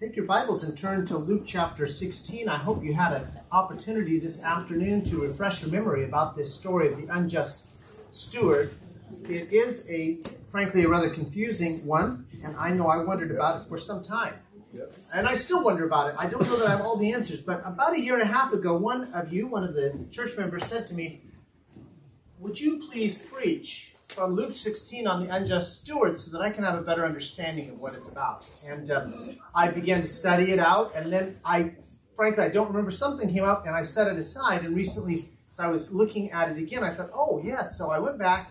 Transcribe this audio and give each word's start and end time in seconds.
Take 0.00 0.16
your 0.16 0.24
Bibles 0.24 0.64
and 0.64 0.78
turn 0.78 1.04
to 1.08 1.18
Luke 1.18 1.42
chapter 1.44 1.86
16. 1.86 2.48
I 2.48 2.56
hope 2.56 2.82
you 2.82 2.94
had 2.94 3.12
an 3.12 3.28
opportunity 3.52 4.18
this 4.18 4.42
afternoon 4.42 5.04
to 5.04 5.20
refresh 5.20 5.60
your 5.60 5.70
memory 5.70 6.06
about 6.06 6.34
this 6.34 6.54
story 6.54 6.90
of 6.90 6.96
the 6.96 7.14
unjust 7.14 7.64
steward. 8.10 8.72
It 9.28 9.52
is 9.52 9.86
a, 9.90 10.16
frankly, 10.48 10.84
a 10.84 10.88
rather 10.88 11.10
confusing 11.10 11.84
one, 11.84 12.24
and 12.42 12.56
I 12.56 12.70
know 12.70 12.86
I 12.86 13.04
wondered 13.04 13.30
about 13.30 13.60
it 13.60 13.68
for 13.68 13.76
some 13.76 14.02
time. 14.02 14.36
And 15.12 15.28
I 15.28 15.34
still 15.34 15.62
wonder 15.62 15.84
about 15.84 16.08
it. 16.08 16.14
I 16.16 16.28
don't 16.28 16.46
know 16.46 16.56
that 16.56 16.68
I 16.68 16.70
have 16.70 16.80
all 16.80 16.96
the 16.96 17.12
answers, 17.12 17.42
but 17.42 17.60
about 17.66 17.92
a 17.92 18.00
year 18.00 18.14
and 18.14 18.22
a 18.22 18.32
half 18.32 18.54
ago, 18.54 18.78
one 18.78 19.12
of 19.12 19.30
you, 19.30 19.48
one 19.48 19.64
of 19.64 19.74
the 19.74 20.06
church 20.10 20.34
members, 20.38 20.64
said 20.64 20.86
to 20.86 20.94
me, 20.94 21.20
Would 22.38 22.58
you 22.58 22.88
please 22.88 23.16
preach 23.16 23.92
from 24.10 24.34
Luke 24.34 24.56
16 24.56 25.06
on 25.06 25.24
the 25.24 25.34
unjust 25.34 25.80
steward 25.80 26.18
so 26.18 26.36
that 26.36 26.42
I 26.42 26.50
can 26.50 26.64
have 26.64 26.74
a 26.74 26.82
better 26.82 27.06
understanding 27.06 27.70
of 27.70 27.78
what 27.78 27.94
it's 27.94 28.08
about. 28.08 28.44
And 28.66 28.90
um, 28.90 29.36
I 29.54 29.70
began 29.70 30.00
to 30.00 30.06
study 30.06 30.52
it 30.52 30.58
out, 30.58 30.92
and 30.94 31.12
then 31.12 31.38
I, 31.44 31.72
frankly, 32.16 32.44
I 32.44 32.48
don't 32.48 32.68
remember 32.68 32.90
something 32.90 33.32
came 33.32 33.44
up, 33.44 33.66
and 33.66 33.74
I 33.74 33.84
set 33.84 34.08
it 34.08 34.18
aside. 34.18 34.66
And 34.66 34.74
recently, 34.74 35.30
as 35.50 35.60
I 35.60 35.68
was 35.68 35.94
looking 35.94 36.30
at 36.32 36.50
it 36.50 36.58
again, 36.58 36.82
I 36.82 36.94
thought, 36.94 37.10
oh 37.14 37.40
yes. 37.44 37.78
So 37.78 37.90
I 37.90 37.98
went 37.98 38.18
back, 38.18 38.50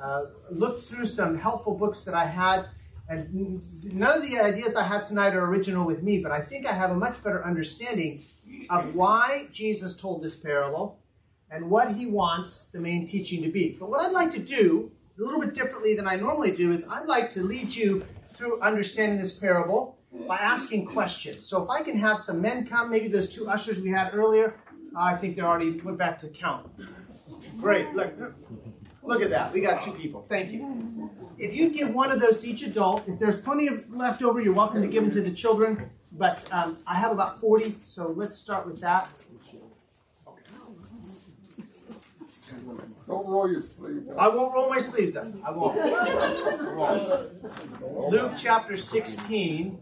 uh, 0.00 0.22
looked 0.50 0.84
through 0.84 1.06
some 1.06 1.36
helpful 1.36 1.76
books 1.76 2.04
that 2.04 2.14
I 2.14 2.26
had, 2.26 2.68
and 3.08 3.60
none 3.82 4.16
of 4.16 4.22
the 4.22 4.38
ideas 4.38 4.76
I 4.76 4.84
had 4.84 5.06
tonight 5.06 5.34
are 5.34 5.44
original 5.44 5.84
with 5.84 6.02
me, 6.04 6.20
but 6.20 6.30
I 6.30 6.40
think 6.40 6.64
I 6.66 6.72
have 6.72 6.92
a 6.92 6.96
much 6.96 7.22
better 7.24 7.44
understanding 7.44 8.22
of 8.70 8.94
why 8.94 9.48
Jesus 9.52 10.00
told 10.00 10.22
this 10.22 10.38
parable 10.38 11.00
and 11.50 11.68
what 11.68 11.92
he 11.92 12.06
wants 12.06 12.66
the 12.66 12.80
main 12.80 13.06
teaching 13.06 13.42
to 13.42 13.50
be. 13.50 13.76
But 13.78 13.90
what 13.90 14.00
I'd 14.00 14.12
like 14.12 14.30
to 14.32 14.38
do 14.38 14.92
a 15.20 15.24
little 15.24 15.40
bit 15.40 15.54
differently 15.54 15.94
than 15.94 16.06
I 16.06 16.16
normally 16.16 16.52
do 16.52 16.72
is 16.72 16.88
I'd 16.88 17.06
like 17.06 17.30
to 17.32 17.42
lead 17.42 17.74
you 17.74 18.04
through 18.32 18.60
understanding 18.60 19.18
this 19.18 19.32
parable 19.32 19.98
by 20.26 20.36
asking 20.36 20.86
questions. 20.86 21.46
So 21.46 21.62
if 21.62 21.68
I 21.68 21.82
can 21.82 21.98
have 21.98 22.18
some 22.18 22.40
men 22.40 22.66
come, 22.66 22.90
maybe 22.90 23.08
those 23.08 23.28
two 23.28 23.48
ushers 23.48 23.80
we 23.80 23.90
had 23.90 24.14
earlier, 24.14 24.54
I 24.96 25.16
think 25.16 25.36
they 25.36 25.42
already 25.42 25.78
went 25.80 25.98
back 25.98 26.18
to 26.20 26.28
count. 26.28 26.70
Great. 27.58 27.94
Look, 27.94 28.12
look 29.02 29.20
at 29.20 29.30
that. 29.30 29.52
We 29.52 29.60
got 29.60 29.82
two 29.82 29.92
people. 29.92 30.24
Thank 30.28 30.52
you. 30.52 31.10
If 31.38 31.54
you 31.54 31.68
give 31.68 31.92
one 31.94 32.10
of 32.10 32.20
those 32.20 32.38
to 32.38 32.48
each 32.48 32.62
adult, 32.62 33.06
if 33.06 33.18
there's 33.18 33.40
plenty 33.40 33.68
of 33.68 33.90
left 33.90 34.22
over, 34.22 34.40
you're 34.40 34.54
welcome 34.54 34.80
to 34.80 34.88
give 34.88 35.02
them 35.02 35.12
to 35.12 35.20
the 35.20 35.30
children. 35.30 35.90
But 36.12 36.50
um, 36.52 36.78
I 36.86 36.94
have 36.94 37.12
about 37.12 37.40
40, 37.40 37.76
so 37.84 38.12
let's 38.16 38.38
start 38.38 38.66
with 38.66 38.80
that. 38.80 39.08
Don't 43.06 43.26
roll 43.26 43.50
your 43.50 43.62
sleeves 43.62 44.08
up. 44.08 44.18
I 44.18 44.28
won't 44.28 44.54
roll 44.54 44.68
my 44.68 44.78
sleeves 44.78 45.16
up. 45.16 45.28
I 45.44 45.50
won't. 45.50 45.78
I 45.78 46.74
won't. 46.74 48.10
Luke 48.10 48.32
chapter 48.36 48.76
16. 48.76 49.78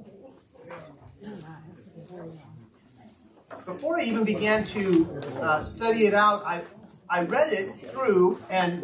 Before 3.66 4.00
I 4.00 4.04
even 4.04 4.24
began 4.24 4.64
to 4.66 5.20
uh, 5.40 5.62
study 5.62 6.06
it 6.06 6.14
out, 6.14 6.44
I, 6.46 6.62
I 7.10 7.22
read 7.22 7.52
it 7.52 7.90
through 7.90 8.40
and 8.48 8.82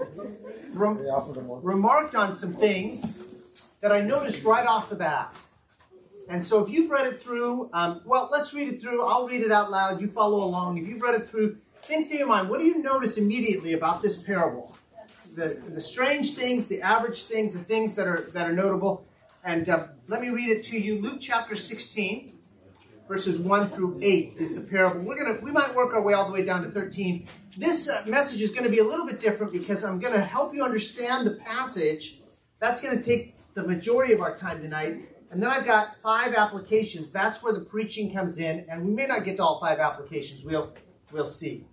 rem- 0.72 1.00
remarked 1.62 2.14
on 2.14 2.34
some 2.34 2.54
things 2.54 3.22
that 3.80 3.92
I 3.92 4.00
noticed 4.00 4.44
right 4.44 4.66
off 4.66 4.90
the 4.90 4.96
bat. 4.96 5.34
And 6.28 6.46
so 6.46 6.64
if 6.64 6.70
you've 6.70 6.90
read 6.90 7.06
it 7.06 7.20
through, 7.20 7.70
um, 7.72 8.00
well, 8.04 8.28
let's 8.32 8.54
read 8.54 8.68
it 8.68 8.80
through. 8.80 9.04
I'll 9.04 9.28
read 9.28 9.42
it 9.42 9.52
out 9.52 9.70
loud. 9.70 10.00
You 10.00 10.08
follow 10.08 10.42
along. 10.42 10.78
If 10.78 10.88
you've 10.88 11.02
read 11.02 11.14
it 11.14 11.28
through, 11.28 11.58
think 11.84 12.08
through 12.08 12.18
your 12.18 12.28
mind, 12.28 12.48
what 12.48 12.60
do 12.60 12.66
you 12.66 12.82
notice 12.82 13.18
immediately 13.18 13.74
about 13.74 14.02
this 14.02 14.22
parable? 14.22 14.76
The, 15.34 15.60
the 15.68 15.80
strange 15.80 16.34
things, 16.34 16.68
the 16.68 16.80
average 16.80 17.24
things, 17.24 17.52
the 17.52 17.60
things 17.60 17.94
that 17.96 18.06
are, 18.06 18.22
that 18.32 18.48
are 18.48 18.52
notable. 18.52 19.06
And 19.42 19.68
uh, 19.68 19.88
let 20.08 20.22
me 20.22 20.30
read 20.30 20.48
it 20.48 20.62
to 20.64 20.78
you. 20.78 21.00
Luke 21.00 21.18
chapter 21.20 21.54
16, 21.54 22.32
verses 23.06 23.38
1 23.38 23.70
through 23.70 24.00
8 24.02 24.34
is 24.38 24.54
the 24.54 24.62
parable. 24.62 25.02
We're 25.02 25.22
gonna, 25.22 25.38
we 25.42 25.52
might 25.52 25.74
work 25.74 25.92
our 25.92 26.00
way 26.00 26.14
all 26.14 26.26
the 26.26 26.32
way 26.32 26.44
down 26.44 26.62
to 26.62 26.70
13. 26.70 27.26
This 27.58 27.88
uh, 27.88 28.02
message 28.06 28.40
is 28.40 28.50
going 28.50 28.64
to 28.64 28.70
be 28.70 28.78
a 28.78 28.84
little 28.84 29.06
bit 29.06 29.20
different 29.20 29.52
because 29.52 29.84
I'm 29.84 30.00
going 30.00 30.14
to 30.14 30.22
help 30.22 30.54
you 30.54 30.64
understand 30.64 31.26
the 31.26 31.32
passage. 31.32 32.20
That's 32.60 32.80
going 32.80 32.96
to 32.96 33.02
take 33.02 33.36
the 33.54 33.64
majority 33.64 34.14
of 34.14 34.20
our 34.20 34.34
time 34.34 34.62
tonight. 34.62 35.08
And 35.30 35.42
then 35.42 35.50
I've 35.50 35.66
got 35.66 35.96
five 36.00 36.32
applications. 36.34 37.10
That's 37.10 37.42
where 37.42 37.52
the 37.52 37.60
preaching 37.60 38.14
comes 38.14 38.38
in. 38.38 38.64
And 38.68 38.86
we 38.86 38.92
may 38.92 39.06
not 39.06 39.24
get 39.24 39.36
to 39.38 39.42
all 39.42 39.60
five 39.60 39.80
applications. 39.80 40.44
We'll, 40.44 40.72
we'll 41.12 41.26
see. 41.26 41.66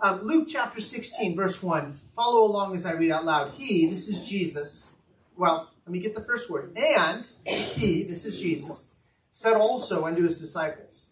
Um, 0.00 0.22
Luke 0.22 0.46
chapter 0.48 0.80
16, 0.80 1.34
verse 1.34 1.62
1. 1.62 1.92
Follow 2.14 2.44
along 2.44 2.74
as 2.74 2.84
I 2.84 2.92
read 2.92 3.10
out 3.10 3.24
loud. 3.24 3.52
He, 3.54 3.88
this 3.88 4.08
is 4.08 4.28
Jesus. 4.28 4.92
Well, 5.36 5.70
let 5.86 5.92
me 5.92 6.00
get 6.00 6.14
the 6.14 6.24
first 6.24 6.50
word. 6.50 6.76
And 6.76 7.26
he, 7.46 8.02
this 8.02 8.26
is 8.26 8.40
Jesus, 8.40 8.94
said 9.30 9.54
also 9.54 10.04
unto 10.04 10.22
his 10.22 10.38
disciples 10.38 11.10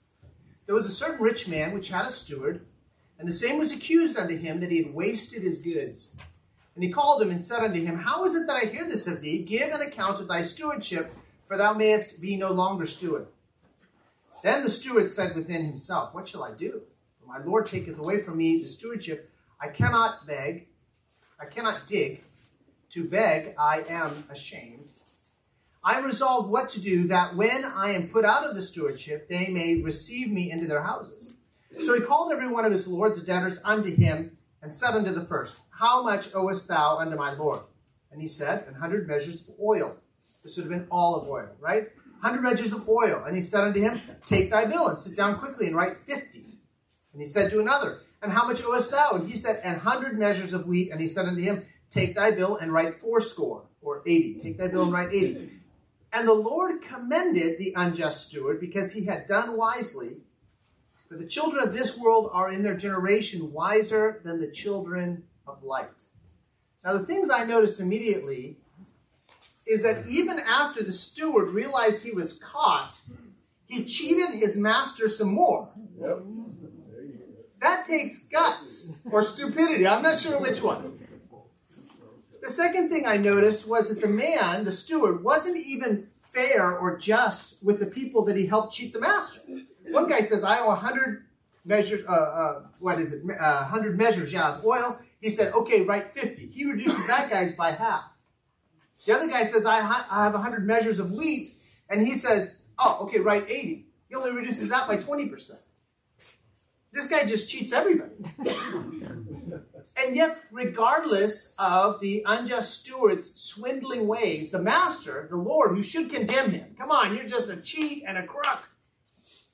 There 0.66 0.74
was 0.74 0.86
a 0.86 0.90
certain 0.90 1.22
rich 1.24 1.48
man 1.48 1.72
which 1.72 1.88
had 1.88 2.04
a 2.04 2.10
steward, 2.10 2.66
and 3.18 3.26
the 3.26 3.32
same 3.32 3.58
was 3.58 3.72
accused 3.72 4.18
unto 4.18 4.36
him 4.36 4.60
that 4.60 4.70
he 4.70 4.82
had 4.82 4.94
wasted 4.94 5.42
his 5.42 5.58
goods. 5.58 6.16
And 6.74 6.84
he 6.84 6.90
called 6.90 7.22
him 7.22 7.30
and 7.30 7.42
said 7.42 7.62
unto 7.62 7.82
him, 7.82 7.96
How 7.96 8.24
is 8.24 8.34
it 8.34 8.46
that 8.46 8.56
I 8.56 8.66
hear 8.66 8.86
this 8.86 9.06
of 9.06 9.20
thee? 9.20 9.44
Give 9.44 9.70
an 9.70 9.80
account 9.80 10.20
of 10.20 10.28
thy 10.28 10.42
stewardship, 10.42 11.14
for 11.46 11.56
thou 11.56 11.72
mayest 11.72 12.20
be 12.20 12.36
no 12.36 12.50
longer 12.50 12.84
steward. 12.84 13.28
Then 14.42 14.62
the 14.62 14.68
steward 14.68 15.10
said 15.10 15.34
within 15.34 15.64
himself, 15.64 16.12
What 16.12 16.28
shall 16.28 16.42
I 16.42 16.52
do? 16.52 16.82
My 17.26 17.38
Lord 17.44 17.66
taketh 17.66 17.98
away 17.98 18.22
from 18.22 18.38
me 18.38 18.60
the 18.60 18.68
stewardship. 18.68 19.30
I 19.60 19.68
cannot 19.68 20.26
beg, 20.26 20.68
I 21.40 21.46
cannot 21.46 21.86
dig. 21.86 22.22
To 22.90 23.04
beg, 23.04 23.54
I 23.58 23.84
am 23.88 24.24
ashamed. 24.30 24.92
I 25.82 25.98
am 25.98 26.04
resolved 26.04 26.50
what 26.50 26.68
to 26.70 26.80
do, 26.80 27.08
that 27.08 27.34
when 27.34 27.64
I 27.64 27.92
am 27.92 28.08
put 28.08 28.24
out 28.24 28.44
of 28.44 28.54
the 28.54 28.62
stewardship, 28.62 29.28
they 29.28 29.48
may 29.48 29.82
receive 29.82 30.30
me 30.30 30.50
into 30.50 30.66
their 30.66 30.82
houses. 30.82 31.36
So 31.80 31.94
he 31.94 32.00
called 32.00 32.32
every 32.32 32.48
one 32.48 32.64
of 32.64 32.72
his 32.72 32.86
lord's 32.86 33.22
debtors 33.24 33.60
unto 33.64 33.94
him, 33.94 34.38
and 34.62 34.74
said 34.74 34.94
unto 34.94 35.12
the 35.12 35.20
first, 35.20 35.60
How 35.70 36.02
much 36.02 36.34
owest 36.34 36.68
thou 36.68 36.98
unto 36.98 37.16
my 37.16 37.34
Lord? 37.34 37.60
And 38.10 38.20
he 38.20 38.26
said, 38.26 38.64
An 38.66 38.74
hundred 38.74 39.06
measures 39.06 39.42
of 39.42 39.54
oil. 39.62 39.96
This 40.42 40.56
would 40.56 40.64
have 40.64 40.72
been 40.72 40.88
olive 40.90 41.28
oil, 41.28 41.50
right? 41.60 41.88
Hundred 42.22 42.42
measures 42.42 42.72
of 42.72 42.88
oil. 42.88 43.24
And 43.26 43.34
he 43.34 43.42
said 43.42 43.64
unto 43.64 43.80
him, 43.80 44.00
Take 44.24 44.50
thy 44.50 44.64
bill 44.64 44.88
and 44.88 45.00
sit 45.00 45.16
down 45.16 45.38
quickly 45.38 45.66
and 45.66 45.76
write 45.76 45.98
fifty. 46.06 46.53
And 47.14 47.22
he 47.22 47.26
said 47.26 47.50
to 47.50 47.60
another, 47.60 48.00
And 48.20 48.32
how 48.32 48.46
much 48.46 48.62
owest 48.62 48.90
thou? 48.90 49.12
And 49.12 49.28
he 49.28 49.36
said, 49.36 49.60
An 49.64 49.78
hundred 49.78 50.18
measures 50.18 50.52
of 50.52 50.66
wheat. 50.66 50.90
And 50.90 51.00
he 51.00 51.06
said 51.06 51.26
unto 51.26 51.40
him, 51.40 51.64
Take 51.90 52.16
thy 52.16 52.32
bill 52.32 52.56
and 52.56 52.72
write 52.72 52.96
fourscore, 53.00 53.62
or 53.80 54.02
eighty. 54.04 54.40
Take 54.42 54.58
thy 54.58 54.66
bill 54.66 54.82
and 54.82 54.92
write 54.92 55.14
eighty. 55.14 55.52
And 56.12 56.26
the 56.26 56.34
Lord 56.34 56.82
commended 56.82 57.58
the 57.58 57.72
unjust 57.76 58.28
steward 58.28 58.60
because 58.60 58.92
he 58.92 59.06
had 59.06 59.26
done 59.26 59.56
wisely. 59.56 60.18
For 61.08 61.16
the 61.16 61.26
children 61.26 61.62
of 61.62 61.72
this 61.72 61.96
world 61.96 62.30
are 62.32 62.52
in 62.52 62.62
their 62.62 62.76
generation 62.76 63.52
wiser 63.52 64.20
than 64.24 64.40
the 64.40 64.50
children 64.50 65.24
of 65.46 65.62
light. 65.62 65.88
Now, 66.84 66.94
the 66.94 67.06
things 67.06 67.30
I 67.30 67.44
noticed 67.44 67.80
immediately 67.80 68.56
is 69.66 69.82
that 69.82 70.06
even 70.06 70.38
after 70.38 70.82
the 70.82 70.92
steward 70.92 71.50
realized 71.50 72.04
he 72.04 72.10
was 72.10 72.38
caught, 72.38 72.98
he 73.66 73.84
cheated 73.84 74.30
his 74.30 74.56
master 74.56 75.08
some 75.08 75.32
more. 75.32 75.70
Yep. 76.00 76.22
That 77.64 77.86
takes 77.86 78.24
guts 78.24 78.98
or 79.10 79.22
stupidity. 79.22 79.86
I'm 79.86 80.02
not 80.02 80.18
sure 80.18 80.38
which 80.38 80.60
one. 80.60 80.98
The 82.42 82.50
second 82.50 82.90
thing 82.90 83.06
I 83.06 83.16
noticed 83.16 83.66
was 83.66 83.88
that 83.88 84.02
the 84.02 84.06
man, 84.06 84.64
the 84.64 84.70
steward, 84.70 85.24
wasn't 85.24 85.56
even 85.56 86.08
fair 86.20 86.76
or 86.76 86.98
just 86.98 87.64
with 87.64 87.80
the 87.80 87.86
people 87.86 88.26
that 88.26 88.36
he 88.36 88.44
helped 88.44 88.74
cheat 88.74 88.92
the 88.92 89.00
master. 89.00 89.40
One 89.88 90.10
guy 90.10 90.20
says, 90.20 90.44
I 90.44 90.58
owe 90.58 90.66
100 90.66 91.24
measures, 91.64 92.04
uh, 92.06 92.12
uh, 92.12 92.62
what 92.80 93.00
is 93.00 93.14
it, 93.14 93.22
uh, 93.24 93.60
100 93.60 93.96
measures, 93.96 94.30
yeah, 94.30 94.58
of 94.58 94.64
oil. 94.66 95.00
He 95.22 95.30
said, 95.30 95.54
okay, 95.54 95.80
write 95.80 96.12
50. 96.12 96.48
He 96.48 96.66
reduces 96.66 97.06
that 97.06 97.30
guy's 97.30 97.52
by 97.52 97.70
half. 97.70 98.04
The 99.06 99.14
other 99.14 99.26
guy 99.26 99.44
says, 99.44 99.64
I, 99.64 99.80
ha- 99.80 100.06
I 100.10 100.24
have 100.24 100.34
100 100.34 100.66
measures 100.66 100.98
of 100.98 101.12
wheat. 101.12 101.54
And 101.88 102.06
he 102.06 102.12
says, 102.12 102.66
oh, 102.78 103.04
okay, 103.04 103.20
write 103.20 103.48
80. 103.48 103.86
He 104.10 104.14
only 104.14 104.32
reduces 104.32 104.68
that 104.68 104.86
by 104.86 104.98
20%. 104.98 105.63
This 106.94 107.08
guy 107.08 107.26
just 107.26 107.50
cheats 107.50 107.72
everybody. 107.72 108.12
and 109.96 110.14
yet, 110.14 110.38
regardless 110.52 111.56
of 111.58 112.00
the 112.00 112.22
unjust 112.24 112.80
steward's 112.80 113.34
swindling 113.34 114.06
ways, 114.06 114.52
the 114.52 114.62
master, 114.62 115.26
the 115.28 115.36
Lord, 115.36 115.72
who 115.72 115.82
should 115.82 116.08
condemn 116.08 116.52
him, 116.52 116.76
come 116.78 116.92
on, 116.92 117.16
you're 117.16 117.26
just 117.26 117.50
a 117.50 117.56
cheat 117.56 118.04
and 118.06 118.16
a 118.16 118.24
crook. 118.24 118.62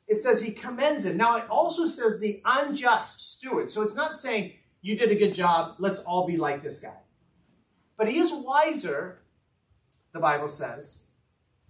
It 0.07 0.19
says 0.19 0.43
he 0.43 0.53
commends 0.53 1.07
him. 1.07 1.17
Now, 1.17 1.37
it 1.39 1.49
also 1.49 1.87
says 1.87 2.21
the 2.21 2.43
unjust 2.45 3.33
steward. 3.33 3.71
So 3.71 3.81
it's 3.81 3.97
not 3.97 4.15
saying 4.15 4.53
you 4.83 4.95
did 4.95 5.11
a 5.11 5.15
good 5.15 5.33
job, 5.33 5.77
let's 5.79 6.01
all 6.01 6.27
be 6.27 6.37
like 6.37 6.63
this 6.63 6.79
guy. 6.79 6.99
But 7.97 8.09
he 8.09 8.19
is 8.19 8.33
wiser, 8.35 9.23
the 10.13 10.21
Bible 10.21 10.49
says, 10.49 11.05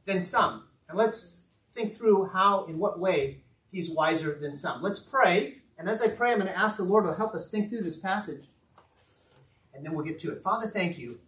than 0.04 0.20
some. 0.20 0.64
And 0.88 0.98
let's 0.98 1.44
think 1.74 1.94
through 1.94 2.30
how, 2.32 2.64
in 2.64 2.78
what 2.78 2.98
way, 2.98 3.42
he's 3.70 3.90
wiser 3.90 4.38
than 4.40 4.54
some. 4.54 4.82
Let's 4.82 5.00
pray 5.00 5.60
and 5.80 5.88
as 5.88 6.02
I 6.02 6.08
pray, 6.08 6.30
I'm 6.30 6.40
going 6.40 6.52
to 6.52 6.58
ask 6.58 6.76
the 6.76 6.82
Lord 6.82 7.06
to 7.06 7.14
help 7.14 7.34
us 7.34 7.50
think 7.50 7.70
through 7.70 7.84
this 7.84 7.96
passage. 7.96 8.44
And 9.72 9.82
then 9.82 9.94
we'll 9.94 10.04
get 10.04 10.18
to 10.18 10.30
it. 10.30 10.42
Father, 10.42 10.66
thank 10.66 10.98
you 10.98 11.20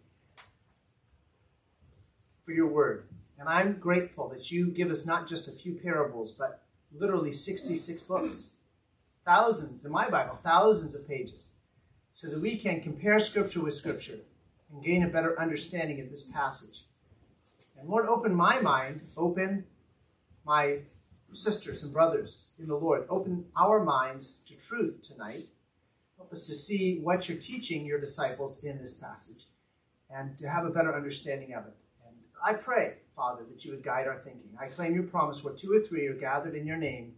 for 2.44 2.52
your 2.52 2.66
word. 2.66 3.08
And 3.38 3.48
I'm 3.48 3.78
grateful 3.78 4.28
that 4.28 4.52
you 4.52 4.66
give 4.66 4.90
us 4.90 5.06
not 5.06 5.26
just 5.26 5.48
a 5.48 5.52
few 5.52 5.76
parables, 5.76 6.32
but 6.32 6.64
literally 6.92 7.32
66 7.32 8.02
books, 8.02 8.56
thousands, 9.24 9.86
in 9.86 9.90
my 9.90 10.10
Bible, 10.10 10.38
thousands 10.42 10.94
of 10.94 11.08
pages, 11.08 11.52
so 12.12 12.28
that 12.28 12.42
we 12.42 12.58
can 12.58 12.82
compare 12.82 13.20
Scripture 13.20 13.64
with 13.64 13.72
Scripture 13.72 14.18
and 14.70 14.84
gain 14.84 15.02
a 15.02 15.08
better 15.08 15.40
understanding 15.40 15.98
of 15.98 16.10
this 16.10 16.28
passage. 16.28 16.84
And 17.78 17.88
Lord, 17.88 18.04
open 18.06 18.34
my 18.34 18.60
mind, 18.60 19.00
open 19.16 19.64
my 20.44 20.80
sisters 21.34 21.82
and 21.82 21.93
brothers 21.93 22.50
in 22.58 22.69
the 22.69 22.76
Lord, 22.76 23.05
open 23.08 23.44
our 23.56 23.84
minds 23.84 24.40
to 24.46 24.55
truth 24.55 25.02
tonight. 25.02 25.49
Help 26.17 26.32
us 26.32 26.46
to 26.46 26.55
see 26.55 26.99
what 27.00 27.29
you're 27.29 27.38
teaching 27.38 27.84
your 27.84 28.00
disciples 28.00 28.62
in 28.64 28.79
this 28.79 28.94
passage 28.94 29.46
and 30.11 30.37
to 30.38 30.49
have 30.49 30.64
a 30.64 30.70
better 30.70 30.94
understanding 30.94 31.55
of 31.55 31.67
it. 31.67 31.75
And 32.06 32.17
I 32.44 32.55
pray, 32.55 32.94
Father, 33.17 33.43
that 33.49 33.64
you 33.64 33.73
would 33.73 33.82
guide 33.82 34.06
our 34.06 34.19
thinking. 34.19 34.50
I 34.61 34.67
claim 34.67 34.94
your 34.94 35.05
promise 35.05 35.43
where 35.43 35.55
two 35.55 35.73
or 35.73 35.81
three 35.81 36.06
are 36.06 36.14
gathered 36.14 36.55
in 36.55 36.67
your 36.67 36.76
name, 36.76 37.14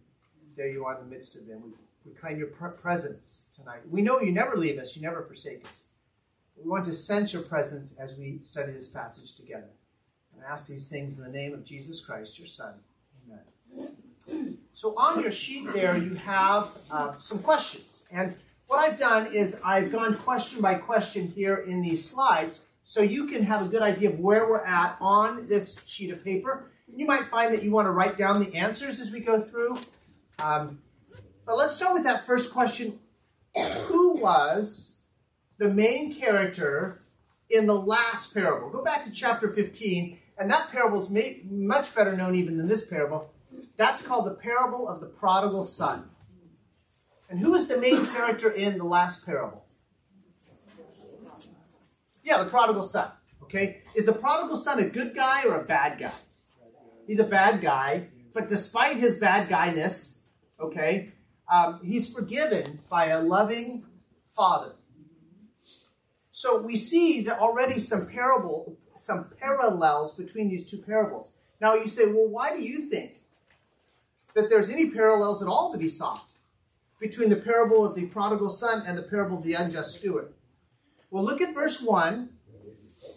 there 0.55 0.69
you 0.69 0.85
are 0.85 0.95
in 0.97 1.07
the 1.07 1.13
midst 1.13 1.35
of 1.35 1.47
them. 1.47 1.61
We, 1.63 1.71
we 2.05 2.17
claim 2.17 2.37
your 2.37 2.47
presence 2.47 3.45
tonight. 3.55 3.81
We 3.89 4.01
know 4.01 4.19
you 4.21 4.31
never 4.31 4.55
leave 4.55 4.79
us, 4.79 4.95
you 4.95 5.01
never 5.01 5.23
forsake 5.23 5.67
us. 5.67 5.87
We 6.55 6.69
want 6.69 6.85
to 6.85 6.93
sense 6.93 7.33
your 7.33 7.41
presence 7.41 7.97
as 7.97 8.17
we 8.17 8.39
study 8.41 8.71
this 8.71 8.87
passage 8.87 9.35
together. 9.35 9.69
And 10.33 10.45
I 10.45 10.51
ask 10.51 10.67
these 10.67 10.89
things 10.89 11.17
in 11.17 11.23
the 11.23 11.31
name 11.31 11.53
of 11.53 11.63
Jesus 11.63 11.99
Christ, 11.99 12.39
your 12.39 12.47
Son. 12.47 12.75
Amen. 13.25 13.95
So 14.73 14.93
on 14.97 15.21
your 15.21 15.31
sheet 15.31 15.71
there, 15.73 15.97
you 15.97 16.15
have 16.15 16.69
uh, 16.91 17.13
some 17.13 17.39
questions. 17.39 18.07
And 18.11 18.35
what 18.67 18.79
I've 18.79 18.97
done 18.97 19.33
is 19.33 19.61
I've 19.63 19.91
gone 19.91 20.17
question 20.17 20.61
by 20.61 20.75
question 20.75 21.29
here 21.29 21.55
in 21.55 21.81
these 21.81 22.09
slides 22.09 22.67
so 22.83 23.01
you 23.01 23.25
can 23.27 23.43
have 23.43 23.65
a 23.65 23.69
good 23.69 23.81
idea 23.81 24.09
of 24.09 24.19
where 24.19 24.47
we're 24.47 24.65
at 24.65 24.97
on 24.99 25.47
this 25.47 25.85
sheet 25.87 26.11
of 26.11 26.23
paper. 26.23 26.71
And 26.87 26.99
You 26.99 27.05
might 27.05 27.27
find 27.27 27.53
that 27.53 27.63
you 27.63 27.71
want 27.71 27.87
to 27.87 27.91
write 27.91 28.17
down 28.17 28.39
the 28.39 28.55
answers 28.55 28.99
as 28.99 29.11
we 29.11 29.21
go 29.21 29.41
through. 29.41 29.77
Um, 30.39 30.79
but 31.45 31.57
let's 31.57 31.75
start 31.75 31.93
with 31.93 32.03
that 32.03 32.25
first 32.25 32.51
question. 32.51 32.99
Who 33.87 34.19
was 34.21 34.97
the 35.57 35.69
main 35.69 36.13
character 36.13 37.01
in 37.49 37.65
the 37.65 37.75
last 37.75 38.33
parable? 38.33 38.69
Go 38.69 38.83
back 38.83 39.05
to 39.05 39.11
chapter 39.11 39.49
15, 39.49 40.17
and 40.37 40.49
that 40.51 40.69
parable 40.69 40.99
is 40.99 41.09
much 41.49 41.95
better 41.95 42.15
known 42.17 42.35
even 42.35 42.57
than 42.57 42.67
this 42.67 42.87
parable. 42.87 43.31
That's 43.77 44.01
called 44.01 44.25
the 44.25 44.35
parable 44.35 44.87
of 44.87 45.01
the 45.01 45.07
prodigal 45.07 45.63
son. 45.63 46.09
And 47.29 47.39
who 47.39 47.53
is 47.55 47.67
the 47.67 47.77
main 47.77 48.05
character 48.07 48.49
in 48.49 48.77
the 48.77 48.83
last 48.83 49.25
parable? 49.25 49.65
Yeah, 52.23 52.43
the 52.43 52.49
prodigal 52.49 52.83
son. 52.83 53.09
Okay? 53.43 53.81
Is 53.95 54.05
the 54.05 54.13
prodigal 54.13 54.57
son 54.57 54.79
a 54.79 54.89
good 54.89 55.15
guy 55.15 55.43
or 55.45 55.59
a 55.59 55.63
bad 55.63 55.99
guy? 55.99 56.13
He's 57.07 57.19
a 57.19 57.25
bad 57.25 57.61
guy, 57.61 58.07
but 58.33 58.49
despite 58.49 58.97
his 58.97 59.15
bad 59.15 59.47
guyness, 59.47 60.23
okay, 60.59 61.11
um, 61.51 61.79
he's 61.83 62.11
forgiven 62.11 62.79
by 62.89 63.07
a 63.07 63.21
loving 63.21 63.85
father. 64.29 64.73
So 66.31 66.61
we 66.61 66.75
see 66.75 67.21
that 67.21 67.39
already 67.39 67.79
some 67.79 68.07
parable, 68.07 68.77
some 68.97 69.29
parallels 69.39 70.13
between 70.15 70.49
these 70.49 70.65
two 70.65 70.79
parables. 70.79 71.33
Now 71.61 71.75
you 71.75 71.87
say, 71.87 72.05
well, 72.05 72.27
why 72.27 72.57
do 72.57 72.63
you 72.63 72.79
think 72.79 73.21
that 74.35 74.49
there's 74.49 74.69
any 74.69 74.91
parallels 74.91 75.41
at 75.41 75.47
all 75.47 75.71
to 75.71 75.77
be 75.77 75.89
sought 75.89 76.31
between 76.99 77.29
the 77.29 77.35
parable 77.35 77.85
of 77.85 77.95
the 77.95 78.05
prodigal 78.05 78.49
son 78.49 78.83
and 78.85 78.97
the 78.97 79.03
parable 79.03 79.37
of 79.37 79.43
the 79.43 79.53
unjust 79.53 79.97
steward? 79.97 80.33
Well, 81.09 81.23
look 81.23 81.41
at 81.41 81.53
verse 81.53 81.81
1 81.81 82.29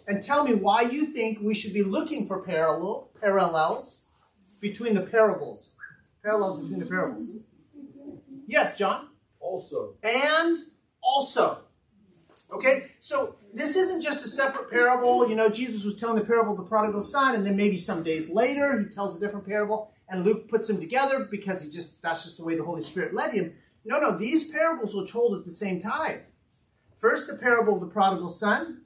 and 0.07 0.23
tell 0.23 0.43
me 0.43 0.53
why 0.53 0.81
you 0.81 1.05
think 1.05 1.39
we 1.41 1.53
should 1.53 1.73
be 1.73 1.83
looking 1.83 2.27
for 2.27 2.41
parallel, 2.41 3.09
parallels 3.19 4.05
between 4.59 4.93
the 4.95 5.01
parables. 5.01 5.75
Parallels 6.23 6.61
between 6.61 6.79
the 6.79 6.85
parables. 6.85 7.37
Yes, 8.47 8.77
John? 8.77 9.09
Also. 9.39 9.95
And 10.03 10.57
also. 11.01 11.59
Okay, 12.51 12.91
so 12.99 13.35
this 13.53 13.75
isn't 13.75 14.01
just 14.01 14.25
a 14.25 14.27
separate 14.27 14.71
parable. 14.71 15.29
You 15.29 15.35
know, 15.35 15.49
Jesus 15.49 15.83
was 15.83 15.95
telling 15.95 16.15
the 16.15 16.25
parable 16.25 16.53
of 16.53 16.57
the 16.57 16.63
prodigal 16.63 17.01
son, 17.01 17.35
and 17.35 17.45
then 17.45 17.55
maybe 17.55 17.77
some 17.77 18.01
days 18.01 18.29
later 18.29 18.79
he 18.79 18.85
tells 18.85 19.15
a 19.15 19.19
different 19.19 19.47
parable, 19.47 19.93
and 20.09 20.23
Luke 20.23 20.49
puts 20.49 20.67
them 20.67 20.79
together 20.79 21.27
because 21.29 21.61
he 21.61 21.69
just 21.69 22.01
that's 22.01 22.23
just 22.23 22.37
the 22.37 22.43
way 22.43 22.55
the 22.55 22.63
Holy 22.63 22.81
Spirit 22.81 23.13
led 23.13 23.33
him. 23.33 23.53
No, 23.85 23.99
no, 23.99 24.17
these 24.17 24.51
parables 24.51 24.95
were 24.95 25.05
told 25.05 25.37
at 25.37 25.45
the 25.45 25.51
same 25.51 25.79
time. 25.79 26.21
First, 26.97 27.27
the 27.27 27.37
parable 27.37 27.75
of 27.75 27.81
the 27.81 27.87
prodigal 27.87 28.31
son, 28.31 28.81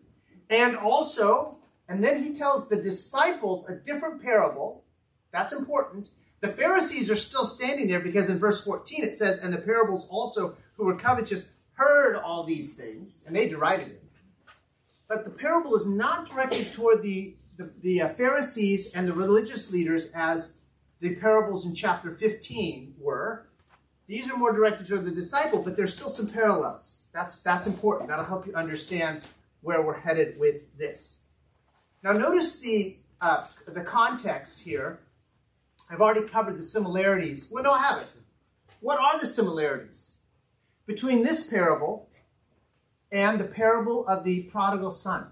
and 0.50 0.76
also, 0.76 1.58
and 1.90 2.04
then 2.04 2.22
he 2.22 2.34
tells 2.34 2.70
the 2.70 2.76
disciples 2.76 3.68
a 3.68 3.76
different 3.76 4.22
parable. 4.22 4.84
That's 5.32 5.54
important. 5.54 6.10
The 6.42 6.50
Pharisees 6.50 7.10
are 7.10 7.16
still 7.16 7.46
standing 7.46 7.88
there 7.88 8.02
because 8.02 8.30
in 8.30 8.38
verse 8.38 8.64
14 8.64 9.04
it 9.04 9.16
says, 9.16 9.40
And 9.40 9.54
the 9.54 9.62
Pharisees 9.62 10.08
also 10.10 10.58
who 10.76 10.86
were 10.86 10.96
covetous 10.96 11.54
heard 11.74 12.16
all 12.16 12.44
these 12.44 12.76
things, 12.76 13.24
and 13.26 13.36
they 13.36 13.50
derided 13.50 13.88
him. 13.88 13.98
But 15.08 15.24
the 15.24 15.32
parable 15.32 15.76
is 15.76 15.88
not 15.88 16.28
directed 16.28 16.72
toward 16.72 17.02
the, 17.02 17.36
the, 17.58 17.72
the 17.82 18.02
uh, 18.02 18.10
Pharisees 18.10 18.94
and 18.94 19.08
the 19.08 19.14
religious 19.14 19.72
leaders 19.72 20.12
as 20.12 20.58
the 21.04 21.16
parables 21.16 21.66
in 21.66 21.76
chapter 21.76 22.12
15 22.12 22.96
were. 22.98 23.46
These 24.08 24.32
are 24.32 24.38
more 24.38 24.54
directed 24.54 24.88
toward 24.88 25.04
the 25.04 25.12
disciple, 25.12 25.62
but 25.62 25.76
there's 25.76 25.94
still 25.94 26.10
some 26.10 26.30
parallels. 26.30 27.08
That's, 27.14 27.42
that's 27.42 27.68
important. 27.68 28.08
That'll 28.08 28.24
help 28.24 28.48
you 28.48 28.56
understand 28.56 29.28
where 29.62 29.82
we're 29.82 30.00
headed 30.00 30.40
with 30.40 30.78
this. 30.78 31.24
Now, 32.04 32.14
notice 32.14 32.62
the, 32.62 32.96
uh, 33.20 33.46
the 33.68 33.82
context 33.82 34.62
here. 34.62 35.00
I've 35.90 36.00
already 36.00 36.26
covered 36.26 36.58
the 36.58 36.64
similarities. 36.64 37.52
Well, 37.52 37.64
no, 37.64 37.74
I 37.74 37.82
haven't. 37.82 38.08
What 38.80 38.98
are 38.98 39.20
the 39.20 39.28
similarities 39.28 40.20
between 40.86 41.24
this 41.24 41.50
parable 41.50 42.08
and 43.12 43.42
the 43.42 43.46
parable 43.46 44.08
of 44.08 44.24
the 44.24 44.44
prodigal 44.44 44.92
son? 44.92 45.28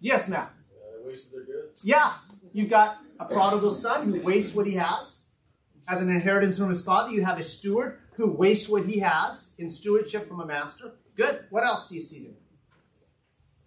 Yes, 0.00 0.30
Matt. 0.30 0.50
Uh, 0.72 1.06
wasted 1.06 1.32
their 1.34 1.44
goods. 1.44 1.80
Yeah, 1.84 2.14
you've 2.52 2.70
got 2.70 2.98
a 3.18 3.24
prodigal 3.24 3.70
son 3.70 4.12
who 4.12 4.20
wastes 4.20 4.54
what 4.54 4.66
he 4.66 4.74
has 4.74 5.26
as 5.88 6.00
an 6.00 6.10
inheritance 6.10 6.58
from 6.58 6.70
his 6.70 6.82
father. 6.82 7.10
You 7.12 7.24
have 7.24 7.38
a 7.38 7.42
steward 7.42 7.98
who 8.14 8.30
wastes 8.32 8.68
what 8.68 8.84
he 8.84 9.00
has 9.00 9.54
in 9.58 9.70
stewardship 9.70 10.28
from 10.28 10.40
a 10.40 10.46
master. 10.46 10.92
Good. 11.16 11.44
What 11.50 11.64
else 11.64 11.88
do 11.88 11.94
you 11.94 12.00
see 12.00 12.24
there? 12.24 12.34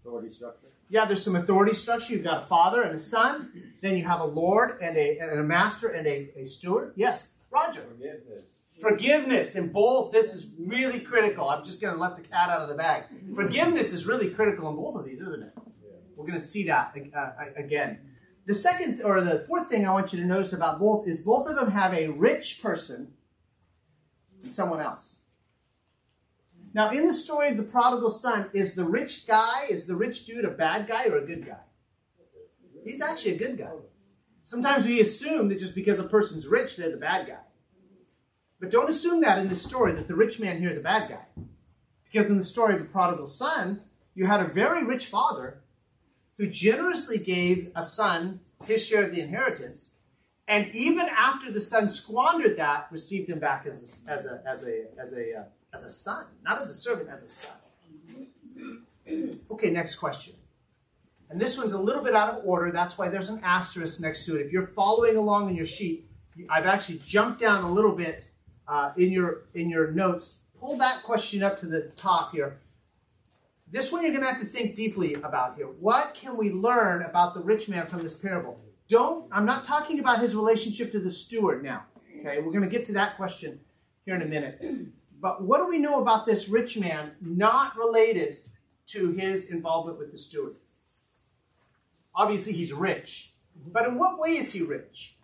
Authority 0.02 0.32
structure. 0.32 0.68
Yeah, 0.90 1.06
there's 1.06 1.24
some 1.24 1.36
authority 1.36 1.74
structure. 1.74 2.14
You've 2.14 2.24
got 2.24 2.44
a 2.44 2.46
father 2.46 2.84
and 2.84 2.96
a 2.96 3.00
son. 3.00 3.52
Then 3.82 3.98
you 3.98 4.06
have 4.06 4.20
a 4.20 4.26
lord 4.26 4.80
and 4.82 4.96
a, 4.98 5.18
and 5.18 5.40
a 5.40 5.44
master 5.44 5.88
and 5.88 6.06
a, 6.06 6.30
a 6.38 6.46
steward. 6.46 6.94
Yes, 6.96 7.34
Roger. 7.50 7.82
Forgiveness. 7.82 8.46
Forgiveness 8.80 9.56
in 9.56 9.72
both. 9.72 10.12
This 10.12 10.34
is 10.34 10.54
really 10.60 11.00
critical. 11.00 11.50
I'm 11.50 11.64
just 11.64 11.82
going 11.82 11.94
to 11.94 12.00
let 12.00 12.18
the 12.18 12.24
cat 12.24 12.50
out 12.50 12.62
of 12.62 12.70
the 12.70 12.76
bag. 12.76 13.04
Forgiveness 13.34 13.94
is 13.94 14.06
really 14.06 14.30
critical 14.30 14.70
in 14.70 14.76
both 14.76 14.96
of 14.96 15.06
these, 15.06 15.22
isn't 15.22 15.44
it? 15.44 15.54
Yeah. 15.56 15.92
We're 16.16 16.28
going 16.28 16.40
to 16.40 16.46
see 16.46 16.66
that 16.66 16.94
uh, 17.16 17.32
again. 17.56 18.00
The 18.46 18.54
second 18.54 19.02
or 19.02 19.22
the 19.22 19.44
fourth 19.48 19.70
thing 19.70 19.88
I 19.88 19.92
want 19.92 20.14
you 20.14 20.20
to 20.20 20.26
notice 20.26 20.54
about 20.54 20.80
both 20.80 21.08
is 21.08 21.22
both 21.22 21.50
of 21.50 21.56
them 21.56 21.72
have 21.72 21.94
a 21.94 22.10
rich 22.10 22.62
person 22.62 23.14
and 24.44 24.54
someone 24.54 24.82
else. 24.82 25.22
Now, 26.74 26.92
in 26.92 27.08
the 27.08 27.14
story 27.14 27.50
of 27.50 27.58
the 27.58 27.64
prodigal 27.64 28.12
son, 28.12 28.50
is 28.54 28.76
the 28.76 28.84
rich 28.84 29.26
guy, 29.26 29.66
is 29.70 29.88
the 29.88 29.96
rich 29.96 30.26
dude 30.26 30.46
a 30.46 30.52
bad 30.52 30.88
guy 30.88 31.06
or 31.06 31.18
a 31.18 31.26
good 31.26 31.46
guy? 31.46 31.64
He's 32.84 33.02
actually 33.02 33.36
a 33.36 33.38
good 33.38 33.58
guy. 33.58 33.72
Sometimes 34.44 34.86
we 34.86 35.00
assume 35.00 35.48
that 35.50 35.58
just 35.58 35.74
because 35.74 35.98
a 35.98 36.04
person's 36.04 36.46
rich, 36.46 36.78
they're 36.78 36.92
the 36.92 36.98
bad 36.98 37.28
guy. 37.28 37.40
But 38.60 38.70
don't 38.70 38.90
assume 38.90 39.22
that 39.22 39.40
in 39.40 39.48
the 39.48 39.56
story 39.56 39.94
that 39.94 40.08
the 40.08 40.16
rich 40.16 40.40
man 40.40 40.60
here 40.60 40.70
is 40.70 40.78
a 40.78 40.82
bad 40.82 41.10
guy. 41.10 41.44
Because 42.04 42.30
in 42.30 42.38
the 42.38 42.44
story 42.44 42.76
of 42.76 42.82
the 42.82 42.86
prodigal 42.86 43.28
son, 43.28 43.82
you 44.14 44.28
had 44.28 44.40
a 44.40 44.46
very 44.48 44.84
rich 44.84 45.08
father 45.08 45.62
who 46.38 46.48
generously 46.48 47.18
gave 47.18 47.72
a 47.76 47.84
son 47.84 48.40
his 48.66 48.86
share 48.86 49.04
of 49.04 49.14
the 49.14 49.22
inheritance, 49.22 49.92
and 50.48 50.74
even 50.74 51.08
after 51.08 51.52
the 51.52 51.60
son 51.60 51.90
squandered 51.90 52.58
that, 52.58 52.88
received 52.92 53.30
him 53.30 53.40
back 53.40 53.66
as 53.66 54.06
a, 54.08 54.12
as 54.12 54.26
a, 54.26 54.42
as 54.48 54.64
a, 54.64 54.84
as 55.00 55.14
a, 55.14 55.40
uh, 55.40 55.44
as 55.74 55.86
a 55.86 55.90
son, 55.90 56.26
not 56.44 56.62
as 56.62 56.70
a 56.70 56.76
servant, 56.76 57.10
as 57.10 57.24
a 57.24 57.28
son. 57.28 57.58
Okay, 59.52 59.70
next 59.70 59.96
question. 59.96 60.34
And 61.30 61.40
this 61.40 61.60
one's 61.60 61.74
a 61.74 61.80
little 61.80 62.04
bit 62.04 62.16
out 62.16 62.30
of 62.34 62.46
order. 62.46 62.72
That's 62.72 62.98
why 62.98 63.08
there's 63.08 63.30
an 63.30 63.40
asterisk 63.44 64.02
next 64.02 64.26
to 64.26 64.36
it. 64.36 64.48
If 64.48 64.52
you're 64.52 64.66
following 64.68 65.16
along 65.16 65.50
in 65.50 65.56
your 65.56 65.68
sheet, 65.68 66.10
I've 66.50 66.66
actually 66.66 67.00
jumped 67.06 67.40
down 67.40 67.64
a 67.64 67.72
little 67.72 67.92
bit 67.92 68.28
uh, 68.68 68.94
in 68.98 69.12
your 69.12 69.44
in 69.54 69.70
your 69.70 69.92
notes. 69.92 70.40
Pull 70.60 70.78
that 70.78 71.04
question 71.04 71.44
up 71.44 71.60
to 71.60 71.66
the 71.66 71.92
top 71.96 72.32
here. 72.32 72.58
This 73.72 73.92
one 73.92 74.04
you're 74.04 74.12
going 74.12 74.24
to 74.24 74.32
have 74.32 74.40
to 74.40 74.46
think 74.46 74.76
deeply 74.76 75.16
about 75.16 75.56
here. 75.56 75.68
What 75.68 76.14
can 76.14 76.38
we 76.38 76.52
learn 76.52 77.02
about 77.02 77.34
the 77.34 77.42
rich 77.42 77.68
man 77.68 77.88
from 77.88 78.04
this 78.04 78.14
parable? 78.14 78.60
Don't. 78.88 79.28
I'm 79.32 79.46
not 79.46 79.64
talking 79.64 80.00
about 80.00 80.20
his 80.20 80.36
relationship 80.36 80.92
to 80.92 81.00
the 81.00 81.10
steward 81.10 81.64
now. 81.64 81.86
Okay, 82.20 82.40
we're 82.40 82.52
going 82.52 82.64
to 82.64 82.70
get 82.70 82.86
to 82.86 82.94
that 82.94 83.18
question 83.18 83.60
here 84.06 84.16
in 84.16 84.22
a 84.22 84.26
minute. 84.26 84.62
But 85.20 85.42
what 85.42 85.58
do 85.58 85.68
we 85.68 85.80
know 85.80 86.00
about 86.02 86.26
this 86.26 86.48
rich 86.48 86.78
man 86.78 87.14
not 87.22 87.76
related 87.76 88.38
to 88.88 89.12
his 89.12 89.52
involvement 89.52 89.98
with 89.98 90.12
the 90.12 90.18
steward? 90.18 90.56
Obviously, 92.14 92.54
he's 92.54 92.72
rich. 92.72 93.34
But 93.68 93.88
in 93.88 93.98
what 93.98 94.20
way 94.20 94.38
is 94.38 94.54
he 94.54 94.62
rich? 94.62 95.18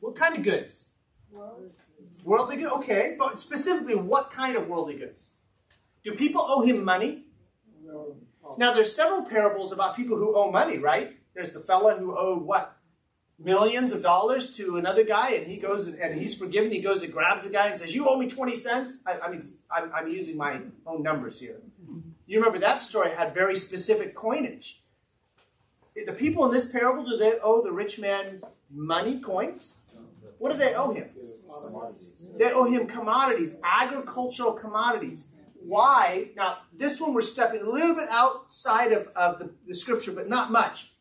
What 0.00 0.16
kind 0.16 0.36
of 0.36 0.42
goods? 0.42 0.90
Worldly 2.24 2.56
goods. 2.56 2.72
Okay, 2.72 3.16
but 3.18 3.38
specifically, 3.38 3.94
what 3.94 4.30
kind 4.30 4.56
of 4.56 4.66
worldly 4.66 4.96
goods? 4.96 5.30
Do 6.02 6.12
people 6.14 6.44
owe 6.46 6.62
him 6.62 6.82
money? 6.84 7.24
Now, 8.58 8.72
there's 8.72 8.94
several 8.94 9.22
parables 9.22 9.72
about 9.72 9.94
people 9.94 10.16
who 10.16 10.34
owe 10.34 10.50
money, 10.50 10.78
right? 10.78 11.16
There's 11.34 11.52
the 11.52 11.60
fella 11.60 11.96
who 11.96 12.16
owed 12.16 12.42
what? 12.42 12.76
Millions 13.38 13.92
of 13.92 14.00
dollars 14.02 14.56
to 14.56 14.76
another 14.76 15.02
guy, 15.04 15.30
and 15.32 15.46
he 15.46 15.56
goes 15.56 15.86
and, 15.86 15.98
and 15.98 16.18
he's 16.18 16.34
forgiven. 16.38 16.70
He 16.70 16.78
goes 16.78 17.02
and 17.02 17.12
grabs 17.12 17.44
the 17.44 17.50
guy 17.50 17.66
and 17.66 17.78
says, 17.78 17.94
You 17.94 18.08
owe 18.08 18.16
me 18.16 18.28
20 18.28 18.56
cents? 18.56 19.02
I, 19.06 19.18
I 19.18 19.30
mean, 19.30 19.42
I'm, 19.70 19.90
I'm 19.92 20.08
using 20.08 20.36
my 20.36 20.60
own 20.86 21.02
numbers 21.02 21.40
here. 21.40 21.60
You 22.26 22.38
remember 22.38 22.58
that 22.60 22.80
story 22.80 23.10
had 23.10 23.34
very 23.34 23.56
specific 23.56 24.14
coinage. 24.14 24.82
The 26.06 26.12
people 26.12 26.44
in 26.46 26.52
this 26.52 26.70
parable, 26.70 27.04
do 27.04 27.16
they 27.16 27.34
owe 27.42 27.62
the 27.62 27.72
rich 27.72 27.98
man 28.00 28.40
money, 28.70 29.20
coins? 29.20 29.80
What 30.38 30.52
do 30.52 30.58
they 30.58 30.74
owe 30.74 30.92
him? 30.92 31.10
They 32.38 32.52
owe 32.52 32.64
him 32.64 32.86
commodities, 32.86 33.56
agricultural 33.62 34.52
commodities. 34.52 35.30
Why? 35.60 36.30
Now, 36.36 36.58
this 36.76 37.00
one 37.00 37.14
we're 37.14 37.22
stepping 37.22 37.62
a 37.62 37.70
little 37.70 37.94
bit 37.94 38.08
outside 38.10 38.92
of, 38.92 39.08
of 39.16 39.38
the, 39.38 39.54
the 39.66 39.74
scripture, 39.74 40.12
but 40.12 40.28
not 40.28 40.50
much. 40.50 40.92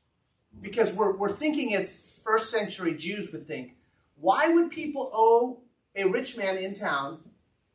Because 0.61 0.93
we're, 0.95 1.15
we're 1.15 1.31
thinking 1.31 1.75
as 1.75 2.17
first 2.23 2.49
century 2.49 2.95
Jews 2.95 3.31
would 3.31 3.47
think. 3.47 3.75
Why 4.15 4.47
would 4.47 4.71
people 4.71 5.09
owe 5.13 5.61
a 5.95 6.05
rich 6.07 6.37
man 6.37 6.57
in 6.57 6.73
town 6.73 7.19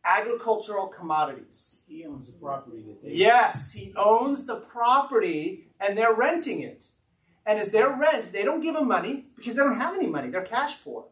agricultural 0.04 0.87
commodities? 0.87 1.80
He 1.87 2.06
owns 2.06 2.26
the 2.26 2.38
property 2.38 2.82
that 2.87 3.02
they. 3.02 3.12
Yes, 3.12 3.73
he 3.73 3.92
owns 3.97 4.47
the 4.47 4.56
property 4.56 5.68
and 5.80 5.99
they're 5.99 6.14
renting 6.14 6.62
it. 6.62 6.87
And 7.44 7.58
as 7.58 7.70
their 7.70 7.90
rent, 7.90 8.32
they 8.32 8.44
don't 8.44 8.61
give 8.61 8.76
him 8.76 8.88
money 8.88 9.26
because 9.37 9.56
they 9.56 9.62
don't 9.62 9.80
have 9.80 9.94
any 9.94 10.06
money. 10.06 10.30
They're 10.30 10.42
cash 10.42 10.82
poor. 10.82 11.06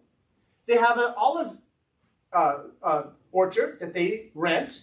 They 0.66 0.76
have 0.76 0.98
an 0.98 1.14
olive 1.16 1.58
uh, 2.32 2.58
uh, 2.82 3.02
orchard 3.32 3.78
that 3.80 3.94
they 3.94 4.30
rent 4.34 4.82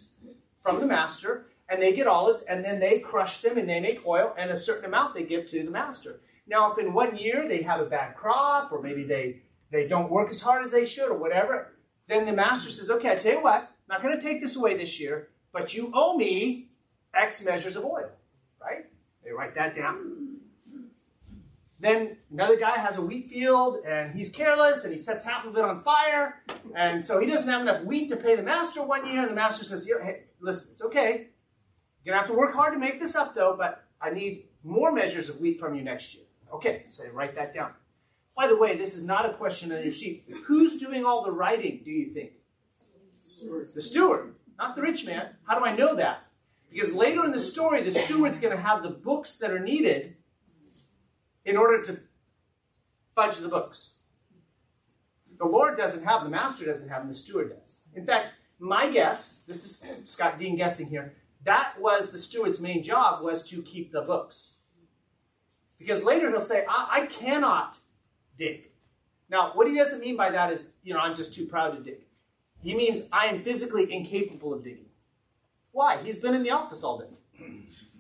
from 0.62 0.80
the 0.80 0.86
master, 0.86 1.48
and 1.70 1.82
they 1.82 1.94
get 1.94 2.08
olives, 2.08 2.44
and 2.44 2.64
then 2.64 2.80
they 2.80 3.00
crush 3.00 3.42
them 3.42 3.58
and 3.58 3.68
they 3.68 3.80
make 3.80 4.06
oil, 4.08 4.34
and 4.38 4.52
a 4.52 4.58
certain 4.58 4.86
amount 4.86 5.14
they 5.14 5.24
give 5.24 5.48
to 5.48 5.64
the 5.64 5.72
master. 5.72 6.22
Now, 6.48 6.72
if 6.72 6.78
in 6.78 6.94
one 6.94 7.18
year 7.18 7.48
they 7.48 7.62
have 7.62 7.82
a 7.82 7.86
bad 7.86 8.16
crop, 8.16 8.72
or 8.72 8.82
maybe 8.82 9.04
they, 9.04 9.42
they 9.72 9.88
don't 9.88 10.12
work 10.12 10.30
as 10.30 10.42
hard 10.42 10.64
as 10.64 10.72
they 10.72 10.86
should, 10.86 11.10
or 11.10 11.18
whatever, 11.18 11.74
then 12.08 12.26
the 12.26 12.34
master 12.34 12.70
says, 12.70 12.90
Okay, 12.90 13.12
I 13.12 13.16
tell 13.16 13.34
you 13.34 13.42
what, 13.42 13.62
I'm 13.62 13.68
not 13.90 14.02
going 14.02 14.18
to 14.18 14.26
take 14.26 14.42
this 14.42 14.56
away 14.56 14.76
this 14.76 15.00
year, 15.00 15.30
but 15.52 15.74
you 15.74 15.92
owe 15.94 16.16
me 16.18 16.70
X 17.14 17.46
measures 17.46 17.76
of 17.76 17.86
oil, 17.86 18.12
right? 18.62 18.86
They 19.24 19.32
write 19.32 19.56
that 19.56 19.76
down. 19.76 20.23
Then 21.84 22.16
another 22.32 22.56
guy 22.56 22.78
has 22.78 22.96
a 22.96 23.02
wheat 23.02 23.28
field 23.28 23.84
and 23.86 24.16
he's 24.16 24.30
careless 24.30 24.86
and 24.86 24.94
he 24.94 24.98
sets 24.98 25.26
half 25.26 25.46
of 25.46 25.58
it 25.58 25.66
on 25.66 25.82
fire. 25.82 26.42
And 26.74 27.04
so 27.04 27.20
he 27.20 27.28
doesn't 27.28 27.50
have 27.50 27.62
enough 27.62 27.84
wheat 27.84 28.08
to 28.08 28.16
pay 28.16 28.38
the 28.38 28.42
master 28.42 28.82
one 28.82 29.06
year. 29.06 29.24
And 29.24 29.32
the 29.32 29.36
master 29.36 29.66
says, 29.66 29.86
Hey, 29.86 30.24
listen, 30.40 30.70
it's 30.72 30.82
okay. 30.82 31.28
You're 32.06 32.14
going 32.14 32.16
to 32.16 32.20
have 32.20 32.28
to 32.28 32.38
work 32.38 32.54
hard 32.54 32.72
to 32.72 32.80
make 32.80 33.02
this 33.02 33.18
up 33.18 33.36
though, 33.36 33.58
but 33.58 33.84
I 34.00 34.12
need 34.12 34.46
more 34.64 34.94
measures 34.94 35.28
of 35.28 35.42
wheat 35.42 35.60
from 35.60 35.76
you 35.76 35.84
next 35.84 36.16
year. 36.16 36.24
Okay, 36.54 36.86
so 36.90 37.04
write 37.10 37.36
that 37.36 37.54
down. 37.54 37.72
By 38.34 38.48
the 38.48 38.56
way, 38.56 38.78
this 38.78 38.96
is 38.96 39.04
not 39.04 39.26
a 39.26 39.34
question 39.34 39.74
on 39.74 39.84
your 39.84 39.92
sheet. 39.92 40.24
Who's 40.46 40.80
doing 40.80 41.04
all 41.04 41.26
the 41.26 41.34
writing, 41.34 41.82
do 41.84 41.92
you 41.92 42.14
think? 42.14 42.32
The 43.76 43.82
steward, 43.82 44.36
not 44.58 44.78
the 44.78 44.82
rich 44.82 45.06
man. 45.06 45.32
How 45.46 45.60
do 45.60 45.66
I 45.66 45.76
know 45.76 45.96
that? 45.96 46.28
Because 46.72 46.94
later 46.94 47.26
in 47.26 47.32
the 47.32 47.40
story, 47.40 47.82
the 47.82 47.92
steward's 47.92 48.40
going 48.40 48.56
to 48.56 48.62
have 48.62 48.84
the 48.84 48.90
books 48.90 49.38
that 49.40 49.52
are 49.52 49.60
needed 49.60 50.16
in 51.46 51.58
order 51.58 51.82
to 51.84 52.00
fudge 53.16 53.38
the 53.38 53.50
books. 53.50 53.98
The 55.38 55.46
Lord 55.46 55.78
doesn't 55.78 56.04
have 56.04 56.22
them, 56.22 56.32
the 56.32 56.38
master 56.38 56.66
doesn't 56.66 56.90
have 56.90 57.02
them, 57.02 57.10
the 57.10 57.14
steward 57.14 57.56
does. 57.58 57.82
In 57.94 58.06
fact, 58.06 58.34
my 58.60 58.90
guess, 58.90 59.40
this 59.48 59.66
is 59.66 59.86
Scott 60.06 60.40
Dean 60.40 60.56
guessing 60.56 60.88
here, 60.88 61.14
that 61.44 61.74
was 61.80 62.12
the 62.12 62.18
steward's 62.18 62.62
main 62.62 62.84
job 62.84 63.24
was 63.24 63.44
to 63.50 63.62
keep 63.62 63.92
the 63.92 64.02
books. 64.02 64.60
Because 65.78 66.04
later 66.04 66.30
he'll 66.30 66.40
say, 66.40 66.66
I, 66.70 67.02
I 67.02 67.06
cannot 67.08 67.78
dig. 68.38 68.70
Now, 69.30 69.52
what 69.54 69.68
he 69.68 69.76
doesn't 69.76 70.00
mean 70.00 70.16
by 70.16 70.32
that 70.32 70.52
is, 70.52 70.74
you 70.84 70.94
know, 70.94 71.00
I'm 71.00 71.16
just 71.16 71.34
too 71.34 71.46
proud 71.46 71.76
to 71.76 71.84
dig. 71.84 72.02
He 72.62 72.74
means 72.76 73.10
I 73.12 73.26
am 73.26 73.42
physically 73.42 73.92
incapable 73.92 74.54
of 74.54 74.64
digging. 74.64 74.86
Why? 75.72 75.98
He's 76.04 76.20
been 76.20 76.34
in 76.34 76.44
the 76.44 76.52
office 76.52 76.84
all 76.84 77.00
day. 77.00 77.46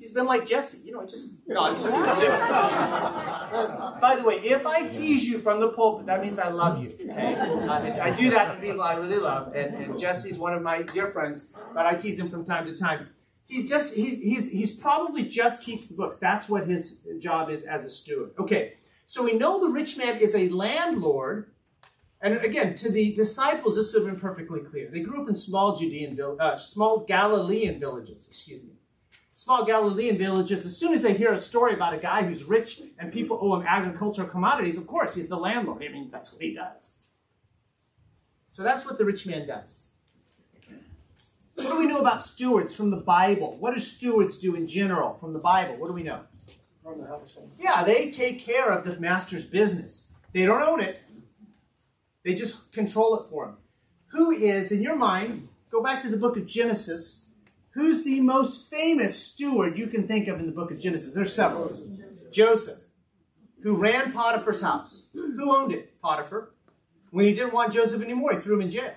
He's 0.03 0.11
been 0.11 0.25
like 0.25 0.45
Jesse, 0.45 0.85
you 0.85 0.91
know, 0.91 1.05
just 1.05 1.47
no, 1.47 1.61
I'm 1.61 1.77
just 1.77 1.89
By 4.01 4.17
the 4.17 4.23
way, 4.25 4.35
if 4.35 4.65
I 4.65 4.89
tease 4.89 5.25
you 5.25 5.39
from 5.39 5.61
the 5.61 5.69
pulpit, 5.69 6.07
that 6.07 6.21
means 6.21 6.39
I 6.39 6.49
love 6.49 6.83
you. 6.83 6.89
Okay, 7.09 7.35
I, 7.69 8.09
I 8.09 8.11
do 8.11 8.29
that 8.31 8.53
to 8.53 8.59
people 8.59 8.81
I 8.81 8.95
really 8.95 9.15
love, 9.15 9.55
and, 9.55 9.73
and 9.75 9.97
Jesse's 9.97 10.37
one 10.37 10.55
of 10.55 10.61
my 10.61 10.81
dear 10.81 11.09
friends, 11.11 11.53
but 11.73 11.85
I 11.85 11.95
tease 11.95 12.19
him 12.19 12.29
from 12.29 12.43
time 12.43 12.65
to 12.65 12.75
time. 12.75 13.11
He's 13.45 13.69
just 13.69 13.95
he's 13.95 14.21
he's 14.21 14.51
he's 14.51 14.71
probably 14.71 15.23
just 15.23 15.63
keeps 15.63 15.87
the 15.87 15.95
books. 15.95 16.17
That's 16.19 16.49
what 16.49 16.67
his 16.67 17.07
job 17.19 17.49
is 17.49 17.63
as 17.63 17.85
a 17.85 17.89
steward. 17.89 18.31
Okay, 18.37 18.73
so 19.05 19.23
we 19.23 19.37
know 19.37 19.61
the 19.61 19.69
rich 19.69 19.97
man 19.97 20.17
is 20.17 20.35
a 20.35 20.49
landlord. 20.49 21.49
And 22.19 22.39
again, 22.39 22.75
to 22.75 22.91
the 22.91 23.13
disciples, 23.13 23.77
this 23.77 23.93
would 23.93 24.03
have 24.03 24.11
been 24.11 24.19
perfectly 24.19 24.59
clear. 24.59 24.89
They 24.91 24.99
grew 24.99 25.21
up 25.21 25.29
in 25.29 25.35
small 25.35 25.77
Judean, 25.77 26.19
uh, 26.39 26.57
small 26.57 27.05
Galilean 27.05 27.79
villages. 27.79 28.27
Excuse 28.27 28.63
me 28.63 28.71
small 29.33 29.65
Galilean 29.65 30.17
villages, 30.17 30.65
as 30.65 30.77
soon 30.77 30.93
as 30.93 31.01
they 31.01 31.13
hear 31.13 31.33
a 31.33 31.39
story 31.39 31.73
about 31.73 31.93
a 31.93 31.97
guy 31.97 32.23
who's 32.23 32.43
rich 32.43 32.81
and 32.99 33.11
people 33.11 33.39
owe 33.41 33.59
him 33.59 33.65
agricultural 33.67 34.27
commodities, 34.27 34.77
of 34.77 34.87
course, 34.87 35.15
he's 35.15 35.27
the 35.27 35.37
landlord. 35.37 35.83
I 35.83 35.87
mean, 35.89 36.09
that's 36.11 36.31
what 36.31 36.41
he 36.41 36.53
does. 36.53 36.97
So 38.51 38.63
that's 38.63 38.85
what 38.85 38.97
the 38.97 39.05
rich 39.05 39.25
man 39.25 39.47
does. 39.47 39.87
What 41.55 41.69
do 41.69 41.79
we 41.79 41.85
know 41.85 41.99
about 41.99 42.23
stewards 42.23 42.75
from 42.75 42.89
the 42.89 42.97
Bible? 42.97 43.57
What 43.59 43.73
do 43.73 43.79
stewards 43.79 44.37
do 44.37 44.55
in 44.55 44.67
general 44.67 45.13
from 45.13 45.33
the 45.33 45.39
Bible? 45.39 45.75
What 45.77 45.87
do 45.87 45.93
we 45.93 46.03
know? 46.03 46.21
Yeah, 47.59 47.83
they 47.83 48.11
take 48.11 48.39
care 48.39 48.71
of 48.71 48.85
the 48.85 48.99
master's 48.99 49.45
business. 49.45 50.09
They 50.33 50.45
don't 50.45 50.63
own 50.63 50.81
it, 50.81 50.99
they 52.23 52.33
just 52.33 52.71
control 52.71 53.19
it 53.19 53.29
for 53.29 53.45
him. 53.45 53.57
Who 54.07 54.31
is, 54.31 54.71
in 54.71 54.81
your 54.81 54.95
mind, 54.95 55.47
go 55.71 55.81
back 55.81 56.01
to 56.03 56.09
the 56.09 56.17
book 56.17 56.37
of 56.37 56.45
Genesis, 56.45 57.22
Who's 57.73 58.03
the 58.03 58.21
most 58.21 58.69
famous 58.69 59.19
steward 59.19 59.79
you 59.79 59.87
can 59.87 60.07
think 60.07 60.27
of 60.27 60.39
in 60.39 60.45
the 60.45 60.51
book 60.51 60.69
of 60.69 60.79
Genesis? 60.79 61.15
There's 61.15 61.33
several. 61.33 61.75
Joseph, 62.31 62.83
who 63.63 63.77
ran 63.77 64.11
Potiphar's 64.11 64.61
house. 64.61 65.09
Who 65.13 65.55
owned 65.55 65.73
it? 65.73 65.99
Potiphar. 65.99 66.53
When 67.09 67.25
he 67.25 67.33
didn't 67.33 67.53
want 67.53 67.73
Joseph 67.73 68.01
anymore, 68.01 68.33
he 68.33 68.39
threw 68.39 68.55
him 68.55 68.61
in 68.61 68.71
jail. 68.71 68.93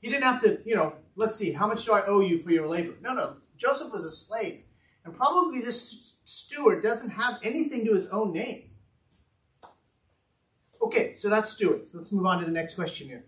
He 0.00 0.10
didn't 0.10 0.24
have 0.24 0.42
to, 0.42 0.60
you 0.64 0.76
know, 0.76 0.94
let's 1.16 1.36
see, 1.36 1.52
how 1.52 1.66
much 1.66 1.84
do 1.84 1.92
I 1.92 2.06
owe 2.06 2.20
you 2.20 2.38
for 2.38 2.50
your 2.50 2.68
labor? 2.68 2.94
No, 3.00 3.14
no. 3.14 3.36
Joseph 3.56 3.92
was 3.92 4.04
a 4.04 4.10
slave. 4.10 4.62
And 5.04 5.14
probably 5.14 5.60
this 5.60 6.18
steward 6.24 6.82
doesn't 6.82 7.10
have 7.10 7.34
anything 7.42 7.84
to 7.84 7.92
his 7.92 8.08
own 8.08 8.32
name. 8.32 8.70
Okay, 10.80 11.14
so 11.14 11.28
that's 11.28 11.50
stewards. 11.50 11.94
Let's 11.94 12.12
move 12.12 12.26
on 12.26 12.40
to 12.40 12.44
the 12.44 12.52
next 12.52 12.74
question 12.74 13.08
here 13.08 13.24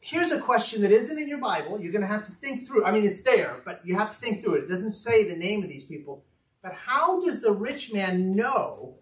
here's 0.00 0.32
a 0.32 0.40
question 0.40 0.82
that 0.82 0.90
isn't 0.90 1.18
in 1.18 1.28
your 1.28 1.38
Bible. 1.38 1.80
You're 1.80 1.92
going 1.92 2.02
to 2.02 2.08
have 2.08 2.24
to 2.26 2.32
think 2.32 2.66
through. 2.66 2.84
I 2.84 2.90
mean, 2.90 3.04
it's 3.04 3.22
there, 3.22 3.56
but 3.64 3.80
you 3.84 3.96
have 3.96 4.10
to 4.10 4.16
think 4.16 4.42
through 4.42 4.54
it. 4.54 4.64
It 4.64 4.68
doesn't 4.68 4.90
say 4.90 5.28
the 5.28 5.36
name 5.36 5.62
of 5.62 5.68
these 5.68 5.84
people. 5.84 6.24
But 6.62 6.72
how 6.74 7.24
does 7.24 7.40
the 7.40 7.52
rich 7.52 7.92
man 7.92 8.32
know 8.32 8.96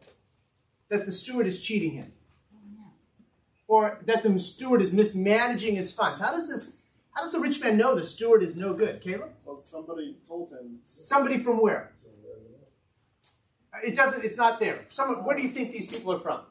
that 0.89 1.07
the 1.07 1.13
steward 1.13 1.47
is 1.47 1.63
cheating 1.63 1.93
him? 1.93 2.13
Or 3.67 4.01
that 4.07 4.23
the 4.23 4.39
steward 4.39 4.81
is 4.81 4.93
mismanaging 4.93 5.77
his 5.77 5.93
funds? 5.93 6.21
How 6.21 6.33
does 6.33 6.49
this 6.49 6.79
how 7.19 7.25
does 7.25 7.33
the 7.33 7.41
rich 7.41 7.61
man 7.61 7.77
know 7.77 7.97
the 7.97 8.03
steward 8.03 8.45
is 8.45 8.57
no 8.57 8.73
good? 8.75 9.01
Caleb? 9.01 9.33
Well, 9.45 9.59
somebody 9.59 10.17
told 10.29 10.53
him. 10.53 10.79
Somebody 10.85 11.43
from 11.43 11.61
where? 11.61 11.91
It 13.83 13.97
doesn't. 13.97 14.25
It's 14.25 14.39
not 14.39 14.61
there. 14.61 14.87
Some, 14.91 15.25
where 15.25 15.37
do 15.37 15.43
you 15.43 15.49
think 15.49 15.73
these 15.73 15.91
people 15.91 16.13
are 16.13 16.21
from? 16.21 16.43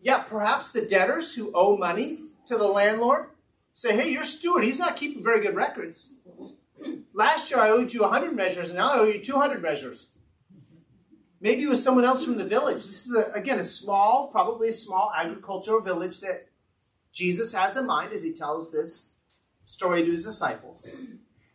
Yeah, 0.00 0.18
perhaps 0.18 0.72
the 0.72 0.86
debtors 0.86 1.34
who 1.34 1.52
owe 1.54 1.76
money 1.76 2.18
to 2.46 2.56
the 2.56 2.66
landlord 2.66 3.26
say, 3.74 3.94
hey, 3.94 4.10
your 4.10 4.24
steward, 4.24 4.64
he's 4.64 4.78
not 4.78 4.96
keeping 4.96 5.22
very 5.22 5.40
good 5.40 5.54
records. 5.54 6.14
Last 7.12 7.50
year 7.50 7.60
I 7.60 7.70
owed 7.70 7.92
you 7.92 8.02
100 8.02 8.34
measures, 8.34 8.70
and 8.70 8.78
now 8.78 8.92
I 8.92 8.98
owe 8.98 9.04
you 9.04 9.22
200 9.22 9.62
measures. 9.62 10.08
Maybe 11.40 11.62
it 11.62 11.68
was 11.68 11.82
someone 11.82 12.04
else 12.04 12.24
from 12.24 12.36
the 12.36 12.44
village. 12.44 12.86
This 12.86 13.06
is, 13.06 13.16
a, 13.16 13.32
again, 13.32 13.58
a 13.58 13.64
small, 13.64 14.28
probably 14.30 14.68
a 14.68 14.72
small 14.72 15.12
agricultural 15.16 15.80
village 15.80 16.20
that 16.20 16.48
Jesus 17.12 17.52
has 17.52 17.76
in 17.76 17.86
mind 17.86 18.12
as 18.12 18.22
he 18.22 18.32
tells 18.32 18.70
this 18.70 19.14
story 19.64 20.04
to 20.04 20.10
his 20.10 20.24
disciples. 20.24 20.90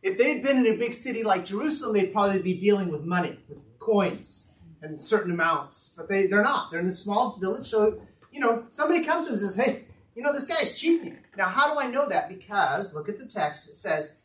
If 0.02 0.18
they 0.18 0.34
had 0.34 0.44
been 0.44 0.58
in 0.58 0.74
a 0.74 0.78
big 0.78 0.94
city 0.94 1.24
like 1.24 1.46
Jerusalem, 1.46 1.94
they'd 1.94 2.14
probably 2.14 2.42
be 2.42 2.56
dealing 2.56 2.90
with 2.90 3.04
money, 3.04 3.40
with 3.48 3.60
coins 3.80 4.52
and 4.82 5.02
certain 5.02 5.32
amounts. 5.32 5.94
But 5.96 6.10
they, 6.10 6.28
they're 6.28 6.44
not. 6.44 6.72
They're 6.72 6.80
in 6.80 6.88
a 6.88 6.92
small 6.92 7.38
village, 7.38 7.68
so 7.68 8.02
you 8.36 8.42
know, 8.42 8.66
somebody 8.68 9.06
comes 9.06 9.28
to 9.28 9.32
him 9.32 9.40
and 9.40 9.50
says, 9.50 9.56
hey, 9.56 9.86
you 10.14 10.22
know, 10.22 10.34
this 10.34 10.46
guy's 10.46 10.78
cheating. 10.78 11.18
Now, 11.38 11.46
how 11.46 11.74
do 11.74 11.80
I 11.80 11.90
know 11.90 12.10
that? 12.10 12.28
Because, 12.28 12.94
look 12.94 13.08
at 13.08 13.18
the 13.18 13.26
text. 13.26 13.70
It 13.70 13.76
says 13.76 14.18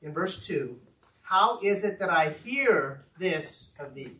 in 0.00 0.14
verse 0.14 0.46
2, 0.46 0.80
How 1.20 1.60
is 1.62 1.84
it 1.84 1.98
that 1.98 2.08
I 2.08 2.30
hear 2.44 3.04
this 3.18 3.76
of 3.78 3.94
thee? 3.94 4.12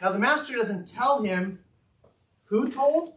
Now, 0.00 0.10
the 0.10 0.18
master 0.18 0.56
doesn't 0.56 0.88
tell 0.88 1.22
him 1.22 1.60
who 2.46 2.68
told 2.68 3.14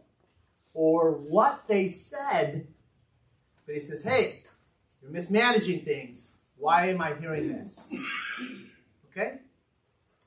or 0.72 1.10
what 1.10 1.66
they 1.66 1.88
said, 1.88 2.68
but 3.66 3.74
he 3.74 3.80
says, 3.80 4.04
Hey, 4.04 4.44
you're 5.02 5.10
mismanaging 5.10 5.80
things. 5.80 6.30
Why 6.56 6.90
am 6.90 7.00
I 7.00 7.14
hearing 7.14 7.48
this? 7.48 7.88
Okay? 9.10 9.38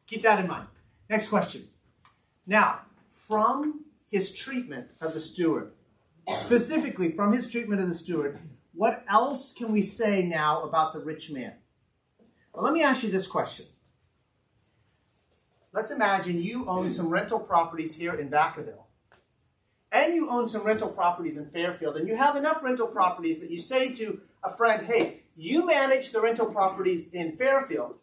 Keep 0.05 0.23
that 0.23 0.41
in 0.41 0.49
mind. 0.49 0.67
Next 1.09 1.29
question. 1.29 1.69
Now, 2.45 2.81
from 3.13 3.85
his 4.11 4.35
treatment 4.35 4.93
of 5.01 5.13
the 5.13 5.19
steward, 5.19 5.71
specifically 6.27 7.11
from 7.11 7.33
his 7.33 7.49
treatment 7.49 7.81
of 7.81 7.87
the 7.87 7.95
steward, 7.95 8.39
what 8.73 9.03
else 9.09 9.53
can 9.53 9.71
we 9.71 9.81
say 9.81 10.21
now 10.21 10.61
about 10.63 10.93
the 10.93 10.99
rich 10.99 11.31
man? 11.31 11.53
Well, 12.53 12.63
let 12.63 12.73
me 12.73 12.83
ask 12.83 13.03
you 13.03 13.09
this 13.09 13.27
question. 13.27 13.65
Let's 15.73 15.91
imagine 15.91 16.41
you 16.41 16.67
own 16.67 16.89
some 16.89 17.09
rental 17.09 17.39
properties 17.39 17.95
here 17.95 18.13
in 18.13 18.29
Vacaville, 18.29 18.83
and 19.93 20.13
you 20.13 20.29
own 20.29 20.47
some 20.47 20.63
rental 20.63 20.89
properties 20.89 21.37
in 21.37 21.49
Fairfield, 21.49 21.95
and 21.95 22.07
you 22.07 22.17
have 22.17 22.35
enough 22.35 22.61
rental 22.61 22.87
properties 22.87 23.39
that 23.39 23.49
you 23.49 23.59
say 23.59 23.93
to 23.93 24.19
a 24.43 24.49
friend, 24.49 24.87
hey, 24.87 25.21
you 25.37 25.65
manage 25.65 26.11
the 26.11 26.19
rental 26.19 26.51
properties 26.51 27.13
in 27.13 27.37
Fairfield, 27.37 27.99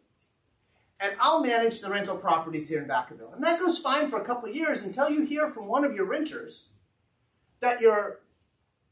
and 1.00 1.14
I'll 1.20 1.42
manage 1.42 1.80
the 1.80 1.90
rental 1.90 2.16
properties 2.16 2.68
here 2.68 2.82
in 2.82 2.88
Vacaville. 2.88 3.34
And 3.34 3.44
that 3.44 3.60
goes 3.60 3.78
fine 3.78 4.10
for 4.10 4.20
a 4.20 4.24
couple 4.24 4.48
years 4.48 4.82
until 4.82 5.08
you 5.08 5.24
hear 5.24 5.48
from 5.48 5.66
one 5.66 5.84
of 5.84 5.94
your 5.94 6.06
renters 6.06 6.72
that 7.60 7.80
your 7.80 8.20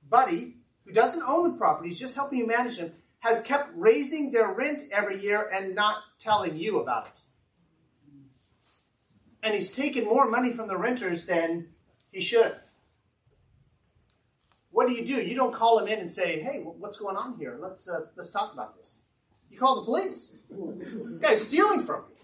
buddy, 0.09 0.57
who 0.85 0.93
doesn't 0.93 1.23
own 1.27 1.53
the 1.53 1.59
properties, 1.59 1.99
just 1.99 2.15
helping 2.15 2.39
you 2.39 2.47
manage 2.47 2.79
them, 2.79 2.93
has 3.21 3.41
kept 3.43 3.71
raising 3.75 4.31
their 4.31 4.53
rent 4.53 4.85
every 4.93 5.21
year 5.21 5.49
and 5.53 5.75
not 5.75 5.97
telling 6.19 6.57
you 6.57 6.79
about 6.79 7.09
it. 7.09 7.21
And 9.43 9.55
he's 9.55 9.71
taken 9.71 10.05
more 10.05 10.29
money 10.29 10.53
from 10.53 10.69
the 10.69 10.77
renters 10.77 11.27
than 11.27 11.69
he 12.13 12.21
should. 12.21 12.57
What 14.71 14.89
do 14.89 14.95
you 14.95 15.05
do? 15.05 15.15
You 15.15 15.35
don't 15.35 15.55
call 15.55 15.79
him 15.79 15.89
in 15.89 16.01
and 16.01 16.13
say, 16.13 16.41
"Hey, 16.41 16.61
what's 16.63 16.99
going 16.99 17.17
on 17.17 17.39
here? 17.39 17.57
Let's 17.61 17.89
uh, 17.89 18.07
let's 18.15 18.29
talk 18.29 18.53
about 18.53 18.77
this." 18.77 19.06
You 19.51 19.59
call 19.59 19.77
the 19.77 19.85
police. 19.85 20.39
The 20.51 21.19
guy's 21.21 21.47
stealing 21.47 21.83
from 21.83 22.05
you, 22.11 22.21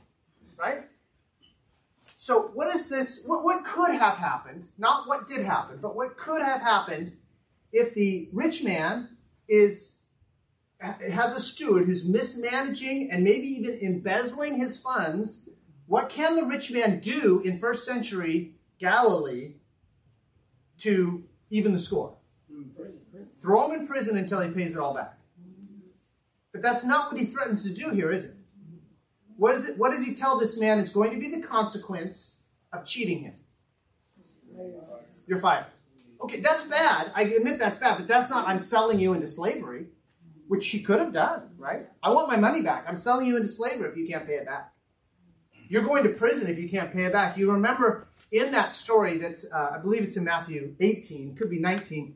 right? 0.59 0.85
So, 2.17 2.50
what 2.55 2.69
is 2.75 2.88
this? 2.88 3.25
What, 3.26 3.43
what 3.43 3.64
could 3.64 3.93
have 3.93 4.17
happened? 4.17 4.69
Not 4.79 5.09
what 5.09 5.26
did 5.26 5.45
happen, 5.45 5.79
but 5.83 5.97
what 5.97 6.17
could 6.17 6.41
have 6.41 6.61
happened 6.61 7.17
if 7.73 7.95
the 7.95 8.29
rich 8.33 8.62
man 8.62 9.09
is 9.49 10.02
has 10.81 11.35
a 11.35 11.41
steward 11.41 11.87
who's 11.87 12.05
mismanaging 12.05 13.11
and 13.11 13.25
maybe 13.25 13.47
even 13.47 13.79
embezzling 13.81 14.57
his 14.57 14.79
funds? 14.79 15.49
What 15.87 16.11
can 16.11 16.37
the 16.37 16.45
rich 16.45 16.71
man 16.71 17.00
do 17.00 17.43
in 17.45 17.59
first 17.59 17.85
century 17.85 18.55
Galilee 18.79 19.55
to 20.79 21.25
even 21.50 21.73
the 21.73 21.79
score? 21.79 22.14
Throw 23.41 23.71
him 23.71 23.81
in 23.81 23.87
prison 23.87 24.17
until 24.17 24.41
he 24.41 24.52
pays 24.52 24.76
it 24.76 24.81
all 24.81 24.95
back. 24.95 25.19
That's 26.62 26.85
not 26.85 27.11
what 27.11 27.21
he 27.21 27.26
threatens 27.26 27.64
to 27.64 27.75
do 27.75 27.90
here, 27.90 28.12
is 28.12 28.25
it? 28.25 28.35
What, 29.37 29.57
is 29.57 29.69
it? 29.69 29.78
what 29.78 29.90
does 29.90 30.04
he 30.04 30.14
tell 30.14 30.38
this 30.38 30.59
man 30.59 30.78
is 30.78 30.88
going 30.88 31.11
to 31.11 31.19
be 31.19 31.28
the 31.28 31.42
consequence 31.42 32.42
of 32.73 32.87
cheating 32.87 33.25
him? 33.25 33.35
You're 35.26 35.38
fired. 35.38 35.66
Okay, 36.21 36.40
that's 36.40 36.62
bad. 36.62 37.11
I 37.16 37.23
admit 37.23 37.59
that's 37.59 37.78
bad, 37.78 37.99
but 37.99 38.07
that's 38.07 38.31
not, 38.31 38.47
I'm 38.47 38.61
selling 38.61 39.00
you 39.00 39.12
into 39.12 39.26
slavery, 39.26 39.87
which 40.47 40.69
he 40.69 40.81
could 40.83 41.00
have 41.00 41.12
done, 41.12 41.50
right? 41.59 41.88
I 42.02 42.11
want 42.11 42.28
my 42.28 42.37
money 42.37 42.62
back. 42.62 42.85
I'm 42.87 42.97
selling 42.97 43.26
you 43.26 43.37
into 43.37 43.49
slavery 43.49 43.88
if 43.88 43.97
you 43.97 44.07
can't 44.07 44.26
pay 44.26 44.35
it 44.35 44.47
back. 44.47 44.73
You're 45.69 45.83
going 45.83 46.04
to 46.04 46.11
prison 46.11 46.49
if 46.49 46.59
you 46.59 46.69
can't 46.69 46.92
pay 46.92 47.07
it 47.07 47.12
back. 47.12 47.37
You 47.37 47.50
remember 47.50 48.07
in 48.31 48.52
that 48.52 48.71
story 48.71 49.19
that 49.19 49.45
uh, 49.52 49.73
I 49.75 49.78
believe 49.78 50.02
it's 50.02 50.16
in 50.16 50.25
Matthew 50.25 50.76
18, 50.78 51.35
could 51.35 51.50
be 51.50 51.59
19, 51.59 52.15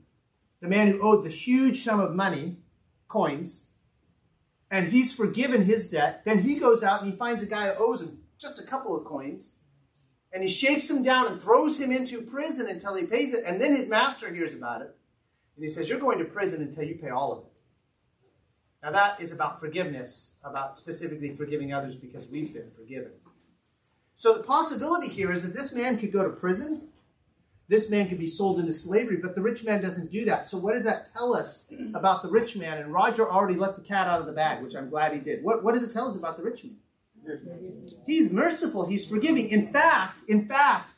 the 0.60 0.68
man 0.68 0.88
who 0.88 1.02
owed 1.02 1.24
the 1.24 1.30
huge 1.30 1.82
sum 1.82 1.98
of 1.98 2.14
money, 2.14 2.58
coins, 3.08 3.65
and 4.70 4.88
he's 4.88 5.14
forgiven 5.14 5.64
his 5.64 5.90
debt. 5.90 6.22
Then 6.24 6.40
he 6.40 6.58
goes 6.58 6.82
out 6.82 7.02
and 7.02 7.10
he 7.10 7.16
finds 7.16 7.42
a 7.42 7.46
guy 7.46 7.68
who 7.68 7.84
owes 7.84 8.02
him 8.02 8.18
just 8.38 8.60
a 8.60 8.66
couple 8.66 8.96
of 8.96 9.04
coins, 9.04 9.58
and 10.32 10.42
he 10.42 10.48
shakes 10.48 10.90
him 10.90 11.02
down 11.02 11.26
and 11.26 11.40
throws 11.40 11.80
him 11.80 11.90
into 11.90 12.20
prison 12.20 12.68
until 12.68 12.94
he 12.94 13.06
pays 13.06 13.32
it. 13.32 13.44
And 13.44 13.60
then 13.60 13.74
his 13.74 13.88
master 13.88 14.32
hears 14.32 14.54
about 14.54 14.82
it, 14.82 14.94
and 15.54 15.62
he 15.62 15.68
says, 15.68 15.88
You're 15.88 16.00
going 16.00 16.18
to 16.18 16.24
prison 16.24 16.62
until 16.62 16.84
you 16.84 16.96
pay 16.96 17.10
all 17.10 17.32
of 17.32 17.38
it. 17.38 17.52
Now, 18.82 18.92
that 18.92 19.20
is 19.20 19.32
about 19.32 19.58
forgiveness, 19.58 20.36
about 20.44 20.76
specifically 20.76 21.30
forgiving 21.30 21.72
others 21.72 21.96
because 21.96 22.28
we've 22.28 22.52
been 22.52 22.70
forgiven. 22.70 23.12
So, 24.14 24.34
the 24.34 24.42
possibility 24.42 25.08
here 25.08 25.32
is 25.32 25.42
that 25.42 25.54
this 25.54 25.74
man 25.74 25.98
could 25.98 26.12
go 26.12 26.22
to 26.22 26.36
prison 26.36 26.88
this 27.68 27.90
man 27.90 28.08
could 28.08 28.18
be 28.18 28.26
sold 28.28 28.60
into 28.60 28.72
slavery, 28.72 29.16
but 29.16 29.34
the 29.34 29.42
rich 29.42 29.64
man 29.64 29.82
doesn't 29.82 30.10
do 30.10 30.24
that. 30.26 30.46
So, 30.46 30.56
what 30.56 30.74
does 30.74 30.84
that 30.84 31.10
tell 31.12 31.34
us 31.34 31.68
about 31.94 32.22
the 32.22 32.30
rich 32.30 32.56
man? 32.56 32.78
And 32.78 32.92
Roger 32.92 33.30
already 33.30 33.58
let 33.58 33.76
the 33.76 33.82
cat 33.82 34.06
out 34.06 34.20
of 34.20 34.26
the 34.26 34.32
bag, 34.32 34.62
which 34.62 34.76
I'm 34.76 34.88
glad 34.88 35.12
he 35.12 35.18
did. 35.18 35.42
What, 35.42 35.64
what 35.64 35.72
does 35.72 35.82
it 35.82 35.92
tell 35.92 36.08
us 36.08 36.16
about 36.16 36.36
the 36.36 36.44
rich 36.44 36.64
man? 36.64 36.76
He's 38.06 38.32
merciful, 38.32 38.86
he's 38.86 39.08
forgiving. 39.08 39.48
In 39.48 39.72
fact, 39.72 40.22
in 40.28 40.46
fact, 40.46 40.92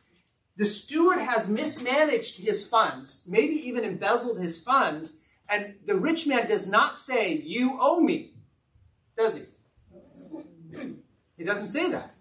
the 0.58 0.66
steward 0.66 1.20
has 1.20 1.48
mismanaged 1.48 2.38
his 2.38 2.68
funds, 2.68 3.22
maybe 3.26 3.54
even 3.54 3.84
embezzled 3.84 4.38
his 4.38 4.62
funds, 4.62 5.20
and 5.48 5.76
the 5.86 5.96
rich 5.96 6.26
man 6.26 6.46
does 6.46 6.68
not 6.68 6.98
say, 6.98 7.32
You 7.32 7.78
owe 7.80 8.00
me, 8.00 8.34
does 9.16 9.36
he? 9.36 9.42
He 11.38 11.44
doesn't 11.44 11.66
say 11.66 11.90
that. 11.92 12.14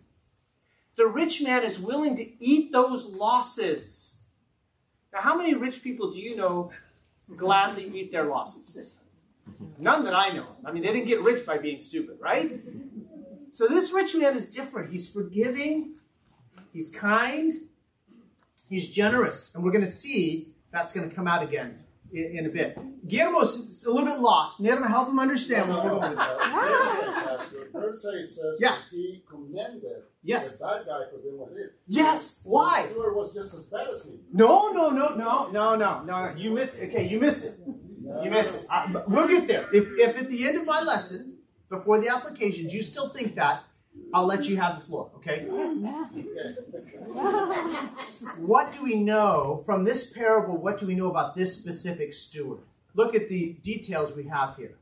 The 0.95 1.07
rich 1.07 1.43
man 1.43 1.63
is 1.63 1.79
willing 1.79 2.15
to 2.15 2.43
eat 2.43 2.71
those 2.71 3.07
losses 3.07 4.16
now, 5.17 5.23
how 5.23 5.35
many 5.35 5.55
rich 5.55 5.83
people 5.83 6.11
do 6.11 6.19
you 6.19 6.35
know 6.35 6.71
gladly 7.35 7.89
eat 7.93 8.11
their 8.11 8.25
losses? 8.25 8.93
None 9.79 10.03
that 10.03 10.13
I 10.13 10.29
know. 10.29 10.47
I 10.63 10.71
mean, 10.71 10.83
they 10.83 10.93
didn't 10.93 11.07
get 11.07 11.21
rich 11.21 11.45
by 11.45 11.57
being 11.57 11.79
stupid, 11.79 12.17
right? 12.19 12.59
So 13.49 13.67
this 13.67 13.91
rich 13.91 14.15
man 14.15 14.35
is 14.35 14.45
different. 14.45 14.91
He's 14.91 15.11
forgiving, 15.11 15.93
he's 16.71 16.89
kind, 16.89 17.53
he's 18.69 18.89
generous. 18.89 19.55
And 19.55 19.63
we're 19.63 19.71
going 19.71 19.85
to 19.85 19.91
see 19.91 20.49
that's 20.71 20.93
going 20.93 21.09
to 21.09 21.15
come 21.15 21.27
out 21.27 21.41
again 21.41 21.83
in, 22.11 22.37
in 22.37 22.45
a 22.45 22.49
bit. 22.49 22.77
Guillermo's 23.07 23.85
a 23.85 23.91
little 23.91 24.05
bit 24.05 24.19
lost. 24.19 24.59
We're 24.59 24.71
going 24.71 24.83
to 24.83 24.89
help 24.89 25.09
him 25.09 25.19
understand 25.19 25.69
what 25.69 25.83
we're 25.83 25.89
going 25.91 26.09
with. 26.11 26.19
Says 28.01 28.37
yeah. 28.59 28.77
he 28.91 29.23
commended 29.29 30.03
yes. 30.23 30.53
the 30.53 30.57
bad 30.57 30.85
guy 30.85 31.03
for 31.11 31.21
doing 31.21 31.37
what 31.37 31.49
he 31.51 31.55
did. 31.55 31.69
Yes. 31.87 32.41
Why? 32.43 32.83
The 32.83 32.89
steward 32.89 33.15
was 33.15 33.33
just 33.33 33.53
as 33.53 33.65
bad 33.65 33.87
as 33.87 34.05
me. 34.05 34.15
No, 34.33 34.71
no, 34.71 34.89
no, 34.89 35.15
no, 35.15 35.49
no, 35.51 35.75
no, 35.75 36.03
no. 36.03 36.33
You 36.35 36.51
missed 36.51 36.77
it. 36.77 36.89
Okay, 36.89 37.07
you 37.07 37.19
missed 37.19 37.45
it. 37.45 37.59
You 38.23 38.29
missed 38.29 38.63
it. 38.63 38.67
Uh, 38.69 38.73
I, 38.73 39.03
we'll 39.07 39.27
get 39.27 39.47
there. 39.47 39.67
If, 39.73 39.87
if 39.97 40.17
at 40.17 40.29
the 40.29 40.47
end 40.47 40.57
of 40.57 40.65
my 40.65 40.81
lesson, 40.81 41.37
before 41.69 41.99
the 41.99 42.09
applications, 42.09 42.73
you 42.73 42.81
still 42.81 43.09
think 43.09 43.35
that, 43.35 43.63
I'll 44.13 44.25
let 44.25 44.47
you 44.47 44.57
have 44.57 44.79
the 44.79 44.85
floor, 44.85 45.11
okay? 45.17 45.45
what 48.37 48.71
do 48.71 48.83
we 48.83 48.95
know 48.95 49.61
from 49.65 49.83
this 49.83 50.11
parable? 50.11 50.57
What 50.61 50.77
do 50.77 50.87
we 50.87 50.95
know 50.95 51.09
about 51.09 51.35
this 51.35 51.53
specific 51.53 52.13
steward? 52.13 52.59
Look 52.95 53.15
at 53.15 53.29
the 53.29 53.57
details 53.61 54.15
we 54.15 54.23
have 54.23 54.55
here. 54.55 54.77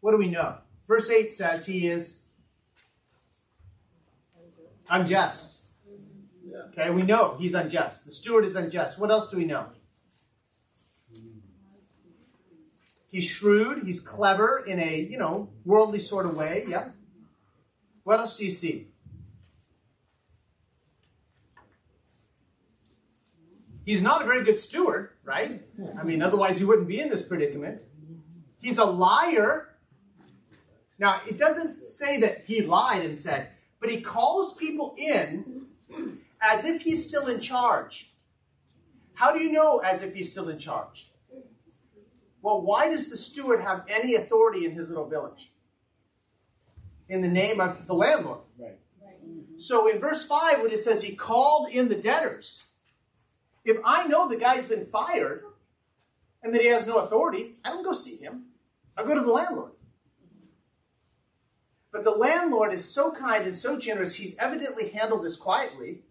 What 0.00 0.12
do 0.12 0.18
we 0.18 0.28
know? 0.28 0.58
Verse 0.86 1.08
8 1.08 1.32
says 1.32 1.66
he 1.66 1.88
is 1.88 2.24
unjust. 4.90 5.62
Okay, 6.70 6.90
we 6.90 7.02
know 7.02 7.36
he's 7.38 7.54
unjust. 7.54 8.04
The 8.04 8.10
steward 8.10 8.44
is 8.44 8.54
unjust. 8.54 8.98
What 8.98 9.10
else 9.10 9.30
do 9.30 9.36
we 9.36 9.44
know? 9.44 9.66
He's 13.10 13.24
shrewd, 13.26 13.84
he's 13.84 14.00
clever 14.00 14.64
in 14.66 14.80
a, 14.80 14.98
you 14.98 15.18
know, 15.18 15.48
worldly 15.64 16.00
sort 16.00 16.26
of 16.26 16.36
way. 16.36 16.64
Yeah. 16.66 16.88
What 18.04 18.20
else 18.20 18.36
do 18.36 18.44
you 18.44 18.50
see? 18.50 18.88
He's 23.84 24.02
not 24.02 24.22
a 24.22 24.24
very 24.24 24.44
good 24.44 24.58
steward, 24.58 25.10
right? 25.24 25.62
I 25.98 26.04
mean, 26.04 26.22
otherwise 26.22 26.58
he 26.58 26.64
wouldn't 26.64 26.88
be 26.88 27.00
in 27.00 27.08
this 27.08 27.26
predicament. 27.26 27.82
He's 28.60 28.78
a 28.78 28.84
liar. 28.84 29.74
Now, 30.98 31.20
it 31.28 31.36
doesn't 31.36 31.88
say 31.88 32.18
that 32.20 32.44
he 32.46 32.62
lied 32.62 33.04
and 33.04 33.18
said, 33.18 33.48
but 33.80 33.90
he 33.90 34.00
calls 34.00 34.56
people 34.56 34.94
in 34.96 35.66
as 36.40 36.64
if 36.64 36.82
he's 36.82 37.06
still 37.06 37.26
in 37.26 37.40
charge. 37.40 38.14
How 39.14 39.32
do 39.32 39.42
you 39.42 39.52
know 39.52 39.78
as 39.78 40.02
if 40.02 40.14
he's 40.14 40.30
still 40.30 40.48
in 40.48 40.58
charge? 40.58 41.10
Well, 42.40 42.62
why 42.62 42.88
does 42.88 43.08
the 43.08 43.16
steward 43.16 43.60
have 43.60 43.84
any 43.88 44.14
authority 44.14 44.64
in 44.66 44.72
his 44.72 44.88
little 44.88 45.08
village? 45.08 45.53
In 47.08 47.20
the 47.20 47.28
name 47.28 47.60
of 47.60 47.86
the 47.86 47.94
landlord. 47.94 48.40
Right. 48.58 48.78
So 49.56 49.88
in 49.88 49.98
verse 49.98 50.24
5, 50.24 50.62
when 50.62 50.70
it 50.70 50.78
says 50.78 51.02
he 51.02 51.14
called 51.14 51.68
in 51.70 51.88
the 51.88 51.96
debtors, 51.96 52.66
if 53.64 53.78
I 53.84 54.06
know 54.06 54.28
the 54.28 54.36
guy's 54.36 54.66
been 54.66 54.86
fired 54.86 55.44
and 56.42 56.54
that 56.54 56.60
he 56.60 56.68
has 56.68 56.86
no 56.86 56.96
authority, 56.96 57.56
I 57.64 57.70
don't 57.70 57.84
go 57.84 57.92
see 57.92 58.16
him. 58.16 58.46
I 58.96 59.02
go 59.02 59.14
to 59.14 59.20
the 59.20 59.32
landlord. 59.32 59.72
But 61.90 62.04
the 62.04 62.10
landlord 62.10 62.72
is 62.72 62.84
so 62.84 63.12
kind 63.12 63.44
and 63.44 63.56
so 63.56 63.78
generous, 63.78 64.16
he's 64.16 64.36
evidently 64.38 64.88
handled 64.88 65.24
this 65.24 65.36
quietly. 65.36 66.02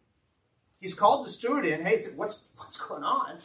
He's 0.80 0.94
called 0.94 1.26
the 1.26 1.30
steward 1.30 1.66
in. 1.66 1.84
Hey, 1.84 1.98
said, 1.98 2.18
what's, 2.18 2.46
what's 2.56 2.78
going 2.78 3.04
on? 3.04 3.40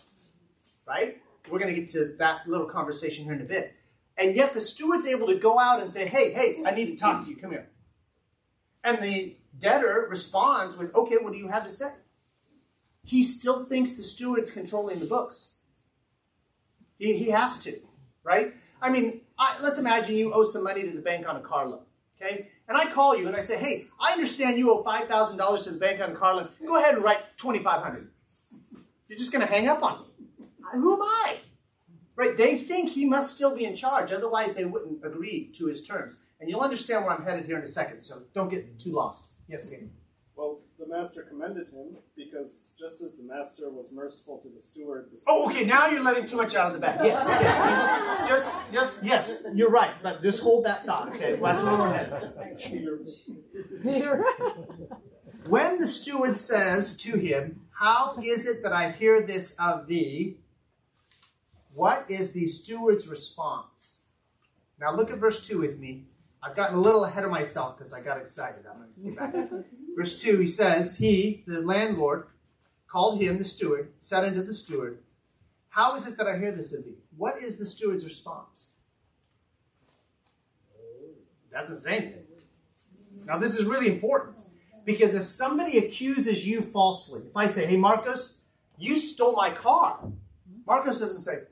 Right? 0.87 1.21
We're 1.51 1.59
going 1.59 1.75
to 1.75 1.81
get 1.81 1.91
to 1.91 2.15
that 2.19 2.49
little 2.49 2.69
conversation 2.69 3.25
here 3.25 3.35
in 3.35 3.43
a 3.43 3.45
bit. 3.45 3.75
And 4.19 4.35
yet 4.35 4.53
the 4.53 4.61
steward's 4.61 5.07
able 5.07 5.29
to 5.29 5.37
go 5.37 5.59
out 5.59 5.81
and 5.81 5.91
say, 5.91 6.07
hey, 6.07 6.33
hey, 6.33 6.63
I 6.67 6.73
need 6.73 6.87
to 6.87 6.97
talk 6.97 7.25
to 7.25 7.31
you. 7.31 7.37
Come 7.37 7.53
here. 7.53 7.69
And 8.83 8.99
the 8.99 9.37
debtor 9.57 10.07
responds 10.11 10.77
with, 10.77 10.95
okay, 10.95 11.17
what 11.21 11.33
do 11.33 11.39
you 11.39 11.49
have 11.49 11.65
to 11.65 11.71
say? 11.71 11.93
He 13.05 13.23
still 13.23 13.65
thinks 13.65 13.97
the 13.97 14.03
steward's 14.03 14.51
controlling 14.51 14.99
the 14.99 15.07
books. 15.07 15.59
He, 16.99 17.17
he 17.17 17.31
has 17.31 17.63
to, 17.65 17.79
right? 18.25 18.55
I 18.83 18.91
mean, 18.91 19.21
I, 19.39 19.57
let's 19.63 19.79
imagine 19.79 20.17
you 20.17 20.33
owe 20.33 20.43
some 20.43 20.65
money 20.65 20.83
to 20.83 20.91
the 20.91 21.01
bank 21.01 21.29
on 21.29 21.37
a 21.37 21.41
car 21.41 21.69
loan, 21.69 21.83
okay? 22.21 22.49
And 22.69 22.77
I 22.77 22.91
call 22.91 23.17
you 23.17 23.27
and 23.29 23.37
I 23.37 23.41
say, 23.41 23.57
hey, 23.57 23.87
I 24.01 24.13
understand 24.13 24.59
you 24.59 24.73
owe 24.73 24.83
$5,000 24.83 25.65
to 25.65 25.71
the 25.71 25.79
bank 25.79 26.01
on 26.01 26.11
a 26.11 26.15
car 26.15 26.35
loan. 26.35 26.49
Go 26.65 26.77
ahead 26.77 26.95
and 26.95 27.05
write 27.05 27.21
2500 27.39 28.11
You're 29.09 29.19
just 29.19 29.33
going 29.33 29.47
to 29.47 29.53
hang 29.53 29.69
up 29.69 29.83
on 29.83 30.01
me. 30.01 30.47
Who 30.75 30.95
am 30.95 31.03
I? 31.03 31.37
Right? 32.19 32.37
They 32.37 32.59
think 32.59 32.91
he 32.91 33.05
must 33.07 33.37
still 33.37 33.57
be 33.57 33.65
in 33.65 33.77
charge, 33.77 34.11
otherwise 34.11 34.55
they 34.55 34.65
wouldn't 34.65 35.05
agree 35.05 35.53
to 35.55 35.67
his 35.67 35.87
terms. 35.87 36.17
And 36.41 36.51
you'll 36.51 36.61
understand 36.61 37.05
where 37.05 37.15
I'm 37.15 37.23
headed 37.23 37.47
here 37.47 37.57
in 37.57 37.63
a 37.63 37.67
second, 37.67 38.03
so 38.03 38.23
don't 38.35 38.49
get 38.51 38.81
too 38.81 38.93
lost. 38.93 39.27
Yes, 39.47 39.67
Gabe. 39.67 39.89
Well, 40.35 40.59
the 40.81 40.87
master 40.89 41.23
commended 41.23 41.69
him 41.69 41.97
because 42.17 42.71
just 42.77 43.03
as 43.03 43.17
the 43.17 43.23
master 43.23 43.71
was 43.71 43.93
merciful 43.93 44.39
to 44.39 44.49
the 44.49 44.61
steward, 44.61 45.11
the 45.13 45.21
Oh, 45.29 45.49
okay. 45.49 45.65
Now 45.65 45.87
you're 45.87 46.03
letting 46.03 46.27
too 46.27 46.37
much 46.37 46.57
out 46.57 46.67
of 46.67 46.73
the 46.75 46.81
bag. 46.81 47.01
Yes. 47.05 47.25
Okay. 47.25 48.29
Just, 48.29 48.73
just, 48.73 48.97
yes. 49.01 49.45
You're 49.55 49.71
right. 49.71 49.95
But 50.03 50.21
just 50.21 50.43
hold 50.43 50.65
that 50.65 50.87
thought. 50.87 51.15
Okay. 51.15 51.37
That's 51.41 51.63
where 51.63 51.77
we're 51.77 51.95
headed. 51.95 52.33
When 55.49 55.79
the 55.79 55.87
steward 55.87 56.37
says 56.37 56.97
to 56.99 57.17
him, 57.17 57.63
"How 57.71 58.17
is 58.23 58.45
it 58.47 58.63
that 58.65 58.73
I 58.73 58.91
hear 58.91 59.23
this 59.23 59.55
of 59.59 59.87
thee?" 59.87 60.39
What 61.79 62.07
is 62.09 62.33
the 62.33 62.45
steward's 62.47 63.07
response? 63.07 64.07
Now 64.81 64.93
look 64.93 65.13
at 65.13 65.19
verse 65.19 65.47
two 65.47 65.61
with 65.61 65.79
me. 65.79 66.07
I've 66.43 66.57
gotten 66.57 66.77
a 66.77 66.81
little 66.81 67.05
ahead 67.05 67.23
of 67.23 67.31
myself 67.31 67.79
because 67.79 67.93
I 67.93 68.01
got 68.01 68.19
excited. 68.19 68.65
I'm 68.69 68.79
going 68.79 68.91
to 68.95 69.01
get 69.01 69.17
back. 69.17 69.65
Verse 69.97 70.23
2, 70.23 70.39
he 70.39 70.47
says, 70.47 70.99
He, 70.99 71.43
the 71.49 71.61
landlord, 71.61 72.29
called 72.87 73.21
him, 73.21 73.39
the 73.39 73.45
steward, 73.45 73.91
said 73.99 74.25
unto 74.25 74.45
the 74.45 74.53
steward, 74.53 74.99
How 75.71 75.97
is 75.97 76.07
it 76.07 76.17
that 76.17 76.29
I 76.29 76.39
hear 76.39 76.53
this 76.53 76.73
of 76.73 76.85
thee? 76.85 76.95
What 77.17 77.43
is 77.43 77.59
the 77.59 77.67
steward's 77.67 78.05
response? 78.05 78.71
Doesn't 81.53 81.79
say 81.79 81.97
anything. 81.97 82.25
Now, 83.25 83.39
this 83.39 83.59
is 83.59 83.65
really 83.65 83.91
important 83.91 84.37
because 84.85 85.15
if 85.15 85.27
somebody 85.27 85.79
accuses 85.79 86.47
you 86.47 86.61
falsely, 86.61 87.23
if 87.29 87.37
I 87.37 87.47
say, 87.47 87.67
Hey, 87.67 87.77
Marcos, 87.77 88.43
you 88.79 88.95
stole 88.95 89.35
my 89.35 89.51
car, 89.51 89.99
Marcos 90.69 91.01
doesn't 91.01 91.23
say, 91.23 91.48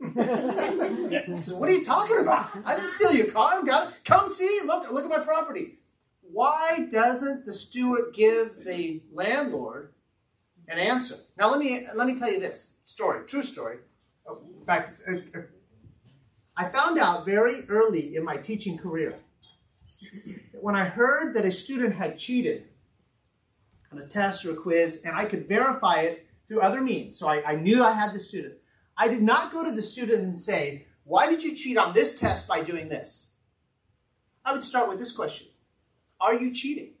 so 1.38 1.56
what 1.56 1.68
are 1.68 1.72
you 1.72 1.84
talking 1.84 2.20
about? 2.20 2.50
I 2.64 2.74
didn't 2.74 2.88
steal 2.88 3.12
your 3.12 3.30
car. 3.30 3.62
Got 3.62 3.88
it. 3.88 3.94
Come 4.04 4.30
see. 4.30 4.60
Look, 4.64 4.90
look 4.90 5.04
at 5.04 5.10
my 5.10 5.22
property. 5.22 5.78
Why 6.22 6.86
doesn't 6.90 7.44
the 7.44 7.52
steward 7.52 8.14
give 8.14 8.64
the 8.64 9.02
landlord 9.12 9.92
an 10.68 10.78
answer? 10.78 11.16
Now 11.36 11.50
let 11.50 11.60
me 11.60 11.86
let 11.94 12.06
me 12.06 12.14
tell 12.14 12.32
you 12.32 12.40
this 12.40 12.76
story, 12.84 13.26
true 13.26 13.42
story. 13.42 13.78
Oh, 14.26 14.38
in 14.58 14.64
fact, 14.64 15.02
uh, 15.06 15.16
uh, 15.38 15.42
I 16.56 16.68
found 16.68 16.98
out 16.98 17.26
very 17.26 17.68
early 17.68 18.16
in 18.16 18.24
my 18.24 18.36
teaching 18.38 18.78
career 18.78 19.14
that 20.52 20.62
when 20.62 20.76
I 20.76 20.86
heard 20.86 21.34
that 21.34 21.44
a 21.44 21.50
student 21.50 21.94
had 21.94 22.16
cheated 22.16 22.68
on 23.92 23.98
a 23.98 24.06
test 24.06 24.46
or 24.46 24.52
a 24.52 24.56
quiz, 24.56 25.02
and 25.04 25.14
I 25.14 25.26
could 25.26 25.46
verify 25.46 26.00
it 26.02 26.26
through 26.48 26.60
other 26.60 26.80
means, 26.80 27.18
so 27.18 27.28
I, 27.28 27.52
I 27.52 27.56
knew 27.56 27.84
I 27.84 27.92
had 27.92 28.14
the 28.14 28.20
student. 28.20 28.54
I 29.00 29.08
did 29.08 29.22
not 29.22 29.50
go 29.50 29.64
to 29.64 29.72
the 29.72 29.80
student 29.80 30.22
and 30.22 30.36
say, 30.36 30.86
Why 31.04 31.26
did 31.30 31.42
you 31.42 31.56
cheat 31.56 31.78
on 31.78 31.94
this 31.94 32.20
test 32.20 32.46
by 32.46 32.60
doing 32.60 32.90
this? 32.90 33.32
I 34.44 34.52
would 34.52 34.62
start 34.62 34.90
with 34.90 34.98
this 34.98 35.10
question 35.10 35.48
Are 36.20 36.34
you 36.34 36.52
cheating? 36.52 36.92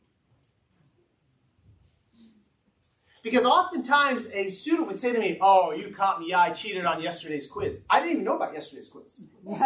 Because 3.22 3.44
oftentimes 3.44 4.30
a 4.32 4.48
student 4.48 4.88
would 4.88 4.98
say 4.98 5.12
to 5.12 5.18
me, 5.18 5.36
Oh, 5.42 5.72
you 5.72 5.94
caught 5.94 6.20
me. 6.20 6.30
Yeah, 6.30 6.40
I 6.40 6.52
cheated 6.52 6.86
on 6.86 7.02
yesterday's 7.02 7.46
quiz. 7.46 7.84
I 7.90 8.00
didn't 8.00 8.12
even 8.12 8.24
know 8.24 8.36
about 8.36 8.54
yesterday's 8.54 8.88
quiz. 8.88 9.20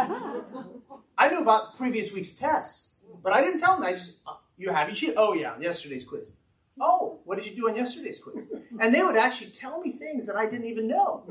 I 1.16 1.29
knew 1.29 1.40
about 1.40 1.77
previous 1.77 2.12
week's 2.12 2.35
test, 2.35 2.97
but 3.23 3.33
I 3.33 3.42
didn't 3.42 3.61
tell 3.61 3.77
them. 3.77 3.85
I 3.85 3.92
just, 3.92 4.25
You 4.57 4.70
have 4.70 4.88
you 4.88 4.94
cheated? 4.97 5.14
Oh, 5.18 5.35
yeah, 5.35 5.57
yesterday's 5.61 6.05
quiz. 6.05 6.33
Oh, 6.80 7.20
what 7.24 7.37
did 7.37 7.46
you 7.46 7.54
do 7.54 7.68
on 7.68 7.76
yesterday's 7.76 8.20
quiz? 8.20 8.52
And 8.80 8.94
they 8.94 9.02
would 9.02 9.16
actually 9.16 9.50
tell 9.52 9.80
me 9.80 9.92
things 9.92 10.26
that 10.26 10.37
I 10.37 10.46
didn't 10.46 10.66
even 10.66 10.88
know. 10.88 11.24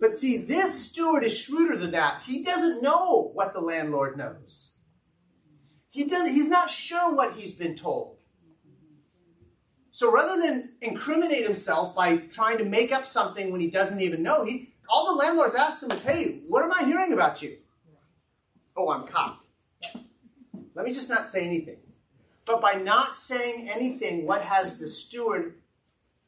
but 0.00 0.12
see, 0.12 0.38
this 0.38 0.88
steward 0.88 1.22
is 1.24 1.38
shrewder 1.38 1.76
than 1.76 1.92
that. 1.92 2.22
He 2.24 2.42
doesn't 2.42 2.82
know 2.82 3.30
what 3.32 3.54
the 3.54 3.60
landlord 3.60 4.16
knows. 4.16 4.78
He 5.88 6.04
does, 6.04 6.28
he's 6.28 6.48
not 6.48 6.68
sure 6.68 7.14
what 7.14 7.34
he's 7.34 7.52
been 7.52 7.74
told. 7.74 8.18
So 9.90 10.12
rather 10.12 10.38
than 10.38 10.72
incriminate 10.82 11.44
himself 11.44 11.94
by 11.94 12.18
trying 12.18 12.58
to 12.58 12.64
make 12.66 12.92
up 12.92 13.06
something 13.06 13.50
when 13.50 13.62
he 13.62 13.70
doesn't 13.70 14.00
even 14.00 14.22
know, 14.22 14.44
he 14.44 14.74
all 14.90 15.06
the 15.06 15.18
landlords 15.18 15.54
asked 15.54 15.82
him 15.82 15.90
is, 15.90 16.04
"Hey, 16.04 16.42
what 16.48 16.62
am 16.62 16.70
I 16.70 16.84
hearing 16.84 17.14
about 17.14 17.40
you?" 17.40 17.56
Oh, 18.76 18.90
I'm 18.90 19.06
caught. 19.06 19.42
Let 20.74 20.84
me 20.84 20.92
just 20.92 21.08
not 21.08 21.26
say 21.26 21.46
anything. 21.46 21.78
But 22.46 22.60
by 22.60 22.74
not 22.74 23.16
saying 23.16 23.68
anything, 23.68 24.24
what 24.24 24.42
has 24.42 24.78
the 24.78 24.86
steward 24.86 25.56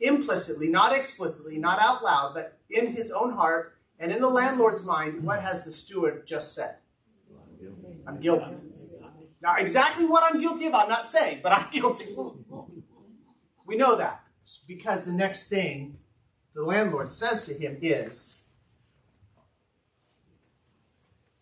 implicitly, 0.00 0.68
not 0.68 0.92
explicitly, 0.92 1.58
not 1.58 1.78
out 1.80 2.02
loud, 2.02 2.34
but 2.34 2.58
in 2.68 2.88
his 2.88 3.10
own 3.10 3.32
heart 3.32 3.78
and 3.98 4.12
in 4.12 4.20
the 4.20 4.28
landlord's 4.28 4.82
mind, 4.82 5.22
what 5.22 5.40
has 5.40 5.64
the 5.64 5.72
steward 5.72 6.26
just 6.26 6.54
said? 6.54 6.76
I'm 8.06 8.20
guilty. 8.20 8.54
Now, 9.40 9.54
exactly 9.56 10.06
what 10.06 10.24
I'm 10.24 10.40
guilty 10.40 10.66
of, 10.66 10.74
I'm 10.74 10.88
not 10.88 11.06
saying, 11.06 11.40
but 11.42 11.52
I'm 11.52 11.66
guilty. 11.72 12.16
We 13.64 13.76
know 13.76 13.96
that 13.96 14.22
because 14.66 15.04
the 15.04 15.12
next 15.12 15.48
thing 15.48 15.98
the 16.54 16.62
landlord 16.62 17.12
says 17.12 17.44
to 17.44 17.54
him 17.54 17.78
is, 17.80 18.37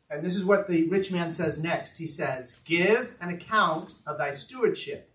and 0.08 0.24
this 0.24 0.36
is 0.36 0.44
what 0.44 0.68
the 0.68 0.88
rich 0.88 1.10
man 1.10 1.30
says 1.30 1.62
next. 1.62 1.98
He 1.98 2.06
says, 2.06 2.60
Give 2.64 3.14
an 3.20 3.30
account 3.30 3.94
of 4.06 4.18
thy 4.18 4.32
stewardship. 4.32 5.10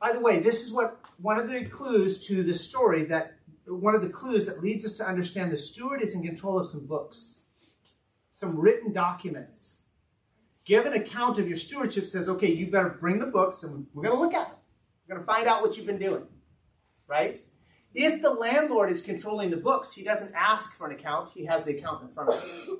By 0.00 0.12
the 0.12 0.20
way, 0.20 0.40
this 0.40 0.64
is 0.64 0.72
what 0.72 1.00
one 1.20 1.38
of 1.38 1.48
the 1.48 1.64
clues 1.64 2.26
to 2.26 2.42
the 2.42 2.54
story 2.54 3.04
that 3.04 3.34
one 3.66 3.94
of 3.94 4.02
the 4.02 4.08
clues 4.08 4.46
that 4.46 4.62
leads 4.62 4.84
us 4.84 4.94
to 4.94 5.08
understand 5.08 5.52
the 5.52 5.56
steward 5.56 6.02
is 6.02 6.14
in 6.14 6.22
control 6.22 6.58
of 6.58 6.66
some 6.66 6.86
books, 6.86 7.42
some 8.32 8.58
written 8.58 8.92
documents. 8.92 9.82
Give 10.64 10.84
an 10.84 10.92
account 10.92 11.38
of 11.38 11.48
your 11.48 11.56
stewardship 11.56 12.06
says, 12.06 12.28
okay, 12.28 12.52
you 12.52 12.70
better 12.70 12.88
bring 12.88 13.18
the 13.18 13.26
books 13.26 13.62
and 13.62 13.86
we're 13.94 14.04
going 14.04 14.16
to 14.16 14.20
look 14.20 14.34
at 14.34 14.48
them. 14.48 14.56
We're 15.06 15.14
going 15.14 15.26
to 15.26 15.32
find 15.32 15.46
out 15.46 15.62
what 15.62 15.76
you've 15.76 15.86
been 15.86 15.98
doing. 15.98 16.26
Right? 17.06 17.44
If 17.94 18.22
the 18.22 18.30
landlord 18.30 18.90
is 18.90 19.02
controlling 19.02 19.50
the 19.50 19.56
books, 19.56 19.92
he 19.92 20.02
doesn't 20.02 20.34
ask 20.34 20.76
for 20.76 20.86
an 20.88 20.94
account, 20.94 21.30
he 21.34 21.44
has 21.46 21.64
the 21.64 21.76
account 21.76 22.02
in 22.02 22.08
front 22.08 22.30
of 22.30 22.42
him. 22.42 22.78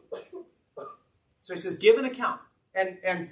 So 1.42 1.52
he 1.52 1.61
says, 1.61 1.76
give 1.76 1.98
an 1.98 2.05
account. 2.05 2.40
And, 2.74 2.96
and 3.05 3.28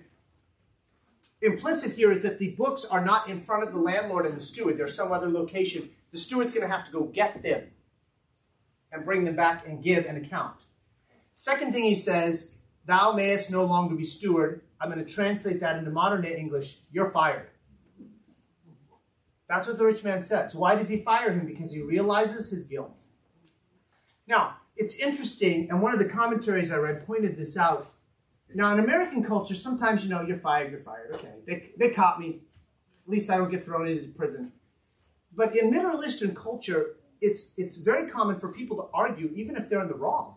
implicit 1.40 1.96
here 1.96 2.12
is 2.12 2.22
that 2.22 2.38
the 2.38 2.50
books 2.50 2.84
are 2.84 3.04
not 3.04 3.28
in 3.28 3.40
front 3.40 3.62
of 3.62 3.72
the 3.72 3.78
landlord 3.78 4.26
and 4.26 4.36
the 4.36 4.40
steward. 4.40 4.76
They're 4.76 4.88
some 4.88 5.12
other 5.12 5.30
location. 5.30 5.88
The 6.10 6.18
steward's 6.18 6.52
going 6.52 6.68
to 6.68 6.74
have 6.74 6.84
to 6.86 6.92
go 6.92 7.04
get 7.04 7.42
them 7.42 7.68
and 8.92 9.04
bring 9.04 9.24
them 9.24 9.36
back 9.36 9.66
and 9.66 9.82
give 9.82 10.04
an 10.06 10.16
account. 10.16 10.56
Second 11.36 11.72
thing 11.72 11.84
he 11.84 11.94
says, 11.94 12.56
thou 12.84 13.12
mayest 13.12 13.50
no 13.50 13.64
longer 13.64 13.94
be 13.94 14.04
steward. 14.04 14.62
I'm 14.80 14.90
going 14.90 15.04
to 15.04 15.10
translate 15.10 15.60
that 15.60 15.76
into 15.76 15.90
modern 15.90 16.22
day 16.22 16.36
English. 16.36 16.78
You're 16.92 17.10
fired. 17.10 17.48
That's 19.48 19.66
what 19.66 19.78
the 19.78 19.84
rich 19.84 20.04
man 20.04 20.22
says. 20.22 20.54
Why 20.54 20.74
does 20.74 20.88
he 20.88 20.98
fire 20.98 21.32
him? 21.32 21.46
Because 21.46 21.72
he 21.72 21.80
realizes 21.80 22.50
his 22.50 22.64
guilt. 22.64 22.96
Now, 24.26 24.56
it's 24.76 24.94
interesting, 24.94 25.68
and 25.70 25.82
one 25.82 25.92
of 25.92 25.98
the 25.98 26.08
commentaries 26.08 26.70
I 26.70 26.76
read 26.76 27.06
pointed 27.06 27.36
this 27.36 27.56
out. 27.56 27.92
Now, 28.54 28.72
in 28.72 28.80
American 28.80 29.22
culture, 29.22 29.54
sometimes 29.54 30.04
you 30.04 30.10
know 30.10 30.22
you're 30.22 30.36
fired, 30.36 30.70
you're 30.70 30.80
fired. 30.80 31.14
Okay, 31.14 31.34
they, 31.46 31.70
they 31.78 31.90
caught 31.90 32.18
me. 32.18 32.40
At 33.06 33.10
least 33.10 33.30
I 33.30 33.36
don't 33.36 33.50
get 33.50 33.64
thrown 33.64 33.88
into 33.88 34.08
prison. 34.08 34.52
But 35.36 35.56
in 35.56 35.70
Middle 35.70 36.04
Eastern 36.04 36.34
culture, 36.34 36.96
it's 37.20 37.52
it's 37.56 37.76
very 37.76 38.10
common 38.10 38.38
for 38.38 38.52
people 38.52 38.76
to 38.78 38.86
argue 38.94 39.30
even 39.34 39.56
if 39.56 39.68
they're 39.68 39.82
in 39.82 39.88
the 39.88 39.94
wrong. 39.94 40.36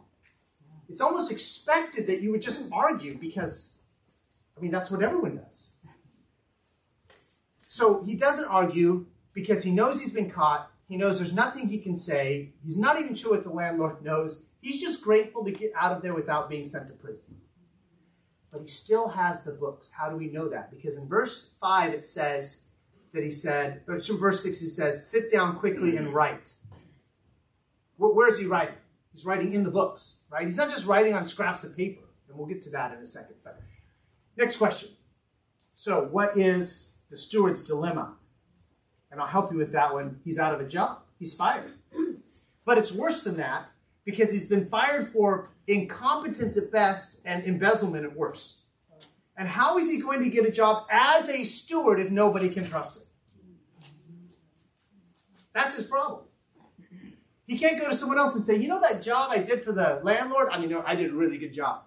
It's 0.89 1.01
almost 1.01 1.31
expected 1.31 2.07
that 2.07 2.21
you 2.21 2.31
would 2.31 2.41
just 2.41 2.63
argue 2.71 3.17
because, 3.17 3.83
I 4.55 4.61
mean, 4.61 4.71
that's 4.71 4.91
what 4.91 5.01
everyone 5.01 5.37
does. 5.37 5.77
So 7.67 8.03
he 8.03 8.13
doesn't 8.13 8.45
argue 8.45 9.07
because 9.33 9.63
he 9.63 9.71
knows 9.71 10.01
he's 10.01 10.13
been 10.13 10.29
caught. 10.29 10.69
He 10.87 10.97
knows 10.97 11.17
there's 11.17 11.33
nothing 11.33 11.69
he 11.69 11.79
can 11.79 11.95
say. 11.95 12.51
He's 12.63 12.77
not 12.77 12.99
even 12.99 13.15
sure 13.15 13.31
what 13.31 13.43
the 13.43 13.49
landlord 13.49 14.03
knows. 14.03 14.45
He's 14.61 14.79
just 14.79 15.01
grateful 15.01 15.43
to 15.45 15.51
get 15.51 15.71
out 15.75 15.93
of 15.93 16.03
there 16.03 16.13
without 16.13 16.49
being 16.49 16.65
sent 16.65 16.87
to 16.87 16.93
prison. 16.93 17.37
But 18.53 18.61
he 18.61 18.67
still 18.67 19.09
has 19.09 19.43
the 19.43 19.51
books. 19.51 19.91
How 19.91 20.09
do 20.09 20.15
we 20.15 20.27
know 20.27 20.47
that? 20.47 20.69
Because 20.69 20.95
in 20.95 21.07
verse 21.07 21.55
5 21.59 21.91
it 21.91 22.05
says 22.05 22.67
that 23.11 23.23
he 23.23 23.31
said, 23.31 23.81
or 23.87 23.99
verse 23.99 24.43
6 24.43 24.61
he 24.61 24.67
says, 24.67 25.09
sit 25.09 25.31
down 25.31 25.57
quickly 25.57 25.97
and 25.97 26.13
write. 26.13 26.53
Where 27.97 28.27
is 28.27 28.37
he 28.37 28.45
writing? 28.45 28.75
He's 29.11 29.25
writing 29.25 29.53
in 29.53 29.63
the 29.63 29.71
books, 29.71 30.21
right? 30.31 30.45
He's 30.45 30.57
not 30.57 30.69
just 30.69 30.85
writing 30.85 31.15
on 31.15 31.25
scraps 31.25 31.63
of 31.63 31.75
paper, 31.75 32.03
and 32.29 32.37
we'll 32.37 32.47
get 32.47 32.61
to 32.63 32.69
that 32.71 32.93
in 32.93 32.99
a 32.99 33.05
second. 33.05 33.35
Next 34.37 34.57
question. 34.57 34.89
So, 35.73 36.05
what 36.05 36.37
is 36.37 36.95
the 37.09 37.15
steward's 37.15 37.63
dilemma? 37.63 38.15
And 39.11 39.19
I'll 39.19 39.27
help 39.27 39.51
you 39.51 39.57
with 39.57 39.71
that 39.73 39.93
one. 39.93 40.19
He's 40.23 40.37
out 40.37 40.53
of 40.53 40.61
a 40.61 40.67
job, 40.67 40.99
he's 41.17 41.33
fired. 41.33 41.73
But 42.65 42.77
it's 42.77 42.93
worse 42.93 43.23
than 43.23 43.35
that 43.35 43.71
because 44.05 44.31
he's 44.31 44.47
been 44.47 44.69
fired 44.69 45.09
for 45.09 45.49
incompetence 45.67 46.57
at 46.57 46.71
best 46.71 47.21
and 47.25 47.43
embezzlement 47.45 48.05
at 48.05 48.15
worst. 48.15 48.61
And 49.35 49.47
how 49.47 49.77
is 49.77 49.89
he 49.89 49.99
going 49.99 50.21
to 50.23 50.29
get 50.29 50.45
a 50.45 50.51
job 50.51 50.85
as 50.91 51.29
a 51.29 51.43
steward 51.43 51.99
if 51.99 52.11
nobody 52.11 52.49
can 52.49 52.63
trust 52.63 53.01
him? 53.01 53.07
That's 55.53 55.75
his 55.75 55.85
problem. 55.85 56.25
He 57.47 57.57
can't 57.57 57.79
go 57.79 57.89
to 57.89 57.95
someone 57.95 58.17
else 58.17 58.35
and 58.35 58.43
say, 58.43 58.55
you 58.55 58.67
know 58.67 58.79
that 58.81 59.01
job 59.01 59.31
I 59.31 59.39
did 59.39 59.63
for 59.63 59.71
the 59.71 59.99
landlord? 60.03 60.49
I 60.51 60.59
mean, 60.59 60.73
I 60.85 60.95
did 60.95 61.11
a 61.11 61.13
really 61.13 61.37
good 61.37 61.53
job. 61.53 61.83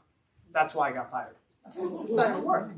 That's 0.52 0.74
why 0.74 0.90
I 0.90 0.92
got 0.92 1.10
fired. 1.10 1.36
It's 1.66 1.76
not 2.16 2.28
going 2.28 2.40
to 2.40 2.46
work. 2.46 2.70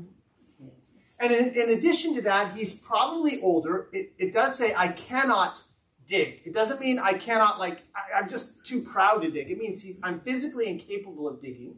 And 1.19 1.33
in, 1.33 1.49
in, 1.49 1.69
addition 1.71 2.15
to 2.15 2.21
that, 2.23 2.55
he's 2.55 2.79
probably 2.79 3.41
older. 3.41 3.89
It, 3.91 4.13
it, 4.17 4.31
does 4.31 4.57
say, 4.57 4.73
I 4.73 4.87
cannot 4.87 5.61
dig. 6.09 6.41
It 6.45 6.53
doesn't 6.53 6.79
mean 6.81 6.99
I 6.99 7.13
cannot, 7.13 7.59
like, 7.59 7.79
I, 7.95 8.19
I'm 8.19 8.27
just 8.27 8.65
too 8.65 8.81
proud 8.81 9.21
to 9.21 9.31
dig. 9.31 9.49
It 9.49 9.57
means 9.57 9.81
he's, 9.81 9.99
I'm 10.03 10.19
physically 10.19 10.67
incapable 10.67 11.27
of 11.27 11.39
digging. 11.39 11.75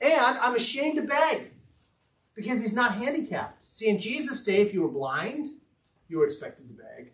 And 0.00 0.38
I'm 0.38 0.54
ashamed 0.54 0.96
to 0.96 1.02
beg 1.02 1.52
because 2.34 2.60
he's 2.60 2.74
not 2.74 2.94
handicapped. 2.96 3.66
See, 3.66 3.88
in 3.88 3.98
Jesus' 3.98 4.44
day, 4.44 4.60
if 4.60 4.74
you 4.74 4.82
were 4.82 4.88
blind, 4.88 5.48
you 6.08 6.18
were 6.18 6.26
expected 6.26 6.68
to 6.68 6.74
beg. 6.74 7.12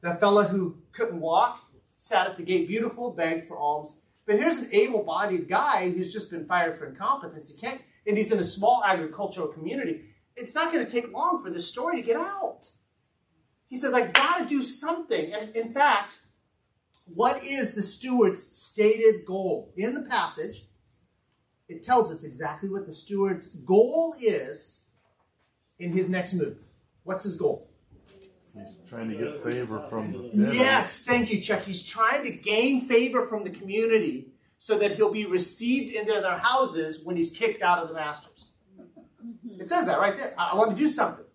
The 0.00 0.14
fellow 0.14 0.42
who 0.44 0.78
couldn't 0.92 1.20
walk 1.20 1.62
sat 1.98 2.26
at 2.26 2.36
the 2.36 2.42
gate 2.42 2.68
beautiful, 2.68 3.10
begged 3.10 3.46
for 3.46 3.58
alms. 3.58 3.96
But 4.26 4.36
here's 4.36 4.58
an 4.58 4.68
able 4.72 5.02
bodied 5.02 5.48
guy 5.48 5.90
who's 5.90 6.12
just 6.12 6.30
been 6.30 6.46
fired 6.46 6.78
for 6.78 6.86
incompetence. 6.86 7.50
He 7.50 7.60
can't, 7.60 7.80
and 8.06 8.16
he's 8.16 8.32
in 8.32 8.38
a 8.38 8.44
small 8.44 8.82
agricultural 8.84 9.48
community. 9.48 10.02
It's 10.34 10.54
not 10.54 10.72
going 10.72 10.84
to 10.84 10.90
take 10.90 11.12
long 11.12 11.42
for 11.42 11.50
this 11.50 11.68
story 11.68 11.96
to 11.96 12.06
get 12.06 12.16
out. 12.16 12.68
He 13.68 13.76
says, 13.76 13.92
I 13.94 14.06
got 14.06 14.38
to 14.38 14.46
do 14.46 14.62
something. 14.62 15.32
And 15.32 15.54
in 15.56 15.72
fact, 15.72 16.18
what 17.06 17.42
is 17.44 17.74
the 17.74 17.82
steward's 17.82 18.42
stated 18.42 19.24
goal? 19.26 19.72
In 19.76 19.94
the 19.94 20.02
passage, 20.02 20.64
it 21.68 21.82
tells 21.82 22.10
us 22.10 22.24
exactly 22.24 22.68
what 22.68 22.86
the 22.86 22.92
steward's 22.92 23.48
goal 23.48 24.14
is 24.20 24.82
in 25.78 25.92
his 25.92 26.08
next 26.08 26.34
move. 26.34 26.58
What's 27.02 27.24
his 27.24 27.36
goal? 27.36 27.70
He's 28.54 28.56
trying 28.88 29.10
to 29.10 29.16
get 29.16 29.42
favor 29.42 29.86
from 29.90 30.12
the 30.12 30.54
Yes, 30.54 31.04
thank 31.04 31.30
you, 31.30 31.40
Chuck. 31.40 31.62
He's 31.62 31.82
trying 31.82 32.24
to 32.24 32.30
gain 32.30 32.86
favor 32.86 33.26
from 33.26 33.44
the 33.44 33.50
community 33.50 34.28
so 34.58 34.78
that 34.78 34.92
he'll 34.96 35.12
be 35.12 35.26
received 35.26 35.92
into 35.92 36.12
their 36.12 36.38
houses 36.38 37.04
when 37.04 37.16
he's 37.16 37.30
kicked 37.30 37.62
out 37.62 37.80
of 37.80 37.88
the 37.88 37.94
masters. 37.94 38.52
It 39.58 39.68
says 39.68 39.86
that 39.86 39.98
right 39.98 40.16
there. 40.16 40.34
I, 40.38 40.50
I 40.50 40.54
want 40.54 40.70
to 40.70 40.76
do 40.76 40.86
something. 40.86 41.25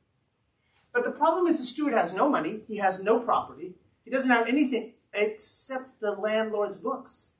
But 0.94 1.04
the 1.04 1.12
problem 1.12 1.48
is 1.48 1.58
the 1.58 1.64
steward 1.64 1.94
has 1.94 2.14
no 2.14 2.30
money, 2.30 2.62
he 2.68 2.78
has 2.78 3.04
no 3.04 3.20
property, 3.20 3.76
he 4.04 4.12
doesn't 4.12 4.30
have 4.30 4.48
anything 4.48 4.94
except 5.14 6.00
the 6.00 6.12
landlord's 6.12 6.78
books. 6.78 7.34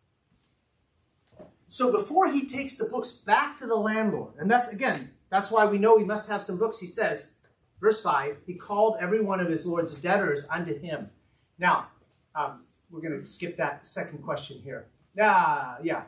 So 1.68 1.92
before 1.92 2.32
he 2.32 2.46
takes 2.46 2.76
the 2.76 2.86
books 2.86 3.12
back 3.14 3.58
to 3.58 3.66
the 3.66 3.76
landlord, 3.76 4.34
and 4.38 4.50
that's 4.50 4.70
again, 4.70 5.12
that's 5.30 5.52
why 5.52 5.66
we 5.66 5.78
know 5.78 5.98
he 5.98 6.04
must 6.04 6.30
have 6.30 6.44
some 6.44 6.58
books, 6.58 6.80
he 6.80 6.88
says, 6.88 7.36
verse 7.80 8.02
5, 8.02 8.38
he 8.46 8.54
called 8.54 8.98
every 9.00 9.22
one 9.22 9.40
of 9.40 9.48
his 9.50 9.66
lord's 9.66 9.96
debtors 9.96 10.46
unto 10.50 10.78
him. 10.78 11.10
Now, 11.58 11.88
um, 12.36 12.64
we're 12.90 13.02
going 13.02 13.20
to 13.20 13.26
skip 13.26 13.58
that 13.58 13.88
second 13.88 14.20
question 14.24 14.62
here. 14.64 14.88
Ah, 15.20 15.78
yeah. 15.82 16.04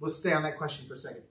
We'll 0.00 0.10
stay 0.10 0.32
on 0.32 0.42
that 0.42 0.58
question 0.58 0.86
for 0.88 0.94
a 0.94 0.98
second. 0.98 1.22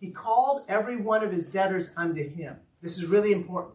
He 0.00 0.10
called 0.10 0.64
every 0.68 0.96
one 0.96 1.24
of 1.24 1.32
his 1.32 1.46
debtors 1.46 1.90
unto 1.96 2.28
him. 2.28 2.56
This 2.80 2.98
is 2.98 3.06
really 3.06 3.32
important. 3.32 3.74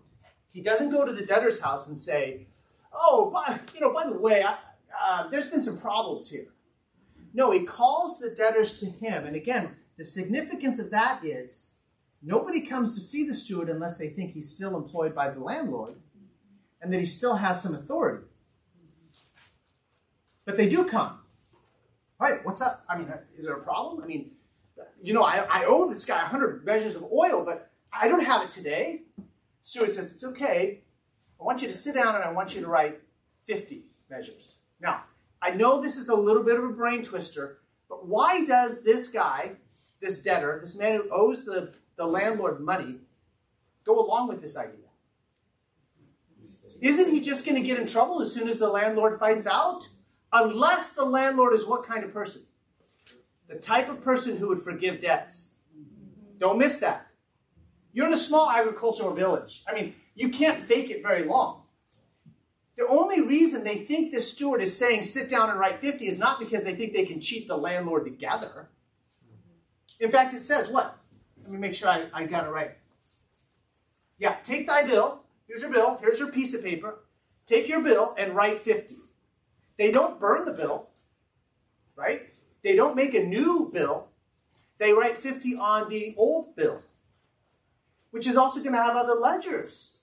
He 0.52 0.62
doesn't 0.62 0.92
go 0.92 1.06
to 1.06 1.12
the 1.12 1.26
debtor's 1.26 1.60
house 1.60 1.88
and 1.88 1.98
say, 1.98 2.48
"Oh, 2.94 3.32
by, 3.32 3.60
you 3.74 3.80
know, 3.80 3.92
by 3.92 4.06
the 4.06 4.18
way, 4.18 4.44
I, 4.44 4.58
uh, 5.02 5.30
there's 5.30 5.50
been 5.50 5.62
some 5.62 5.80
problems 5.80 6.30
here." 6.30 6.48
No, 7.34 7.52
he 7.52 7.64
calls 7.64 8.20
the 8.20 8.30
debtors 8.30 8.80
to 8.80 8.86
him, 8.86 9.26
and 9.26 9.36
again, 9.36 9.76
the 9.98 10.04
significance 10.04 10.80
of 10.80 10.92
that 10.92 11.26
is 11.26 11.74
nobody 12.22 12.62
comes 12.62 12.94
to 12.96 13.02
see 13.02 13.28
the 13.28 13.34
steward 13.34 13.70
unless 13.70 13.98
they 13.98 14.08
think 14.08 14.34
he's 14.34 14.50
still 14.50 14.78
employed 14.78 15.16
by 15.16 15.30
the 15.30 15.40
landlord, 15.40 15.96
and 16.82 16.94
that 16.94 17.00
he 17.00 17.06
still 17.06 17.38
has 17.38 17.62
some 17.62 17.74
authority. 17.74 18.26
But 20.46 20.58
they 20.58 20.70
do 20.70 20.86
come. 20.86 21.20
All 22.20 22.30
right, 22.30 22.46
what's 22.46 22.62
up? 22.62 22.84
I 22.88 22.98
mean, 22.98 23.12
is 23.36 23.46
there 23.46 23.56
a 23.56 23.64
problem? 23.64 24.04
I 24.04 24.08
mean, 24.08 24.32
you 25.02 25.14
know, 25.14 25.24
I, 25.24 25.46
I 25.50 25.66
owe 25.66 25.90
this 25.90 26.06
guy 26.06 26.22
100 26.22 26.66
measures 26.66 26.96
of 26.96 27.04
oil, 27.12 27.44
but 27.46 27.72
I 27.94 28.08
don't 28.08 28.26
have 28.26 28.44
it 28.44 28.52
today. 28.52 29.04
Steward 29.62 29.92
says, 29.92 30.14
It's 30.14 30.24
okay. 30.24 30.82
I 31.40 31.44
want 31.44 31.62
you 31.62 31.68
to 31.68 31.74
sit 31.74 31.96
down 31.96 32.16
and 32.16 32.24
I 32.24 32.32
want 32.32 32.56
you 32.56 32.62
to 32.62 32.68
write 32.68 33.02
50 33.46 33.84
measures. 34.10 34.56
Now, 34.82 35.04
I 35.42 35.52
know 35.52 35.82
this 35.82 35.98
is 35.98 36.10
a 36.10 36.16
little 36.16 36.44
bit 36.44 36.58
of 36.58 36.64
a 36.64 36.70
brain 36.70 37.04
twister, 37.04 37.60
but 37.90 38.08
why 38.08 38.46
does 38.46 38.84
this 38.84 39.10
guy, 39.10 39.54
this 40.00 40.22
debtor, 40.24 40.60
this 40.62 40.78
man 40.78 40.96
who 40.96 41.10
owes 41.12 41.44
the, 41.44 41.74
the 41.98 42.06
landlord 42.06 42.62
money, 42.62 42.96
go 43.84 44.00
along 44.00 44.30
with 44.30 44.42
this 44.42 44.58
idea? 44.58 44.78
Isn't 46.82 47.12
he 47.12 47.22
just 47.22 47.46
going 47.46 47.62
to 47.62 47.66
get 47.66 47.80
in 47.80 47.88
trouble 47.88 48.22
as 48.22 48.34
soon 48.34 48.50
as 48.50 48.60
the 48.60 48.68
landlord 48.68 49.20
finds 49.20 49.48
out? 49.48 49.88
Unless 50.34 50.96
the 50.96 51.06
landlord 51.06 51.54
is 51.54 51.66
what 51.66 51.86
kind 51.86 52.04
of 52.04 52.14
person? 52.14 52.42
The 53.48 53.56
type 53.56 53.88
of 53.88 54.02
person 54.02 54.38
who 54.38 54.48
would 54.48 54.62
forgive 54.62 55.00
debts. 55.00 55.56
Don't 56.40 56.58
miss 56.58 56.80
that. 56.80 57.08
You're 57.94 58.08
in 58.08 58.14
a 58.14 58.18
small 58.18 58.50
agricultural 58.50 59.14
village. 59.14 59.64
I 59.68 59.74
mean, 59.74 59.96
you 60.16 60.30
can't 60.30 60.60
fake 60.60 60.90
it 60.90 61.02
very 61.02 61.24
long. 61.24 61.62
The 62.76 62.88
only 62.88 63.22
reason 63.22 63.64
they 63.64 63.78
think 63.78 64.12
this 64.12 64.32
steward 64.32 64.62
is 64.62 64.76
saying 64.76 65.04
sit 65.04 65.30
down 65.30 65.52
and 65.52 65.60
write 65.60 65.80
50 65.80 66.08
is 66.08 66.18
not 66.18 66.40
because 66.40 66.66
they 66.66 66.74
think 66.74 66.94
they 66.94 67.06
can 67.06 67.22
cheat 67.22 67.48
the 67.48 67.56
landlord 67.56 68.04
together. 68.04 68.68
In 70.00 70.12
fact, 70.12 70.34
it 70.34 70.42
says 70.42 70.70
what? 70.70 70.98
Let 71.44 71.52
me 71.52 71.60
make 71.60 71.76
sure 71.76 71.90
I, 71.90 72.08
I 72.14 72.26
got 72.26 72.46
it 72.46 72.50
right. 72.50 72.72
Yeah, 74.18 74.38
take 74.44 74.68
thy 74.68 74.88
bill. 74.88 75.22
Here's 75.48 75.62
your 75.62 75.72
bill. 75.72 75.98
Here's 76.02 76.20
your 76.20 76.32
piece 76.32 76.54
of 76.54 76.64
paper. 76.64 77.00
Take 77.46 77.68
your 77.68 77.82
bill 77.82 78.16
and 78.18 78.36
write 78.36 78.58
50. 78.58 78.96
They 79.78 79.92
don't 79.92 80.20
burn 80.20 80.46
the 80.46 80.54
bill, 80.54 80.90
right? 81.96 82.22
They 82.64 82.76
don't 82.76 82.96
make 82.96 83.14
a 83.14 83.24
new 83.24 83.70
bill. 83.74 84.08
They 84.78 84.94
write 84.94 85.18
50 85.18 85.56
on 85.56 85.90
the 85.90 86.16
old 86.18 86.56
bill, 86.56 86.82
which 88.14 88.28
is 88.28 88.38
also 88.38 88.60
going 88.60 88.74
to 88.74 88.82
have 88.82 88.96
other 88.96 89.16
ledgers. 89.16 89.98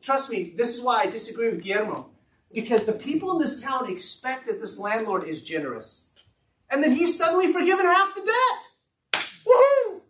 Trust 0.00 0.30
me, 0.30 0.54
this 0.56 0.76
is 0.76 0.80
why 0.80 1.00
I 1.00 1.10
disagree 1.10 1.50
with 1.50 1.60
Guillermo. 1.60 2.10
Because 2.52 2.84
the 2.84 2.92
people 2.92 3.32
in 3.32 3.40
this 3.40 3.60
town 3.60 3.90
expect 3.90 4.46
that 4.46 4.60
this 4.60 4.78
landlord 4.78 5.24
is 5.24 5.42
generous. 5.42 6.10
And 6.70 6.84
then 6.84 6.92
he's 6.92 7.18
suddenly 7.18 7.52
forgiven 7.52 7.84
half 7.84 8.14
the 8.14 8.20
debt. 8.20 8.68
Woohoo! 9.44 10.02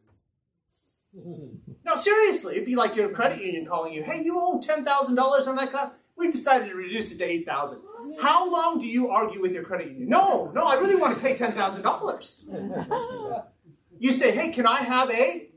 no, 1.86 1.96
seriously, 1.96 2.56
it'd 2.56 2.66
be 2.66 2.76
like 2.76 2.96
your 2.96 3.08
credit 3.08 3.40
union 3.40 3.64
calling 3.64 3.94
you, 3.94 4.02
hey, 4.02 4.22
you 4.22 4.38
owe 4.38 4.60
$10,000 4.60 5.48
on 5.48 5.56
that 5.56 5.72
car. 5.72 5.92
We've 6.16 6.30
decided 6.30 6.68
to 6.68 6.74
reduce 6.74 7.12
it 7.12 7.18
to 7.18 7.24
8000 7.24 7.80
How 8.20 8.52
long 8.52 8.78
do 8.78 8.86
you 8.86 9.08
argue 9.08 9.40
with 9.40 9.52
your 9.52 9.62
credit 9.62 9.86
union? 9.86 10.10
No, 10.10 10.50
no, 10.50 10.66
I 10.66 10.74
really 10.74 10.96
want 10.96 11.14
to 11.14 11.20
pay 11.22 11.34
$10,000. 11.34 13.44
You 13.96 14.10
say, 14.10 14.32
hey, 14.32 14.50
can 14.50 14.66
I 14.66 14.82
have 14.82 15.08
a 15.08 15.48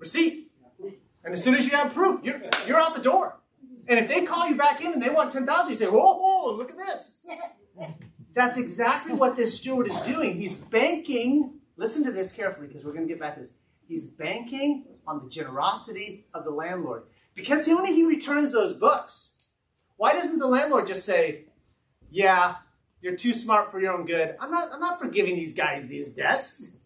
receipt? 0.00 0.48
And 1.22 1.34
as 1.34 1.44
soon 1.44 1.54
as 1.54 1.66
you 1.66 1.76
have 1.76 1.92
proof, 1.92 2.24
you're, 2.24 2.40
you're 2.66 2.80
out 2.80 2.94
the 2.94 3.02
door. 3.02 3.38
And 3.86 3.98
if 3.98 4.08
they 4.08 4.24
call 4.24 4.48
you 4.48 4.56
back 4.56 4.80
in 4.80 4.92
and 4.92 5.02
they 5.02 5.10
want 5.10 5.32
10000 5.32 5.70
you 5.70 5.76
say, 5.76 5.86
whoa, 5.86 6.18
whoa, 6.18 6.56
look 6.56 6.70
at 6.70 6.76
this. 6.76 7.16
That's 8.34 8.56
exactly 8.56 9.12
what 9.12 9.36
this 9.36 9.56
steward 9.56 9.88
is 9.88 9.98
doing. 10.00 10.40
He's 10.40 10.54
banking, 10.54 11.54
listen 11.76 12.04
to 12.04 12.12
this 12.12 12.32
carefully 12.32 12.68
because 12.68 12.84
we're 12.84 12.92
going 12.92 13.06
to 13.06 13.12
get 13.12 13.20
back 13.20 13.34
to 13.34 13.40
this. 13.40 13.52
He's 13.86 14.04
banking 14.04 14.84
on 15.06 15.22
the 15.22 15.28
generosity 15.28 16.26
of 16.32 16.44
the 16.44 16.50
landlord. 16.50 17.04
Because 17.34 17.66
when 17.66 17.86
he 17.86 18.04
returns 18.04 18.52
those 18.52 18.72
books, 18.72 19.48
why 19.96 20.12
doesn't 20.12 20.38
the 20.38 20.46
landlord 20.46 20.86
just 20.86 21.04
say, 21.04 21.46
Yeah, 22.10 22.56
you're 23.00 23.16
too 23.16 23.32
smart 23.32 23.72
for 23.72 23.80
your 23.80 23.92
own 23.92 24.06
good. 24.06 24.36
I'm 24.40 24.50
not, 24.50 24.72
I'm 24.72 24.80
not 24.80 25.00
forgiving 25.00 25.34
these 25.34 25.54
guys 25.54 25.88
these 25.88 26.08
debts. 26.08 26.76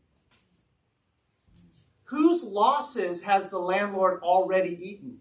Whose 2.05 2.45
losses 2.45 3.23
has 3.23 3.51
the 3.51 3.59
landlord 3.59 4.21
already 4.23 4.79
eaten? 4.81 5.19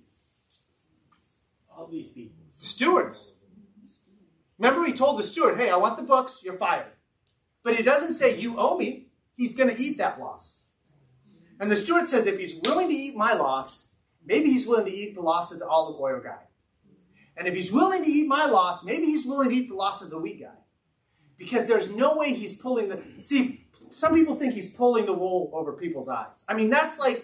All 1.76 1.88
these 1.88 2.10
people. 2.10 2.43
The 2.60 2.65
stewards. 2.65 3.34
Remember, 4.58 4.86
he 4.86 4.93
told 4.93 5.17
the 5.17 5.24
steward, 5.24 5.58
Hey, 5.58 5.69
I 5.69 5.78
want 5.78 5.98
the 5.98 6.04
books, 6.04 6.41
you're 6.43 6.58
fired. 6.58 6.91
But 7.63 7.76
he 7.76 7.84
doesn't 7.84 8.13
say, 8.13 8.38
You 8.38 8.56
owe 8.58 8.78
me. 8.78 9.08
he's 9.36 9.56
going 9.56 9.74
to 9.74 9.82
eat 9.82 9.98
that 9.98 10.19
loss. 10.19 10.63
And 11.60 11.72
the 11.72 11.76
steward 11.76 12.08
says, 12.08 12.28
if 12.28 12.39
he's 12.39 12.60
willing 12.65 12.89
to 12.89 12.93
eat 12.93 13.15
my 13.15 13.34
loss, 13.34 13.89
maybe 14.26 14.52
he's 14.52 14.67
willing 14.67 14.86
to 14.86 14.93
eat 14.93 15.15
the 15.15 15.22
loss 15.22 15.52
of 15.52 15.60
the 15.60 15.67
olive 15.67 16.00
oil 16.00 16.19
guy. 16.22 16.41
And 17.38 17.48
if 17.48 17.54
he's 17.54 17.72
willing 17.72 18.04
to 18.04 18.10
eat 18.10 18.28
my 18.28 18.46
loss, 18.46 18.84
maybe 18.84 19.06
he's 19.06 19.26
willing 19.26 19.50
to 19.50 19.56
eat 19.56 19.69
the 19.69 19.76
loss 19.76 20.02
of 20.02 20.10
the 20.10 20.19
wheat 20.19 20.41
guy. 20.41 20.58
Because 21.38 21.67
there's 21.67 21.89
no 21.89 22.17
way 22.17 22.34
he's 22.34 22.54
pulling 22.54 22.89
the. 22.89 23.02
See, 23.22 23.62
some 23.95 24.13
people 24.13 24.36
think 24.36 24.53
he's 24.53 24.73
pulling 24.73 25.06
the 25.06 25.13
wool 25.13 25.51
over 25.53 25.73
people's 25.73 26.10
eyes. 26.10 26.43
I 26.47 26.53
mean, 26.53 26.69
that's 26.69 26.99
like 26.99 27.23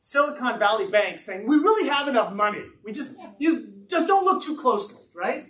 Silicon 0.00 0.58
Valley 0.58 0.86
Bank 0.88 1.18
saying, 1.18 1.46
we 1.46 1.56
really 1.56 1.88
have 1.88 2.08
enough 2.08 2.32
money. 2.32 2.62
We 2.84 2.92
just, 2.92 3.16
just, 3.40 3.64
just 3.88 4.06
don't 4.06 4.24
look 4.24 4.42
too 4.42 4.56
closely, 4.56 5.02
right? 5.14 5.46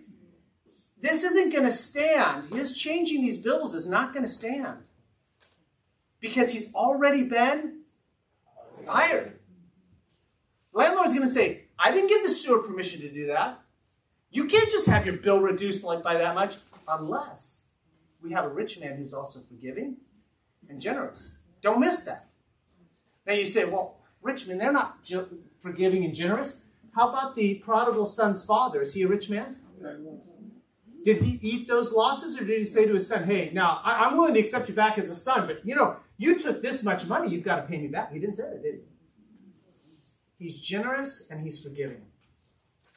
This 1.01 1.25
isn't 1.25 1.53
going 1.53 1.65
to 1.65 1.73
stand. 1.73 2.53
His 2.55 2.77
changing 2.77 3.23
these 3.23 3.39
bills 3.39 3.75
is 3.75 3.87
not 3.87 4.13
going 4.13 4.25
to 4.25 4.33
stand. 4.33 4.85
Because 6.21 6.53
he's 6.53 6.75
already 6.75 7.23
been 7.23 7.81
fired. 8.87 9.39
The 10.73 10.79
landlord's 10.79 11.15
going 11.15 11.27
to 11.27 11.33
say, 11.33 11.65
I 11.79 11.91
didn't 11.91 12.09
give 12.09 12.23
the 12.23 12.29
steward 12.29 12.67
permission 12.67 13.01
to 13.01 13.11
do 13.11 13.29
that. 13.29 13.61
You 14.31 14.47
can't 14.47 14.71
just 14.71 14.87
have 14.87 15.07
your 15.07 15.17
bill 15.17 15.41
reduced 15.41 15.83
like 15.83 16.03
by 16.03 16.19
that 16.19 16.35
much 16.35 16.57
unless 16.87 17.65
we 18.23 18.33
have 18.33 18.45
a 18.45 18.49
rich 18.49 18.79
man 18.79 18.97
who's 18.97 19.15
also 19.15 19.41
forgiving 19.41 19.97
and 20.71 20.81
generous. 20.81 21.39
Don't 21.61 21.81
miss 21.81 22.05
that. 22.05 22.29
Now 23.27 23.35
you 23.35 23.45
say, 23.45 23.65
well, 23.65 23.99
rich 24.23 24.47
men, 24.47 24.59
they're 24.59 24.73
not 24.73 24.99
forgiving 25.61 26.05
and 26.05 26.15
generous. 26.15 26.63
How 26.95 27.11
about 27.11 27.35
the 27.35 27.55
prodigal 27.57 28.07
son's 28.07 28.45
father? 28.45 28.81
Is 28.81 28.95
he 28.95 29.03
a 29.03 29.09
rich 29.09 29.29
man? 29.29 29.57
Did 31.05 31.23
he 31.23 31.39
eat 31.43 31.69
those 31.69 31.93
losses 31.93 32.41
or 32.41 32.45
did 32.45 32.59
he 32.59 32.65
say 32.65 32.87
to 32.87 32.95
his 32.95 33.07
son, 33.09 33.25
hey, 33.25 33.51
now 33.53 33.81
I- 33.85 34.07
am 34.07 34.17
willing 34.17 34.35
to 34.35 34.41
accept 34.41 34.69
you 34.69 34.75
back 34.75 34.99
as 34.99 35.09
a 35.09 35.15
son, 35.15 35.47
but 35.47 35.65
you 35.65 35.75
know, 35.75 35.99
you 36.19 36.39
took 36.39 36.61
this 36.63 36.83
much 36.83 37.07
money, 37.07 37.31
you've 37.31 37.45
got 37.45 37.57
to 37.57 37.63
pay 37.63 37.79
me 37.79 37.89
back? 37.89 38.13
He 38.13 38.19
didn't 38.19 38.35
say 38.35 38.45
that, 38.51 38.63
did 38.63 38.75
he? 38.75 38.81
He's 40.39 40.61
generous 40.61 41.31
and 41.31 41.43
he's 41.43 41.63
forgiving. 41.63 42.03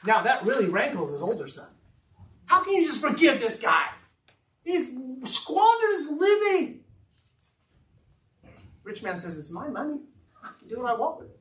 Now 0.05 0.21
that 0.23 0.45
really 0.45 0.65
rankles 0.65 1.11
his 1.11 1.21
older 1.21 1.47
son. 1.47 1.67
How 2.45 2.63
can 2.63 2.73
you 2.73 2.85
just 2.85 3.01
forgive 3.01 3.39
this 3.39 3.59
guy? 3.59 3.85
He's 4.63 4.89
squandered 5.23 5.91
his 5.91 6.11
living. 6.11 6.82
Rich 8.83 9.03
man 9.03 9.17
says, 9.17 9.37
It's 9.37 9.51
my 9.51 9.67
money. 9.69 10.01
I 10.43 10.49
can 10.59 10.67
do 10.67 10.79
what 10.79 10.93
I 10.93 10.97
want 10.97 11.19
with 11.19 11.29
it. 11.29 11.39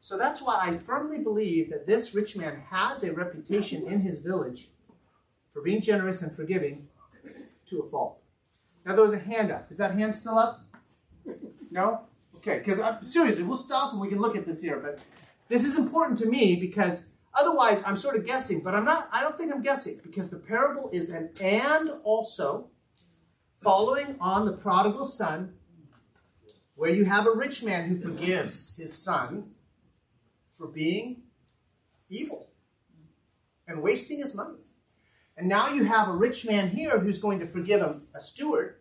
So 0.00 0.16
that's 0.16 0.40
why 0.40 0.58
I 0.60 0.78
firmly 0.78 1.18
believe 1.18 1.70
that 1.70 1.86
this 1.86 2.14
rich 2.14 2.36
man 2.36 2.62
has 2.70 3.02
a 3.02 3.12
reputation 3.12 3.86
in 3.86 4.00
his 4.00 4.20
village 4.20 4.68
for 5.52 5.62
being 5.62 5.80
generous 5.80 6.22
and 6.22 6.30
forgiving 6.30 6.88
to 7.66 7.80
a 7.80 7.88
fault. 7.88 8.18
Now 8.84 8.94
there 8.94 9.02
was 9.02 9.12
a 9.12 9.18
hand 9.18 9.50
up. 9.50 9.70
Is 9.70 9.78
that 9.78 9.92
hand 9.92 10.14
still 10.14 10.38
up? 10.38 10.60
No? 11.70 12.02
Okay, 12.36 12.62
because 12.64 12.80
seriously, 13.02 13.42
we'll 13.42 13.56
stop 13.56 13.92
and 13.92 14.00
we 14.00 14.08
can 14.08 14.20
look 14.20 14.36
at 14.36 14.46
this 14.46 14.60
here. 14.60 14.78
But 14.78 15.02
this 15.48 15.64
is 15.64 15.76
important 15.76 16.18
to 16.18 16.26
me 16.26 16.54
because 16.54 17.08
otherwise 17.34 17.82
I'm 17.84 17.96
sort 17.96 18.14
of 18.14 18.24
guessing, 18.24 18.62
but 18.62 18.74
I'm 18.74 18.84
not, 18.84 19.08
I 19.10 19.22
don't 19.22 19.36
think 19.36 19.52
I'm 19.52 19.62
guessing 19.62 19.98
because 20.04 20.30
the 20.30 20.38
parable 20.38 20.88
is 20.92 21.10
an 21.10 21.30
and 21.40 21.90
also 22.04 22.68
following 23.60 24.16
on 24.20 24.46
the 24.46 24.52
prodigal 24.52 25.04
son 25.04 25.54
where 26.76 26.90
you 26.90 27.06
have 27.06 27.26
a 27.26 27.32
rich 27.32 27.64
man 27.64 27.88
who 27.88 27.98
forgives 27.98 28.76
his 28.76 28.92
son 28.92 29.50
for 30.56 30.66
being 30.66 31.22
evil 32.08 32.48
and 33.66 33.82
wasting 33.82 34.18
his 34.18 34.34
money. 34.34 34.58
And 35.36 35.48
now 35.48 35.70
you 35.70 35.84
have 35.84 36.08
a 36.08 36.12
rich 36.12 36.46
man 36.46 36.70
here 36.70 36.98
who's 36.98 37.18
going 37.18 37.40
to 37.40 37.46
forgive 37.46 37.80
a, 37.80 38.00
a 38.14 38.20
steward 38.20 38.76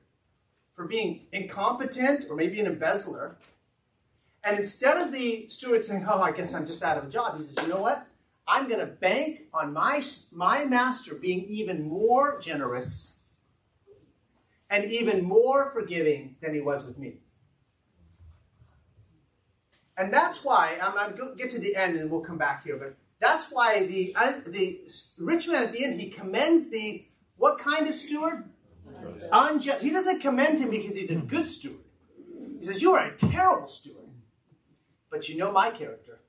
for 0.73 0.85
being 0.85 1.27
incompetent 1.31 2.25
or 2.29 2.35
maybe 2.35 2.59
an 2.59 2.67
embezzler. 2.67 3.37
And 4.43 4.59
instead 4.59 4.97
of 4.97 5.11
the 5.11 5.47
steward 5.47 5.83
saying, 5.83 6.05
Oh, 6.07 6.21
I 6.21 6.31
guess 6.31 6.53
I'm 6.53 6.67
just 6.67 6.83
out 6.83 6.97
of 6.97 7.05
a 7.05 7.09
job, 7.09 7.37
he 7.37 7.43
says, 7.43 7.57
You 7.63 7.73
know 7.73 7.81
what? 7.81 8.05
I'm 8.47 8.67
going 8.67 8.79
to 8.79 8.85
bank 8.85 9.43
on 9.53 9.73
my, 9.73 10.01
my 10.31 10.65
master 10.65 11.15
being 11.15 11.45
even 11.45 11.87
more 11.87 12.39
generous 12.39 13.21
and 14.69 14.85
even 14.91 15.23
more 15.23 15.71
forgiving 15.71 16.35
than 16.41 16.53
he 16.53 16.61
was 16.61 16.85
with 16.85 16.97
me. 16.97 17.15
And 19.97 20.11
that's 20.11 20.43
why 20.43 20.77
I'm 20.81 21.15
going 21.15 21.31
to 21.31 21.35
get 21.35 21.49
to 21.51 21.59
the 21.59 21.75
end 21.75 21.97
and 21.97 22.11
we'll 22.11 22.21
come 22.21 22.37
back 22.37 22.63
here. 22.63 22.77
But 22.77 22.95
that's 23.19 23.51
why 23.51 23.85
the 23.85 24.13
uh, 24.15 24.33
the 24.45 24.79
rich 25.17 25.47
man 25.47 25.63
at 25.63 25.73
the 25.73 25.85
end 25.85 25.99
he 25.99 26.09
commends 26.09 26.69
the 26.69 27.05
what 27.37 27.59
kind 27.59 27.87
of 27.87 27.95
steward? 27.95 28.49
Unjust. 29.31 29.81
He 29.81 29.89
doesn't 29.89 30.21
commend 30.21 30.59
him 30.59 30.69
because 30.69 30.95
he's 30.95 31.11
a 31.11 31.15
good 31.15 31.47
steward. 31.47 31.79
He 32.59 32.65
says 32.65 32.81
you 32.81 32.93
are 32.93 33.07
a 33.07 33.15
terrible 33.15 33.67
steward, 33.67 34.09
but 35.09 35.29
you 35.29 35.37
know 35.37 35.51
my 35.51 35.71
character. 35.71 36.19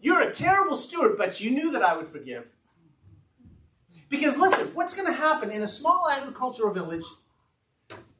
You're 0.00 0.22
a 0.22 0.32
terrible 0.32 0.76
steward, 0.76 1.18
but 1.18 1.40
you 1.40 1.50
knew 1.50 1.72
that 1.72 1.82
I 1.82 1.96
would 1.96 2.08
forgive. 2.08 2.46
Because 4.08 4.38
listen, 4.38 4.68
what's 4.74 4.94
going 4.94 5.12
to 5.12 5.18
happen 5.18 5.50
in 5.50 5.62
a 5.62 5.66
small 5.66 6.08
agricultural 6.08 6.72
village? 6.72 7.04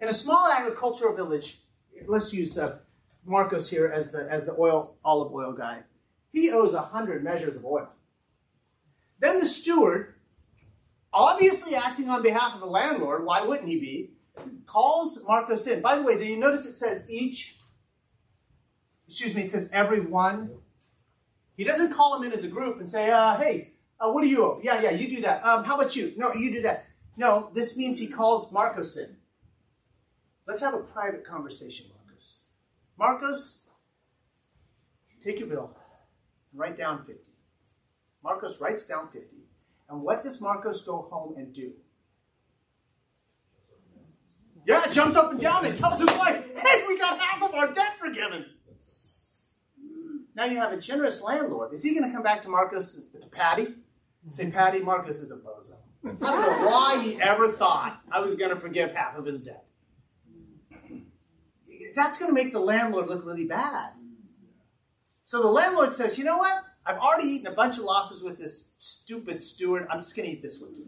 In 0.01 0.09
a 0.09 0.13
small 0.13 0.51
agricultural 0.51 1.15
village, 1.15 1.61
let's 2.07 2.33
use 2.33 2.59
uh, 2.59 2.79
Marcos 3.27 3.69
here 3.69 3.87
as 3.87 4.13
the 4.13 4.27
as 4.31 4.47
the 4.47 4.57
oil 4.59 4.97
olive 5.05 5.33
oil 5.33 5.53
guy. 5.53 5.81
He 6.33 6.51
owes 6.51 6.75
a 6.75 6.83
hundred 6.83 7.25
measures 7.25 7.57
of 7.57 7.65
oil. 7.65 7.89
Then 9.19 9.41
the 9.41 9.47
steward, 9.47 10.15
obviously 11.13 11.75
acting 11.75 12.09
on 12.11 12.23
behalf 12.23 12.55
of 12.55 12.61
the 12.61 12.67
landlord, 12.67 13.25
why 13.25 13.43
wouldn't 13.43 13.69
he 13.69 13.81
be? 13.81 14.11
Calls 14.67 15.25
Marcos 15.27 15.67
in. 15.67 15.81
By 15.81 15.97
the 15.97 16.03
way, 16.03 16.19
do 16.19 16.25
you 16.25 16.37
notice 16.37 16.67
it 16.67 16.73
says 16.73 17.07
each? 17.09 17.57
Excuse 19.09 19.35
me, 19.35 19.43
it 19.43 19.49
says 19.49 19.71
every 19.73 20.01
one. 20.01 20.51
He 21.57 21.65
doesn't 21.65 21.95
call 21.95 22.17
him 22.17 22.25
in 22.25 22.33
as 22.33 22.45
a 22.45 22.49
group 22.49 22.81
and 22.81 22.91
say, 22.91 23.11
uh, 23.11 23.37
"Hey, 23.39 23.73
uh, 23.99 24.11
what 24.11 24.23
do 24.23 24.29
you 24.29 24.45
owe? 24.45 24.61
Yeah, 24.63 24.81
yeah, 24.83 24.91
you 24.91 25.09
do 25.09 25.23
that. 25.23 25.43
Um, 25.45 25.65
how 25.65 25.77
about 25.77 25.97
you? 25.97 26.13
No, 26.17 26.35
you 26.35 26.53
do 26.53 26.63
that. 26.63 26.85
No, 27.17 27.51
this 27.55 27.79
means 27.79 27.99
he 27.99 28.09
calls 28.09 28.53
Marcos 28.53 28.97
in. 28.97 29.17
Let's 30.47 30.61
have 30.61 30.75
a 30.75 30.81
private 30.81 31.25
conversation. 31.25 31.87
Marcos, 32.99 33.69
take 35.23 35.39
your 35.39 35.49
bill 35.49 35.77
and 36.51 36.61
write 36.61 36.77
down 36.77 37.05
50. 37.05 37.15
Marcos 38.23 38.61
writes 38.61 38.87
down 38.87 39.09
50. 39.09 39.27
And 39.89 40.03
what 40.03 40.23
does 40.23 40.41
Marcos 40.41 40.83
go 40.83 41.03
home 41.11 41.37
and 41.37 41.53
do? 41.53 41.73
Yeah, 44.67 44.89
jumps 44.89 45.15
up 45.15 45.31
and 45.31 45.41
down 45.41 45.65
and 45.65 45.77
tells 45.77 46.01
his 46.01 46.11
wife, 46.19 46.45
hey, 46.57 46.85
we 46.89 46.99
got 46.99 47.21
half 47.21 47.41
of 47.43 47.55
our 47.55 47.73
debt 47.73 47.99
forgiven. 48.01 48.47
Now 50.35 50.47
you 50.47 50.57
have 50.57 50.73
a 50.73 50.77
generous 50.77 51.23
landlord. 51.23 51.73
Is 51.73 51.85
he 51.85 51.95
going 51.95 52.09
to 52.09 52.13
come 52.13 52.25
back 52.25 52.43
to 52.43 52.49
Marcos, 52.49 53.01
to 53.21 53.29
Patty, 53.29 53.67
and 54.25 54.35
say, 54.35 54.51
Patty, 54.51 54.81
Marcos 54.81 55.21
is 55.21 55.31
a 55.31 55.37
bozo? 55.37 55.75
I 56.05 56.09
don't 56.09 56.21
know 56.21 56.69
why 56.69 57.03
he 57.03 57.21
ever 57.21 57.53
thought 57.53 58.03
I 58.11 58.21
was 58.21 58.35
going 58.35 58.51
to 58.51 58.57
forgive 58.57 58.93
half 58.93 59.17
of 59.17 59.25
his 59.25 59.41
debt 59.41 59.66
that's 61.97 62.19
going 62.19 62.31
to 62.31 62.35
make 62.35 62.53
the 62.53 62.61
landlord 62.61 63.09
look 63.09 63.25
really 63.25 63.47
bad. 63.47 63.91
So 65.25 65.43
the 65.43 65.49
landlord 65.49 65.93
says, 65.93 66.19
you 66.19 66.25
know 66.25 66.37
what? 66.37 66.63
I've 66.85 66.99
already 66.99 67.29
eaten 67.29 67.49
a 67.49 67.57
bunch 67.57 67.79
of 67.79 67.85
losses 67.85 68.23
with 68.23 68.39
this 68.39 68.71
stupid 68.79 69.43
steward. 69.43 69.89
I'm 69.91 69.99
just 69.99 70.15
going 70.15 70.29
to 70.29 70.37
eat 70.37 70.43
this 70.43 70.61
one 70.61 70.75
too. 70.75 70.87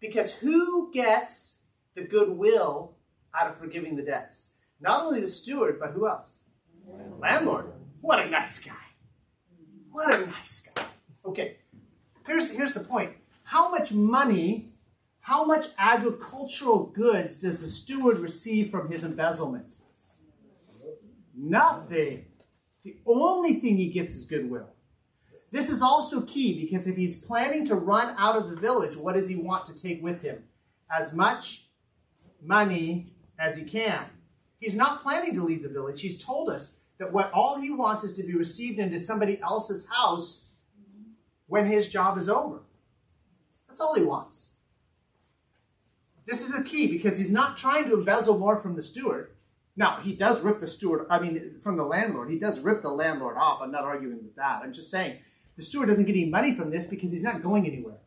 Because 0.00 0.34
who 0.34 0.92
gets 0.92 1.62
the 1.94 2.02
goodwill 2.02 2.96
out 3.34 3.48
of 3.48 3.56
forgiving 3.56 3.96
the 3.96 4.02
debts? 4.02 4.50
Not 4.80 5.02
only 5.02 5.20
the 5.20 5.26
steward, 5.26 5.78
but 5.80 5.92
who 5.92 6.06
else? 6.06 6.40
Landlord. 7.18 7.72
What 8.02 8.18
a 8.18 8.28
nice 8.28 8.58
guy. 8.58 8.74
What 9.90 10.12
a 10.14 10.26
nice 10.26 10.68
guy. 10.74 10.84
Okay, 11.24 11.56
here's, 12.26 12.50
here's 12.50 12.72
the 12.72 12.80
point. 12.80 13.12
How 13.44 13.70
much 13.70 13.92
money, 13.92 14.72
how 15.20 15.44
much 15.44 15.68
agricultural 15.78 16.88
goods 16.88 17.36
does 17.36 17.62
the 17.62 17.68
steward 17.68 18.18
receive 18.18 18.70
from 18.70 18.90
his 18.90 19.04
embezzlement? 19.04 19.76
Nothing. 21.36 22.26
The 22.82 22.96
only 23.06 23.54
thing 23.54 23.76
he 23.76 23.88
gets 23.88 24.14
is 24.14 24.24
goodwill. 24.24 24.68
This 25.50 25.70
is 25.70 25.82
also 25.82 26.22
key 26.22 26.60
because 26.60 26.86
if 26.86 26.96
he's 26.96 27.22
planning 27.22 27.66
to 27.66 27.76
run 27.76 28.14
out 28.18 28.36
of 28.36 28.50
the 28.50 28.56
village, 28.56 28.96
what 28.96 29.14
does 29.14 29.28
he 29.28 29.36
want 29.36 29.66
to 29.66 29.74
take 29.74 30.02
with 30.02 30.20
him? 30.22 30.44
As 30.90 31.14
much 31.14 31.66
money 32.42 33.12
as 33.38 33.56
he 33.56 33.64
can. 33.64 34.04
He's 34.58 34.74
not 34.74 35.02
planning 35.02 35.34
to 35.34 35.42
leave 35.42 35.62
the 35.62 35.68
village. 35.68 36.00
He's 36.00 36.22
told 36.22 36.50
us 36.50 36.76
that 36.98 37.12
what 37.12 37.32
all 37.32 37.60
he 37.60 37.70
wants 37.70 38.04
is 38.04 38.14
to 38.14 38.22
be 38.22 38.34
received 38.34 38.78
into 38.78 38.98
somebody 38.98 39.40
else's 39.42 39.88
house 39.88 40.50
when 41.46 41.66
his 41.66 41.88
job 41.88 42.18
is 42.18 42.28
over. 42.28 42.60
That's 43.68 43.80
all 43.80 43.94
he 43.94 44.04
wants. 44.04 44.48
This 46.26 46.42
is 46.42 46.54
a 46.54 46.62
key 46.62 46.86
because 46.86 47.18
he's 47.18 47.30
not 47.30 47.56
trying 47.56 47.84
to 47.84 47.94
embezzle 47.94 48.38
more 48.38 48.58
from 48.58 48.76
the 48.76 48.82
steward. 48.82 49.33
Now, 49.76 49.96
he 49.96 50.14
does 50.14 50.42
rip 50.42 50.60
the 50.60 50.66
steward, 50.66 51.06
I 51.10 51.18
mean, 51.18 51.56
from 51.60 51.76
the 51.76 51.84
landlord, 51.84 52.30
he 52.30 52.38
does 52.38 52.60
rip 52.60 52.82
the 52.82 52.90
landlord 52.90 53.36
off. 53.36 53.60
I'm 53.60 53.72
not 53.72 53.84
arguing 53.84 54.22
with 54.22 54.36
that. 54.36 54.62
I'm 54.62 54.72
just 54.72 54.90
saying 54.90 55.18
the 55.56 55.62
steward 55.62 55.88
doesn't 55.88 56.04
get 56.04 56.12
any 56.12 56.26
money 56.26 56.54
from 56.54 56.70
this 56.70 56.86
because 56.86 57.10
he's 57.10 57.22
not 57.22 57.42
going 57.42 57.66
anywhere. 57.66 57.98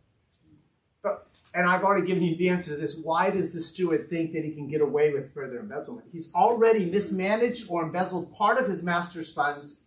But 1.04 1.28
And 1.54 1.70
I've 1.70 1.84
already 1.84 2.08
given 2.08 2.24
you 2.24 2.38
the 2.38 2.50
answer 2.50 2.72
to 2.72 2.78
this. 2.78 2.96
Why 2.96 3.30
does 3.30 3.52
the 3.52 3.60
steward 3.60 4.10
think 4.10 4.32
that 4.34 4.46
he 4.46 4.52
can 4.52 4.70
get 4.70 4.80
away 4.80 5.12
with 5.12 5.34
further 5.34 5.60
embezzlement? 5.60 6.08
He's 6.12 6.34
already 6.34 6.86
mismanaged 6.86 7.68
or 7.70 7.84
embezzled 7.84 8.34
part 8.34 8.58
of 8.58 8.68
his 8.68 8.82
master's 8.82 9.32
funds. 9.32 9.82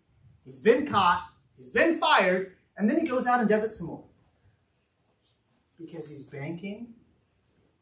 He's 0.45 0.61
been 0.61 0.87
caught, 0.87 1.25
he's 1.57 1.71
been 1.71 1.99
fired, 1.99 2.57
and 2.77 2.89
then 2.91 2.99
he 2.99 3.07
goes 3.07 3.27
out 3.27 3.41
and 3.41 3.49
does 3.49 3.63
it 3.63 3.73
some 3.73 3.87
more. 3.87 4.05
Because 5.79 6.09
he's 6.09 6.25
banking 6.25 6.89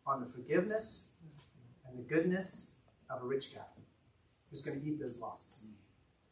on 0.07 0.21
the 0.21 0.27
forgiveness 0.27 1.09
and 1.89 1.99
the 1.99 2.03
goodness 2.03 2.73
of 3.11 3.23
a 3.23 3.27
rich 3.27 3.55
guy 3.55 3.63
who's 4.51 4.63
going 4.63 4.81
to 4.81 4.87
eat 4.87 5.01
those 5.01 5.19
losses. 5.19 5.67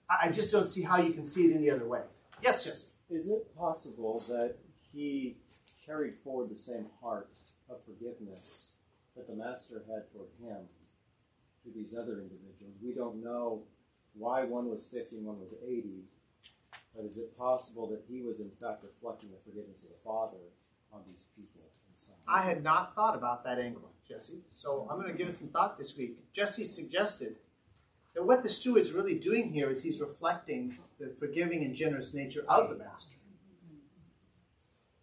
I 0.09 0.29
I 0.29 0.31
just 0.31 0.51
don't 0.51 0.67
see 0.67 0.83
how 0.83 0.99
you 0.99 1.13
can 1.13 1.25
see 1.25 1.47
it 1.47 1.57
any 1.57 1.71
other 1.71 1.87
way. 1.87 2.03
Yes, 2.43 2.65
Jesse. 2.65 2.89
Is 3.11 3.29
it 3.29 3.57
possible 3.57 4.25
that 4.29 4.57
he 4.93 5.37
carried 5.85 6.15
forward 6.15 6.51
the 6.51 6.59
same 6.59 6.87
heart 7.01 7.29
of 7.71 7.79
forgiveness 7.85 8.71
that 9.17 9.27
the 9.29 9.35
master 9.35 9.83
had 9.89 10.11
toward 10.13 10.29
him 10.41 10.67
to 11.65 11.71
these 11.75 11.95
other 11.95 12.21
individuals? 12.21 12.75
We 12.83 12.93
don't 12.93 13.23
know 13.23 13.63
why 14.15 14.45
one 14.45 14.69
was 14.69 14.87
50 14.87 15.17
and 15.17 15.27
one 15.27 15.41
was 15.41 15.55
80, 15.65 16.05
but 16.95 17.05
is 17.05 17.19
it 17.19 17.37
possible 17.39 17.87
that 17.89 18.03
he 18.09 18.23
was 18.23 18.41
in 18.41 18.51
fact 18.61 18.85
reflecting 18.85 19.31
the 19.31 19.39
forgiveness 19.45 19.85
of 19.85 19.91
the 19.91 20.03
Father 20.05 20.43
on 20.93 21.03
these 21.07 21.27
people? 21.37 21.63
I 22.29 22.43
had 22.43 22.63
not 22.63 22.95
thought 22.95 23.15
about 23.15 23.45
that 23.45 23.59
angle, 23.59 23.91
Jesse. 24.07 24.41
So 24.51 24.87
I'm 24.91 24.99
going 24.99 25.11
to 25.11 25.17
give 25.17 25.29
it 25.29 25.35
some 25.35 25.49
thought 25.49 25.79
this 25.79 25.97
week. 25.97 26.19
Jesse 26.33 26.65
suggested 26.65 27.37
that 28.17 28.25
what 28.25 28.43
the 28.43 28.49
steward's 28.49 28.93
really 28.93 29.15
doing 29.15 29.53
here 29.53 29.71
is 29.71 29.83
he's 29.83 30.01
reflecting 30.01 30.79
the 30.99 31.15
forgiving 31.19 31.63
and 31.63 31.75
generous 31.75 32.15
nature 32.15 32.45
of 32.49 32.71
the 32.71 32.77
master. 32.77 33.17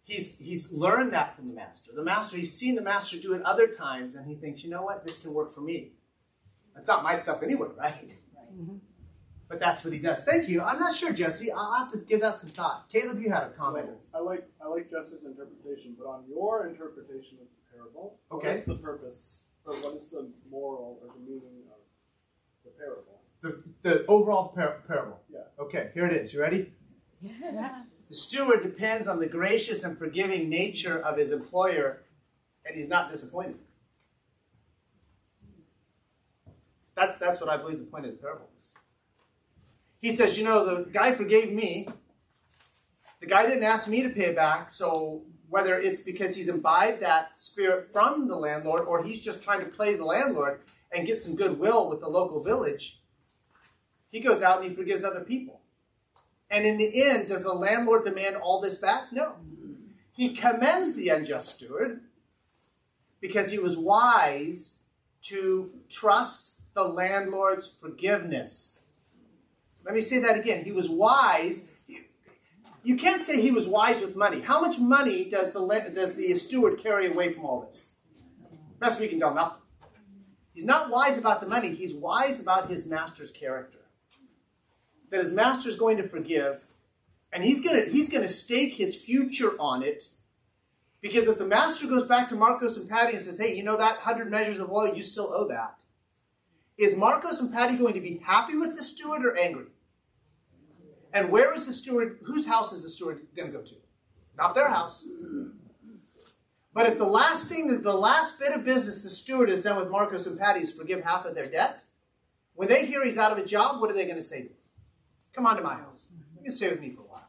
He's, 0.02 0.36
he's 0.36 0.70
learned 0.72 1.12
that 1.12 1.34
from 1.36 1.46
the 1.46 1.54
master. 1.54 1.92
The 1.94 2.02
master, 2.02 2.36
he's 2.36 2.52
seen 2.52 2.74
the 2.74 2.82
master 2.82 3.16
do 3.16 3.32
it 3.32 3.42
other 3.42 3.68
times, 3.68 4.16
and 4.16 4.26
he 4.26 4.34
thinks, 4.34 4.64
you 4.64 4.68
know 4.68 4.82
what, 4.82 5.06
this 5.06 5.22
can 5.22 5.32
work 5.32 5.54
for 5.54 5.60
me. 5.60 5.92
That's 6.74 6.88
not 6.88 7.04
my 7.04 7.14
stuff 7.14 7.42
anyway, 7.42 7.68
right? 7.78 8.10
Mm-hmm. 8.52 8.78
But 9.48 9.60
that's 9.60 9.84
what 9.84 9.92
he 9.92 10.00
does. 10.00 10.24
Thank 10.24 10.48
you. 10.48 10.60
I'm 10.60 10.80
not 10.80 10.96
sure, 10.96 11.12
Jesse. 11.12 11.52
I'll 11.52 11.72
have 11.74 11.92
to 11.92 11.98
give 11.98 12.20
that 12.22 12.34
some 12.34 12.50
thought. 12.50 12.90
Caleb, 12.90 13.20
you 13.20 13.30
had 13.30 13.44
a 13.44 13.50
comment. 13.50 13.86
So 14.00 14.08
I 14.18 14.20
like 14.20 14.48
I 14.60 14.68
like 14.68 14.90
Jesse's 14.90 15.24
interpretation, 15.24 15.94
but 15.96 16.06
on 16.06 16.24
your 16.28 16.66
interpretation 16.66 17.38
of 17.40 17.46
the 17.50 17.76
parable, 17.76 18.18
Okay. 18.32 18.48
what 18.48 18.56
is 18.56 18.64
the 18.64 18.74
purpose 18.74 19.42
or 19.64 19.74
what 19.76 19.94
is 19.96 20.08
the 20.08 20.30
moral 20.50 20.98
or 21.02 21.08
the 21.14 21.20
meaning 21.20 21.62
of 21.70 21.83
the 22.64 22.70
parable? 22.70 23.20
The, 23.42 23.62
the 23.82 24.06
overall 24.06 24.48
par- 24.48 24.82
parable. 24.86 25.20
Yeah. 25.32 25.40
Okay, 25.58 25.90
here 25.94 26.06
it 26.06 26.12
is. 26.12 26.32
You 26.32 26.40
ready? 26.40 26.72
Yeah. 27.20 27.82
The 28.10 28.16
steward 28.16 28.62
depends 28.62 29.08
on 29.08 29.18
the 29.18 29.26
gracious 29.26 29.82
and 29.82 29.96
forgiving 29.98 30.50
nature 30.50 30.98
of 30.98 31.16
his 31.16 31.32
employer, 31.32 32.02
and 32.64 32.76
he's 32.76 32.86
not 32.86 33.10
disappointed. 33.10 33.56
That's, 36.94 37.16
that's 37.18 37.40
what 37.40 37.48
I 37.48 37.56
believe 37.56 37.78
the 37.78 37.86
point 37.86 38.04
of 38.04 38.12
the 38.12 38.18
parable 38.18 38.50
is. 38.58 38.74
He 40.00 40.10
says, 40.10 40.38
You 40.38 40.44
know, 40.44 40.64
the 40.64 40.90
guy 40.90 41.12
forgave 41.12 41.50
me. 41.50 41.88
The 43.20 43.26
guy 43.26 43.46
didn't 43.46 43.64
ask 43.64 43.88
me 43.88 44.02
to 44.02 44.10
pay 44.10 44.26
it 44.26 44.36
back, 44.36 44.70
so 44.70 45.22
whether 45.48 45.78
it's 45.78 46.00
because 46.00 46.34
he's 46.36 46.48
imbibed 46.48 47.00
that 47.00 47.32
spirit 47.36 47.88
from 47.92 48.28
the 48.28 48.36
landlord 48.36 48.82
or 48.82 49.02
he's 49.02 49.20
just 49.20 49.42
trying 49.42 49.60
to 49.60 49.66
play 49.66 49.94
the 49.94 50.04
landlord 50.04 50.60
and 50.94 51.06
get 51.06 51.20
some 51.20 51.36
goodwill 51.36 51.90
with 51.90 52.00
the 52.00 52.08
local 52.08 52.42
village, 52.42 53.00
he 54.10 54.20
goes 54.20 54.42
out 54.42 54.60
and 54.60 54.70
he 54.70 54.76
forgives 54.76 55.04
other 55.04 55.24
people. 55.24 55.60
And 56.50 56.64
in 56.66 56.78
the 56.78 57.02
end, 57.02 57.28
does 57.28 57.42
the 57.42 57.52
landlord 57.52 58.04
demand 58.04 58.36
all 58.36 58.60
this 58.60 58.76
back? 58.76 59.12
No. 59.12 59.34
He 60.12 60.34
commends 60.34 60.94
the 60.94 61.08
unjust 61.08 61.56
steward 61.56 62.00
because 63.20 63.50
he 63.50 63.58
was 63.58 63.76
wise 63.76 64.84
to 65.22 65.72
trust 65.88 66.60
the 66.74 66.84
landlord's 66.84 67.66
forgiveness. 67.66 68.80
Let 69.84 69.94
me 69.94 70.00
say 70.00 70.20
that 70.20 70.38
again. 70.38 70.64
He 70.64 70.72
was 70.72 70.88
wise. 70.88 71.72
You 72.84 72.96
can't 72.96 73.22
say 73.22 73.40
he 73.40 73.50
was 73.50 73.66
wise 73.66 74.00
with 74.00 74.14
money. 74.14 74.40
How 74.40 74.60
much 74.60 74.78
money 74.78 75.24
does 75.24 75.52
the 75.52 75.66
does 75.94 76.14
the 76.14 76.34
steward 76.34 76.80
carry 76.80 77.06
away 77.06 77.32
from 77.32 77.44
all 77.44 77.62
this? 77.62 77.92
Best 78.78 79.00
we 79.00 79.08
can 79.08 79.18
tell, 79.18 79.34
nothing. 79.34 79.58
He's 80.54 80.64
not 80.64 80.88
wise 80.88 81.18
about 81.18 81.40
the 81.40 81.48
money. 81.48 81.74
He's 81.74 81.92
wise 81.92 82.40
about 82.40 82.70
his 82.70 82.86
master's 82.86 83.30
character 83.30 83.80
that 85.14 85.20
his 85.20 85.32
master 85.32 85.68
is 85.68 85.76
going 85.76 85.96
to 85.96 86.08
forgive, 86.08 86.62
and 87.32 87.44
he's 87.44 87.62
going 87.62 87.84
to 87.84 87.90
he's 87.90 88.08
going 88.08 88.22
to 88.22 88.28
stake 88.28 88.74
his 88.74 88.96
future 88.96 89.52
on 89.60 89.82
it. 89.82 90.08
Because 91.00 91.28
if 91.28 91.38
the 91.38 91.46
master 91.46 91.86
goes 91.86 92.06
back 92.06 92.28
to 92.30 92.34
Marcos 92.34 92.76
and 92.76 92.88
Patty 92.88 93.12
and 93.12 93.22
says, 93.22 93.38
"Hey, 93.38 93.54
you 93.54 93.62
know 93.62 93.76
that 93.76 93.98
hundred 93.98 94.30
measures 94.30 94.58
of 94.58 94.72
oil, 94.72 94.94
you 94.94 95.02
still 95.02 95.32
owe 95.32 95.46
that," 95.48 95.78
is 96.76 96.96
Marcos 96.96 97.40
and 97.40 97.52
Patty 97.52 97.76
going 97.76 97.94
to 97.94 98.00
be 98.00 98.18
happy 98.24 98.56
with 98.56 98.76
the 98.76 98.82
steward 98.82 99.24
or 99.24 99.36
angry? 99.36 99.66
And 101.12 101.30
where 101.30 101.54
is 101.54 101.66
the 101.66 101.72
steward? 101.72 102.18
Whose 102.24 102.46
house 102.46 102.72
is 102.72 102.82
the 102.82 102.88
steward 102.88 103.24
going 103.36 103.52
to 103.52 103.56
go 103.56 103.62
to? 103.62 103.74
Not 104.36 104.56
their 104.56 104.68
house. 104.68 105.06
But 106.74 106.86
if 106.86 106.98
the 106.98 107.06
last 107.06 107.48
thing, 107.48 107.80
the 107.82 107.94
last 107.94 108.40
bit 108.40 108.52
of 108.52 108.64
business 108.64 109.04
the 109.04 109.08
steward 109.08 109.48
has 109.48 109.62
done 109.62 109.76
with 109.78 109.90
Marcos 109.90 110.26
and 110.26 110.38
Patty 110.38 110.60
is 110.60 110.72
forgive 110.72 111.04
half 111.04 111.24
of 111.24 111.36
their 111.36 111.46
debt, 111.46 111.84
when 112.54 112.68
they 112.68 112.84
hear 112.84 113.04
he's 113.04 113.16
out 113.16 113.32
of 113.32 113.38
a 113.38 113.46
job, 113.46 113.80
what 113.80 113.90
are 113.90 113.94
they 113.94 114.04
going 114.04 114.16
to 114.16 114.22
say 114.22 114.42
to 114.42 114.48
him? 114.48 114.56
Come 115.32 115.46
on 115.46 115.56
to 115.56 115.62
my 115.62 115.74
house. 115.74 116.08
You 116.36 116.42
can 116.42 116.52
stay 116.52 116.68
with 116.68 116.80
me 116.80 116.90
for 116.90 117.02
a 117.02 117.04
while. 117.04 117.28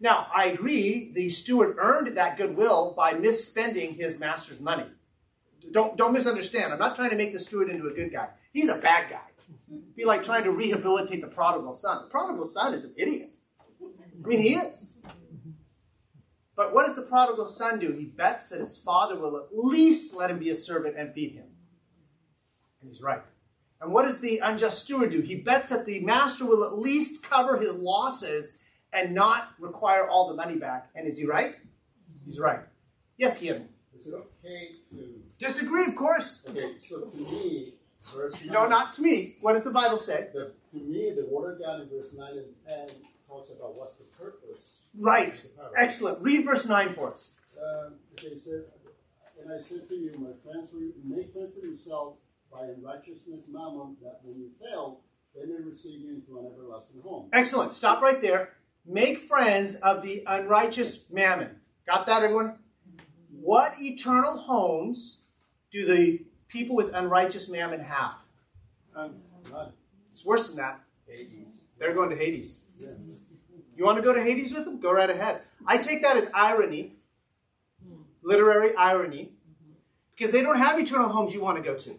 Now, 0.00 0.26
I 0.34 0.46
agree 0.46 1.12
the 1.14 1.28
steward 1.30 1.76
earned 1.78 2.16
that 2.16 2.38
goodwill 2.38 2.94
by 2.96 3.14
misspending 3.14 3.96
his 3.96 4.18
master's 4.18 4.60
money. 4.60 4.86
Don't, 5.72 5.96
don't 5.96 6.12
misunderstand. 6.12 6.72
I'm 6.72 6.78
not 6.78 6.96
trying 6.96 7.10
to 7.10 7.16
make 7.16 7.32
the 7.32 7.38
steward 7.38 7.68
into 7.68 7.86
a 7.86 7.92
good 7.92 8.12
guy. 8.12 8.28
He's 8.52 8.68
a 8.68 8.76
bad 8.76 9.10
guy. 9.10 9.20
It'd 9.70 9.94
be 9.94 10.04
like 10.04 10.22
trying 10.24 10.44
to 10.44 10.50
rehabilitate 10.50 11.20
the 11.20 11.26
prodigal 11.26 11.72
son. 11.72 12.02
The 12.02 12.08
prodigal 12.08 12.44
son 12.44 12.74
is 12.74 12.84
an 12.86 12.94
idiot. 12.96 13.30
I 14.24 14.28
mean, 14.28 14.40
he 14.40 14.54
is. 14.54 15.02
But 16.60 16.74
what 16.74 16.86
does 16.86 16.96
the 16.96 17.00
prodigal 17.00 17.46
son 17.46 17.78
do? 17.78 17.92
He 17.92 18.04
bets 18.04 18.50
that 18.50 18.58
his 18.58 18.76
father 18.76 19.18
will 19.18 19.34
at 19.38 19.46
least 19.50 20.14
let 20.14 20.30
him 20.30 20.38
be 20.38 20.50
a 20.50 20.54
servant 20.54 20.94
and 20.98 21.10
feed 21.14 21.32
him. 21.32 21.46
And 22.82 22.90
he's 22.90 23.00
right. 23.00 23.22
And 23.80 23.90
what 23.94 24.02
does 24.02 24.20
the 24.20 24.40
unjust 24.40 24.84
steward 24.84 25.10
do? 25.10 25.22
He 25.22 25.36
bets 25.36 25.70
that 25.70 25.86
the 25.86 26.00
master 26.00 26.44
will 26.44 26.62
at 26.62 26.76
least 26.76 27.22
cover 27.22 27.58
his 27.58 27.72
losses 27.72 28.60
and 28.92 29.14
not 29.14 29.54
require 29.58 30.06
all 30.06 30.28
the 30.28 30.34
money 30.34 30.56
back. 30.56 30.90
And 30.94 31.06
is 31.06 31.16
he 31.16 31.24
right? 31.24 31.54
He's 32.26 32.38
right. 32.38 32.60
Yes, 33.16 33.38
Guillermo. 33.38 33.64
Is 33.94 34.08
it 34.08 34.12
okay 34.12 34.72
to? 34.90 35.14
Disagree, 35.38 35.86
of 35.86 35.96
course. 35.96 36.46
Okay, 36.46 36.76
so 36.76 37.06
to 37.06 37.16
me, 37.16 37.72
verse 38.14 38.36
No, 38.44 38.68
not 38.68 38.92
to 38.92 39.00
me. 39.00 39.36
What 39.40 39.54
does 39.54 39.64
the 39.64 39.70
Bible 39.70 39.96
say? 39.96 40.28
The, 40.34 40.52
to 40.72 40.84
me, 40.84 41.14
the 41.16 41.24
water 41.24 41.56
down 41.58 41.80
in 41.80 41.88
verse 41.88 42.12
nine 42.12 42.36
and 42.36 42.54
ten 42.68 42.96
talks 43.26 43.48
about 43.48 43.76
what's 43.76 43.94
the 43.94 44.04
purpose. 44.18 44.79
Right. 44.98 45.36
of 45.36 45.42
the 45.42 45.48
parable. 45.56 45.74
Excellent. 45.78 46.22
Read 46.22 46.44
verse 46.44 46.66
9 46.66 46.92
for 46.92 47.08
us. 47.08 47.38
Um, 47.56 47.94
okay, 48.12 48.36
said, 48.36 48.64
and 49.42 49.52
I 49.52 49.60
said 49.60 49.88
to 49.88 49.94
you, 49.94 50.12
my 50.18 50.30
friends, 50.44 50.68
make 51.04 51.32
friends 51.32 51.54
for 51.58 51.66
yourselves 51.66 52.18
by 52.52 52.66
unrighteousness 52.66 53.42
mammon, 53.48 53.96
that 54.02 54.20
when 54.22 54.38
you 54.38 54.50
fail, 54.60 55.00
they 55.34 55.46
may 55.46 55.62
receive 55.62 56.00
you 56.00 56.14
into 56.14 56.38
an 56.38 56.50
everlasting 56.52 57.00
home. 57.02 57.28
Excellent. 57.32 57.72
Stop 57.72 58.02
right 58.02 58.20
there. 58.20 58.50
Make 58.84 59.18
friends 59.18 59.76
of 59.76 60.02
the 60.02 60.24
unrighteous 60.26 61.04
mammon. 61.10 61.60
Got 61.86 62.06
that, 62.06 62.22
everyone? 62.22 62.56
What 63.30 63.74
eternal 63.80 64.36
homes 64.36 65.26
do 65.70 65.86
the 65.86 66.24
people 66.48 66.74
with 66.74 66.92
unrighteous 66.94 67.48
mammon 67.48 67.80
have? 67.80 68.14
Um, 68.96 69.14
It's 70.12 70.26
worse 70.26 70.48
than 70.48 70.56
that. 70.56 70.80
Hades. 71.06 71.46
They're 71.78 71.94
going 71.94 72.10
to 72.10 72.16
Hades. 72.16 72.66
You 73.80 73.86
want 73.86 73.96
to 73.96 74.02
go 74.02 74.12
to 74.12 74.22
Hades 74.22 74.52
with 74.52 74.66
them? 74.66 74.78
Go 74.78 74.92
right 74.92 75.08
ahead. 75.08 75.40
I 75.66 75.78
take 75.78 76.02
that 76.02 76.14
as 76.14 76.30
irony, 76.34 76.96
literary 78.22 78.76
irony, 78.76 79.32
because 80.14 80.32
they 80.32 80.42
don't 80.42 80.58
have 80.58 80.78
eternal 80.78 81.08
homes 81.08 81.32
you 81.32 81.40
want 81.40 81.56
to 81.56 81.62
go 81.62 81.74
to. 81.78 81.98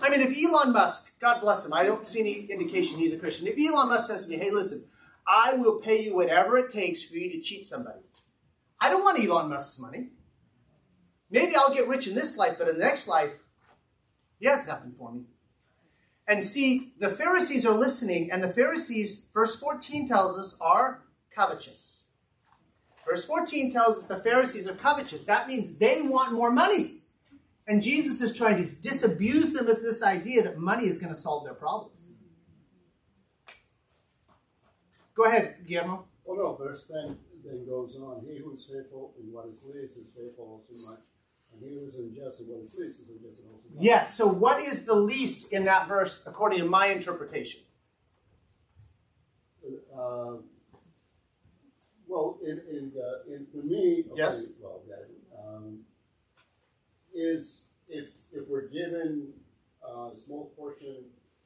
I 0.00 0.10
mean, 0.10 0.20
if 0.20 0.36
Elon 0.36 0.74
Musk, 0.74 1.18
God 1.20 1.40
bless 1.40 1.64
him, 1.64 1.72
I 1.72 1.84
don't 1.84 2.06
see 2.06 2.20
any 2.20 2.52
indication 2.52 2.98
he's 2.98 3.14
a 3.14 3.16
Christian. 3.16 3.46
If 3.46 3.56
Elon 3.56 3.88
Musk 3.88 4.08
says 4.10 4.26
to 4.26 4.30
me, 4.32 4.36
hey, 4.36 4.50
listen, 4.50 4.84
I 5.26 5.54
will 5.54 5.76
pay 5.76 6.02
you 6.02 6.14
whatever 6.14 6.58
it 6.58 6.70
takes 6.70 7.02
for 7.02 7.16
you 7.16 7.30
to 7.30 7.40
cheat 7.40 7.64
somebody. 7.64 8.00
I 8.78 8.90
don't 8.90 9.02
want 9.02 9.18
Elon 9.18 9.48
Musk's 9.48 9.78
money. 9.78 10.08
Maybe 11.30 11.56
I'll 11.56 11.72
get 11.72 11.88
rich 11.88 12.06
in 12.06 12.14
this 12.14 12.36
life, 12.36 12.56
but 12.58 12.68
in 12.68 12.76
the 12.76 12.84
next 12.84 13.08
life, 13.08 13.32
he 14.38 14.44
has 14.44 14.66
nothing 14.66 14.92
for 14.92 15.10
me. 15.10 15.22
And 16.28 16.44
see, 16.44 16.92
the 16.98 17.08
Pharisees 17.08 17.64
are 17.64 17.74
listening, 17.74 18.30
and 18.30 18.42
the 18.42 18.52
Pharisees, 18.52 19.26
verse 19.32 19.58
14 19.58 20.06
tells 20.06 20.38
us, 20.38 20.60
are 20.60 21.00
covetous. 21.34 22.02
Verse 23.08 23.24
14 23.26 23.70
tells 23.70 23.98
us 23.98 24.06
the 24.06 24.16
Pharisees 24.16 24.66
are 24.66 24.74
covetous. 24.74 25.24
That 25.24 25.46
means 25.46 25.76
they 25.76 26.02
want 26.02 26.32
more 26.32 26.50
money. 26.50 27.00
And 27.66 27.82
Jesus 27.82 28.20
is 28.20 28.36
trying 28.36 28.56
to 28.56 28.70
disabuse 28.70 29.52
them 29.52 29.68
of 29.68 29.80
this 29.82 30.02
idea 30.02 30.42
that 30.42 30.58
money 30.58 30.86
is 30.86 30.98
going 30.98 31.12
to 31.12 31.18
solve 31.18 31.44
their 31.44 31.54
problems. 31.54 32.06
Go 35.14 35.24
ahead, 35.24 35.56
Guillermo. 35.66 36.04
Oh 36.26 36.34
no, 36.34 36.54
verse 36.56 36.86
10, 36.88 37.16
then 37.44 37.66
goes 37.66 37.96
on, 37.96 38.24
he 38.26 38.38
who 38.38 38.54
is 38.54 38.64
faithful 38.64 39.14
in 39.20 39.32
what 39.32 39.46
is 39.46 39.62
least 39.64 39.98
is 39.98 40.12
faithful 40.12 40.62
also 40.62 40.90
much, 40.90 41.00
and 41.52 41.62
he 41.62 41.74
who 41.74 41.86
is 41.86 41.94
unjust 41.94 42.40
in 42.40 42.46
what 42.46 42.64
is 42.64 42.74
least 42.74 43.00
is 43.00 43.08
unjust 43.08 43.40
also 43.46 43.68
much. 43.74 43.82
Yes, 43.82 44.16
so 44.16 44.26
what 44.26 44.60
is 44.60 44.86
the 44.86 44.94
least 44.94 45.52
in 45.52 45.64
that 45.66 45.86
verse 45.86 46.24
according 46.26 46.58
to 46.60 46.64
my 46.64 46.88
interpretation? 46.88 47.60
Uh, 49.96 50.36
well, 52.14 52.38
in 52.44 52.56
in 52.76 52.92
uh, 52.96 53.34
in 53.34 53.46
to 53.52 53.58
me, 53.66 54.04
okay, 54.10 54.22
Yes. 54.22 54.46
Well, 54.60 54.82
yeah, 54.88 55.02
um, 55.40 55.80
is 57.14 57.64
if 57.88 58.08
if 58.32 58.46
we're 58.48 58.68
given 58.68 59.32
a 59.82 60.14
small 60.16 60.52
portion, 60.56 60.96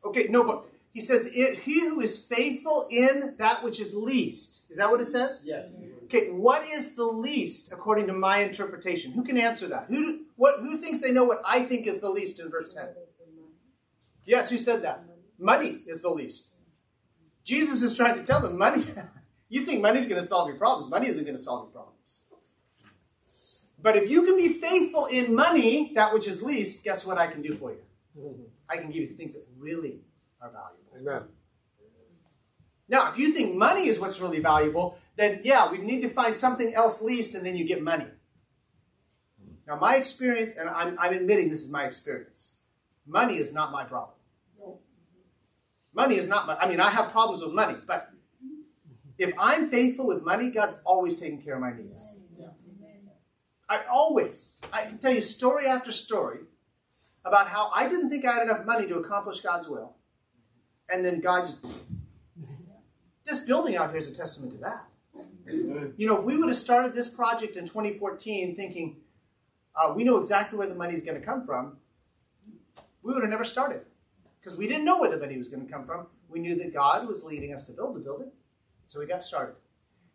Okay, 0.04 0.26
no, 0.28 0.44
but 0.44 0.64
he 0.92 1.00
says, 1.00 1.26
"It- 1.32 1.58
He 1.66 1.80
who 1.88 2.00
is 2.00 2.14
faithful 2.24 2.86
in 2.90 3.34
that 3.38 3.64
which 3.64 3.80
is 3.80 3.94
least. 3.94 4.50
Is 4.70 4.76
that 4.76 4.90
what 4.90 5.00
it 5.00 5.06
says? 5.06 5.42
yes, 5.46 5.66
Okay, 6.04 6.24
what 6.30 6.62
is 6.76 6.94
the 6.94 7.04
least 7.28 7.72
according 7.72 8.06
to 8.06 8.12
my 8.12 8.38
interpretation? 8.38 9.12
Who 9.12 9.22
can 9.24 9.36
answer 9.36 9.66
that? 9.68 9.84
Who 9.88 10.00
what 10.36 10.60
who 10.60 10.76
thinks 10.78 11.00
they 11.00 11.12
know 11.12 11.24
what 11.24 11.40
I 11.44 11.64
think 11.64 11.86
is 11.86 12.00
the 12.00 12.10
least 12.10 12.38
in 12.40 12.50
verse 12.50 12.72
10? 12.72 12.88
Yes, 14.24 14.50
who 14.50 14.58
said 14.58 14.82
that? 14.82 14.98
Money 15.38 15.72
is 15.86 16.02
the 16.02 16.10
least. 16.10 16.54
Jesus 17.44 17.82
is 17.82 17.96
trying 17.96 18.16
to 18.16 18.22
tell 18.22 18.40
them 18.40 18.58
money. 18.58 18.84
you 19.48 19.62
think 19.62 19.82
money's 19.82 20.06
going 20.06 20.20
to 20.20 20.26
solve 20.26 20.48
your 20.48 20.56
problems. 20.56 20.90
Money 20.90 21.08
isn't 21.08 21.24
going 21.24 21.36
to 21.36 21.42
solve 21.42 21.64
your 21.64 21.72
problems. 21.72 22.22
But 23.80 23.96
if 23.96 24.10
you 24.10 24.22
can 24.22 24.36
be 24.36 24.48
faithful 24.48 25.06
in 25.06 25.34
money, 25.34 25.92
that 25.94 26.12
which 26.12 26.26
is 26.26 26.42
least, 26.42 26.84
guess 26.84 27.06
what 27.06 27.16
I 27.16 27.28
can 27.28 27.42
do 27.42 27.54
for 27.54 27.70
you? 27.70 27.78
I 28.68 28.76
can 28.76 28.88
give 28.88 29.02
you 29.02 29.06
things 29.06 29.34
that 29.34 29.44
really 29.56 30.00
are 30.42 30.50
valuable. 30.50 31.10
Amen. 31.10 31.28
Now, 32.88 33.10
if 33.10 33.18
you 33.18 33.32
think 33.32 33.54
money 33.54 33.86
is 33.86 34.00
what's 34.00 34.20
really 34.20 34.40
valuable, 34.40 34.98
then 35.16 35.40
yeah, 35.44 35.70
we 35.70 35.78
need 35.78 36.00
to 36.02 36.08
find 36.08 36.36
something 36.36 36.74
else 36.74 37.02
least 37.02 37.34
and 37.34 37.44
then 37.46 37.56
you 37.56 37.64
get 37.64 37.82
money. 37.82 38.06
Now, 39.66 39.76
my 39.76 39.96
experience, 39.96 40.56
and 40.56 40.68
I'm, 40.68 40.98
I'm 40.98 41.12
admitting 41.12 41.50
this 41.50 41.62
is 41.62 41.70
my 41.70 41.84
experience, 41.84 42.56
money 43.06 43.36
is 43.36 43.52
not 43.52 43.70
my 43.70 43.84
problem. 43.84 44.14
Money 45.92 46.16
is 46.16 46.28
not 46.28 46.46
my, 46.46 46.56
I 46.56 46.68
mean, 46.68 46.80
I 46.80 46.90
have 46.90 47.10
problems 47.10 47.42
with 47.42 47.52
money, 47.52 47.76
but 47.86 48.10
if 49.18 49.34
I'm 49.38 49.68
faithful 49.68 50.06
with 50.06 50.22
money, 50.22 50.50
God's 50.50 50.76
always 50.84 51.18
taking 51.18 51.42
care 51.42 51.54
of 51.54 51.60
my 51.60 51.72
needs. 51.72 52.06
I 53.68 53.82
always, 53.90 54.60
I 54.72 54.86
can 54.86 54.98
tell 54.98 55.12
you 55.12 55.20
story 55.20 55.66
after 55.66 55.92
story 55.92 56.38
about 57.24 57.48
how 57.48 57.70
I 57.74 57.88
didn't 57.88 58.08
think 58.08 58.24
I 58.24 58.32
had 58.32 58.42
enough 58.44 58.64
money 58.64 58.86
to 58.86 58.98
accomplish 58.98 59.40
God's 59.40 59.68
will. 59.68 59.96
And 60.90 61.04
then 61.04 61.20
God 61.20 61.42
just 61.42 61.58
this 63.26 63.40
building 63.40 63.76
out 63.76 63.90
here 63.90 63.98
is 63.98 64.10
a 64.10 64.14
testament 64.14 64.52
to 64.52 64.58
that. 64.58 64.84
You 65.50 66.06
know, 66.06 66.18
if 66.18 66.24
we 66.24 66.36
would 66.36 66.48
have 66.48 66.56
started 66.56 66.94
this 66.94 67.08
project 67.08 67.56
in 67.56 67.64
2014 67.64 68.56
thinking 68.56 68.96
uh, 69.74 69.92
we 69.94 70.04
know 70.04 70.16
exactly 70.18 70.58
where 70.58 70.68
the 70.68 70.74
money 70.74 70.94
is 70.94 71.02
going 71.02 71.18
to 71.18 71.24
come 71.24 71.44
from, 71.44 71.76
we 73.02 73.12
would 73.12 73.22
have 73.22 73.30
never 73.30 73.44
started 73.44 73.82
because 74.40 74.56
we 74.58 74.66
didn't 74.66 74.84
know 74.84 74.98
where 74.98 75.10
the 75.10 75.18
money 75.18 75.38
was 75.38 75.48
going 75.48 75.64
to 75.64 75.72
come 75.72 75.84
from. 75.84 76.06
We 76.28 76.40
knew 76.40 76.56
that 76.56 76.74
God 76.74 77.06
was 77.06 77.24
leading 77.24 77.54
us 77.54 77.64
to 77.64 77.72
build 77.72 77.96
the 77.96 78.00
building, 78.00 78.30
so 78.88 78.98
we 78.98 79.06
got 79.06 79.22
started. 79.22 79.54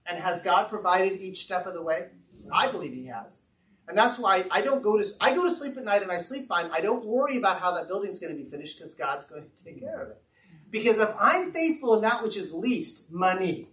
And 0.05 0.21
has 0.21 0.41
God 0.41 0.67
provided 0.67 1.21
each 1.21 1.43
step 1.43 1.65
of 1.65 1.74
the 1.74 1.82
way? 1.82 2.07
I 2.51 2.69
believe 2.69 2.91
He 2.93 3.05
has. 3.05 3.43
And 3.88 3.97
that's 3.97 4.19
why 4.19 4.45
I 4.51 4.61
don't 4.61 4.82
go 4.82 4.97
to 4.97 5.07
I 5.21 5.34
go 5.34 5.43
to 5.43 5.51
sleep 5.51 5.78
at 5.78 5.84
night 5.84 6.01
and 6.01 6.11
I 6.11 6.17
sleep 6.17 6.47
fine. 6.47 6.69
I 6.71 6.82
don't 6.82 7.05
worry 7.05 7.38
about 7.38 7.59
how 7.59 7.74
that 7.74 7.88
building's 7.88 8.19
going 8.19 8.36
to 8.36 8.41
be 8.41 8.49
finished 8.49 8.78
because 8.78 8.93
God's 8.93 9.26
going 9.26 9.45
to 9.55 9.63
take 9.63 9.80
care 9.80 10.01
of 10.01 10.09
it. 10.09 10.21
Because 10.69 10.97
if 10.97 11.09
I'm 11.19 11.51
faithful 11.51 11.95
in 11.95 12.01
that 12.01 12.24
which 12.24 12.36
is 12.36 12.51
least, 12.53 13.11
money, 13.11 13.69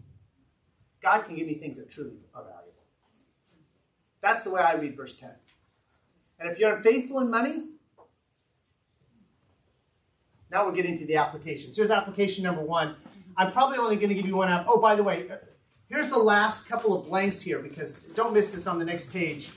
God 1.03 1.23
can 1.23 1.35
give 1.35 1.47
me 1.47 1.55
things 1.55 1.79
that 1.79 1.89
truly 1.89 2.19
are 2.35 2.43
valuable. 2.43 2.85
That's 4.21 4.45
the 4.45 4.51
way 4.51 4.61
I 4.61 4.75
read 4.75 4.97
verse 4.97 5.15
10. 5.15 5.31
And 6.39 6.51
if 6.51 6.59
you're 6.59 6.75
unfaithful 6.75 7.21
in 7.21 7.31
money, 7.31 7.69
now 10.51 10.67
we're 10.67 10.75
getting 10.75 10.99
to 10.99 11.07
the 11.07 11.17
applications. 11.17 11.77
Here's 11.77 11.91
application 11.91 12.45
number 12.45 12.63
one. 12.63 12.97
I'm 13.37 13.53
probably 13.53 13.79
only 13.79 13.97
going 13.97 14.09
to 14.09 14.15
give 14.15 14.27
you 14.27 14.37
one 14.37 14.49
app. 14.49 14.67
Oh, 14.69 14.81
by 14.81 14.95
the 14.95 15.03
way, 15.03 15.31
uh, 15.31 15.37
here's 15.89 16.11
the 16.11 16.19
last 16.19 16.69
couple 16.69 16.99
of 16.99 17.07
blanks 17.07 17.41
here 17.41 17.59
because 17.61 18.05
don't 18.15 18.33
miss 18.35 18.53
this 18.53 18.67
on 18.67 18.79
the 18.79 18.85
next 18.85 19.13
page. 19.13 19.51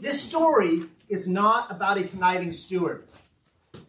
This 0.00 0.20
story 0.20 0.84
is 1.08 1.26
not 1.26 1.70
about 1.70 1.98
a 1.98 2.04
conniving 2.04 2.52
steward. 2.52 3.04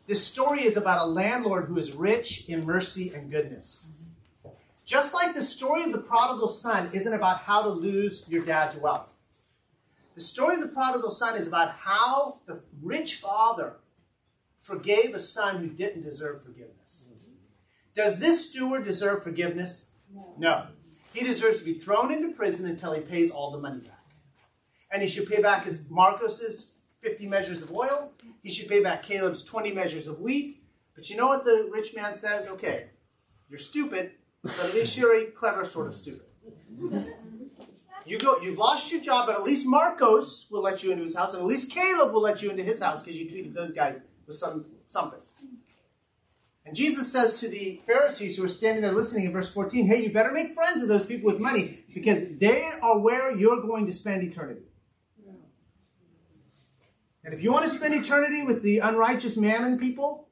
This 0.05 0.25
story 0.25 0.63
is 0.63 0.77
about 0.77 1.05
a 1.05 1.09
landlord 1.09 1.65
who 1.65 1.77
is 1.77 1.91
rich 1.91 2.47
in 2.47 2.65
mercy 2.65 3.11
and 3.13 3.29
goodness. 3.29 3.89
Just 4.85 5.13
like 5.13 5.33
the 5.33 5.41
story 5.41 5.83
of 5.83 5.91
the 5.91 5.97
prodigal 5.97 6.47
son 6.47 6.89
isn't 6.93 7.13
about 7.13 7.39
how 7.39 7.61
to 7.61 7.69
lose 7.69 8.25
your 8.29 8.45
dad's 8.45 8.77
wealth. 8.77 9.13
The 10.15 10.21
story 10.21 10.55
of 10.55 10.61
the 10.61 10.69
prodigal 10.69 11.11
son 11.11 11.35
is 11.35 11.45
about 11.45 11.71
how 11.71 12.37
the 12.45 12.61
rich 12.81 13.15
father 13.15 13.75
forgave 14.61 15.13
a 15.13 15.19
son 15.19 15.57
who 15.57 15.67
didn't 15.67 16.03
deserve 16.03 16.41
forgiveness. 16.41 16.76
Does 17.97 18.19
this 18.19 18.47
steward 18.47 18.85
deserve 18.85 19.23
forgiveness? 19.23 19.89
No. 20.37 20.67
He 21.13 21.25
deserves 21.25 21.57
to 21.57 21.65
be 21.65 21.73
thrown 21.73 22.13
into 22.13 22.31
prison 22.35 22.69
until 22.69 22.93
he 22.93 23.01
pays 23.01 23.31
all 23.31 23.49
the 23.49 23.57
money 23.57 23.79
back. 23.79 24.05
And 24.91 25.01
he 25.01 25.07
should 25.07 25.27
pay 25.27 25.41
back 25.41 25.65
his 25.65 25.89
Marcos's 25.89 26.75
50 27.01 27.25
measures 27.25 27.63
of 27.63 27.75
oil. 27.75 28.13
He 28.43 28.51
should 28.51 28.69
pay 28.69 28.83
back 28.83 29.01
Caleb's 29.01 29.43
20 29.43 29.71
measures 29.71 30.05
of 30.05 30.21
wheat. 30.21 30.63
But 30.95 31.09
you 31.09 31.17
know 31.17 31.27
what 31.27 31.43
the 31.43 31.69
rich 31.73 31.95
man 31.95 32.13
says? 32.13 32.47
Okay, 32.47 32.91
you're 33.49 33.57
stupid, 33.57 34.11
but 34.43 34.59
at 34.59 34.75
least 34.75 34.95
you're 34.95 35.19
a 35.19 35.25
clever 35.31 35.65
sort 35.65 35.87
of 35.87 35.95
stupid. 35.95 36.27
You 38.05 38.19
go, 38.19 38.39
you've 38.41 38.59
lost 38.59 38.91
your 38.91 39.01
job, 39.01 39.25
but 39.25 39.35
at 39.35 39.41
least 39.41 39.65
Marcos 39.65 40.47
will 40.51 40.61
let 40.61 40.83
you 40.83 40.91
into 40.91 41.03
his 41.03 41.15
house, 41.15 41.33
and 41.33 41.41
at 41.41 41.47
least 41.47 41.71
Caleb 41.71 42.13
will 42.13 42.21
let 42.21 42.43
you 42.43 42.51
into 42.51 42.63
his 42.63 42.79
house 42.79 43.01
because 43.01 43.17
you 43.17 43.27
treated 43.27 43.55
those 43.55 43.71
guys 43.71 44.01
with 44.27 44.35
some 44.35 44.65
something. 44.85 45.19
And 46.67 46.75
Jesus 46.75 47.09
says 47.09 47.39
to 47.39 47.47
the 47.47 47.79
Pharisees 47.87 48.35
who 48.35 48.43
are 48.43 48.49
standing 48.49 48.81
there 48.81 48.91
listening 48.91 49.23
in 49.23 49.31
verse 49.31 49.49
14, 49.49 49.87
hey, 49.87 50.03
you 50.03 50.11
better 50.11 50.33
make 50.33 50.53
friends 50.53 50.81
of 50.81 50.89
those 50.89 51.05
people 51.05 51.31
with 51.31 51.39
money 51.39 51.85
because 51.95 52.37
they 52.39 52.69
are 52.81 52.99
where 52.99 53.33
you're 53.33 53.61
going 53.61 53.85
to 53.85 53.91
spend 53.93 54.21
eternity. 54.21 54.63
And 57.23 57.33
if 57.33 57.41
you 57.41 57.53
want 57.53 57.65
to 57.65 57.71
spend 57.71 57.93
eternity 57.93 58.43
with 58.43 58.63
the 58.63 58.79
unrighteous 58.79 59.37
mammon 59.37 59.79
people, 59.79 60.27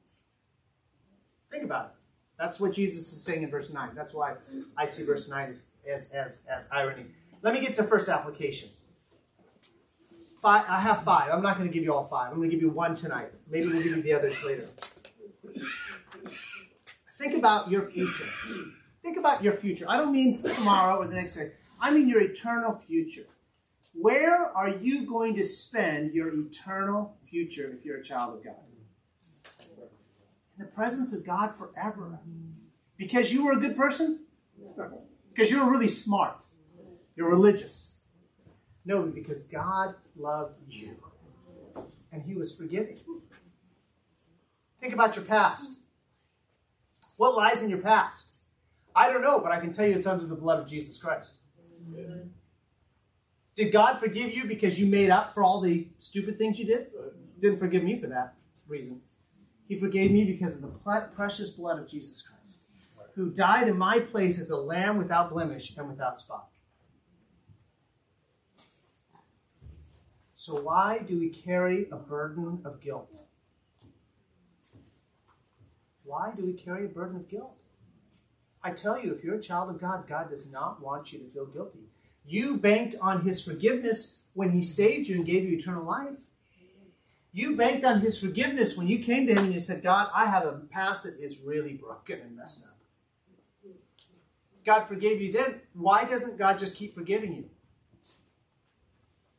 think 1.50 1.64
about 1.64 1.86
it. 1.86 1.92
That's 2.38 2.60
what 2.60 2.72
Jesus 2.72 3.10
is 3.14 3.24
saying 3.24 3.42
in 3.42 3.50
verse 3.50 3.72
9. 3.72 3.92
That's 3.94 4.12
why 4.12 4.34
I 4.76 4.84
see 4.84 5.04
verse 5.04 5.30
9 5.30 5.48
as, 5.48 5.70
as, 5.90 6.12
as, 6.12 6.44
as 6.54 6.68
irony. 6.70 7.06
Let 7.40 7.54
me 7.54 7.60
get 7.60 7.76
to 7.76 7.82
first 7.82 8.10
application. 8.10 8.68
Five, 10.42 10.66
I 10.68 10.80
have 10.80 11.02
five. 11.02 11.32
I'm 11.32 11.42
not 11.42 11.56
going 11.56 11.66
to 11.66 11.72
give 11.72 11.82
you 11.82 11.94
all 11.94 12.04
five. 12.04 12.30
I'm 12.30 12.36
going 12.36 12.50
to 12.50 12.54
give 12.54 12.62
you 12.62 12.68
one 12.68 12.94
tonight. 12.94 13.30
Maybe 13.48 13.68
we'll 13.68 13.82
give 13.82 13.96
you 13.96 14.02
the 14.02 14.12
others 14.12 14.42
later. 14.44 14.66
Think 17.16 17.34
about 17.34 17.70
your 17.70 17.82
future. 17.82 18.28
Think 19.02 19.16
about 19.16 19.42
your 19.42 19.54
future. 19.54 19.86
I 19.88 19.96
don't 19.96 20.12
mean 20.12 20.42
tomorrow 20.42 20.98
or 20.98 21.06
the 21.06 21.14
next 21.14 21.36
day. 21.36 21.52
I 21.80 21.90
mean 21.92 22.08
your 22.08 22.20
eternal 22.20 22.72
future. 22.72 23.26
Where 23.94 24.44
are 24.54 24.68
you 24.68 25.06
going 25.06 25.34
to 25.36 25.44
spend 25.44 26.12
your 26.12 26.28
eternal 26.28 27.16
future 27.28 27.72
if 27.72 27.84
you're 27.84 27.98
a 27.98 28.02
child 28.02 28.38
of 28.38 28.44
God? 28.44 28.54
In 30.58 30.64
the 30.64 30.70
presence 30.70 31.14
of 31.14 31.24
God 31.24 31.54
forever. 31.54 32.18
Because 32.98 33.32
you 33.32 33.44
were 33.44 33.52
a 33.52 33.60
good 33.60 33.76
person? 33.76 34.20
Because 35.32 35.50
you 35.50 35.64
were 35.64 35.70
really 35.70 35.88
smart. 35.88 36.44
You're 37.14 37.30
religious. 37.30 38.00
No, 38.84 39.02
because 39.02 39.42
God 39.44 39.94
loved 40.16 40.60
you. 40.68 40.96
And 42.12 42.22
He 42.22 42.34
was 42.34 42.54
forgiving. 42.54 43.00
Think 44.80 44.92
about 44.92 45.16
your 45.16 45.24
past. 45.24 45.78
What 47.16 47.34
lies 47.36 47.62
in 47.62 47.70
your 47.70 47.80
past? 47.80 48.40
I 48.94 49.10
don't 49.10 49.22
know, 49.22 49.40
but 49.40 49.52
I 49.52 49.60
can 49.60 49.72
tell 49.72 49.86
you 49.86 49.94
it's 49.94 50.06
under 50.06 50.26
the 50.26 50.36
blood 50.36 50.60
of 50.62 50.68
Jesus 50.68 50.98
Christ. 50.98 51.36
Did 53.54 53.72
God 53.72 53.98
forgive 53.98 54.34
you 54.34 54.44
because 54.44 54.78
you 54.78 54.86
made 54.86 55.10
up 55.10 55.34
for 55.34 55.42
all 55.42 55.60
the 55.60 55.88
stupid 55.98 56.38
things 56.38 56.58
you 56.58 56.66
did? 56.66 56.88
Didn't 57.40 57.58
forgive 57.58 57.82
me 57.82 57.98
for 57.98 58.06
that 58.08 58.34
reason. 58.66 59.00
He 59.66 59.78
forgave 59.78 60.10
me 60.12 60.24
because 60.24 60.56
of 60.56 60.62
the 60.62 61.08
precious 61.14 61.50
blood 61.50 61.78
of 61.78 61.88
Jesus 61.88 62.22
Christ, 62.22 62.60
who 63.14 63.30
died 63.30 63.66
in 63.68 63.76
my 63.76 63.98
place 63.98 64.38
as 64.38 64.50
a 64.50 64.56
lamb 64.56 64.98
without 64.98 65.30
blemish 65.30 65.76
and 65.76 65.88
without 65.88 66.20
spot. 66.20 66.48
So, 70.36 70.60
why 70.60 70.98
do 70.98 71.18
we 71.18 71.30
carry 71.30 71.88
a 71.90 71.96
burden 71.96 72.60
of 72.64 72.80
guilt? 72.80 73.25
Why 76.06 76.32
do 76.36 76.44
we 76.44 76.52
carry 76.52 76.86
a 76.86 76.88
burden 76.88 77.16
of 77.16 77.28
guilt? 77.28 77.60
I 78.62 78.70
tell 78.70 78.98
you, 78.98 79.12
if 79.12 79.22
you're 79.22 79.34
a 79.34 79.42
child 79.42 79.70
of 79.70 79.80
God, 79.80 80.08
God 80.08 80.30
does 80.30 80.50
not 80.50 80.80
want 80.80 81.12
you 81.12 81.18
to 81.18 81.26
feel 81.26 81.46
guilty. 81.46 81.90
You 82.24 82.56
banked 82.56 82.96
on 83.00 83.22
His 83.24 83.42
forgiveness 83.42 84.20
when 84.34 84.52
He 84.52 84.62
saved 84.62 85.08
you 85.08 85.16
and 85.16 85.26
gave 85.26 85.44
you 85.44 85.56
eternal 85.56 85.84
life. 85.84 86.18
You 87.32 87.56
banked 87.56 87.84
on 87.84 88.00
His 88.00 88.18
forgiveness 88.18 88.76
when 88.76 88.86
you 88.86 89.00
came 89.00 89.26
to 89.26 89.32
Him 89.32 89.44
and 89.44 89.52
you 89.54 89.60
said, 89.60 89.82
God, 89.82 90.10
I 90.14 90.26
have 90.26 90.44
a 90.44 90.52
past 90.70 91.04
that 91.04 91.18
is 91.20 91.40
really 91.40 91.74
broken 91.74 92.20
and 92.20 92.36
messed 92.36 92.66
up. 92.66 92.72
God 94.64 94.84
forgave 94.86 95.20
you 95.20 95.32
then, 95.32 95.60
why 95.74 96.04
doesn't 96.04 96.38
God 96.38 96.58
just 96.58 96.74
keep 96.74 96.94
forgiving 96.94 97.34
you? 97.34 97.50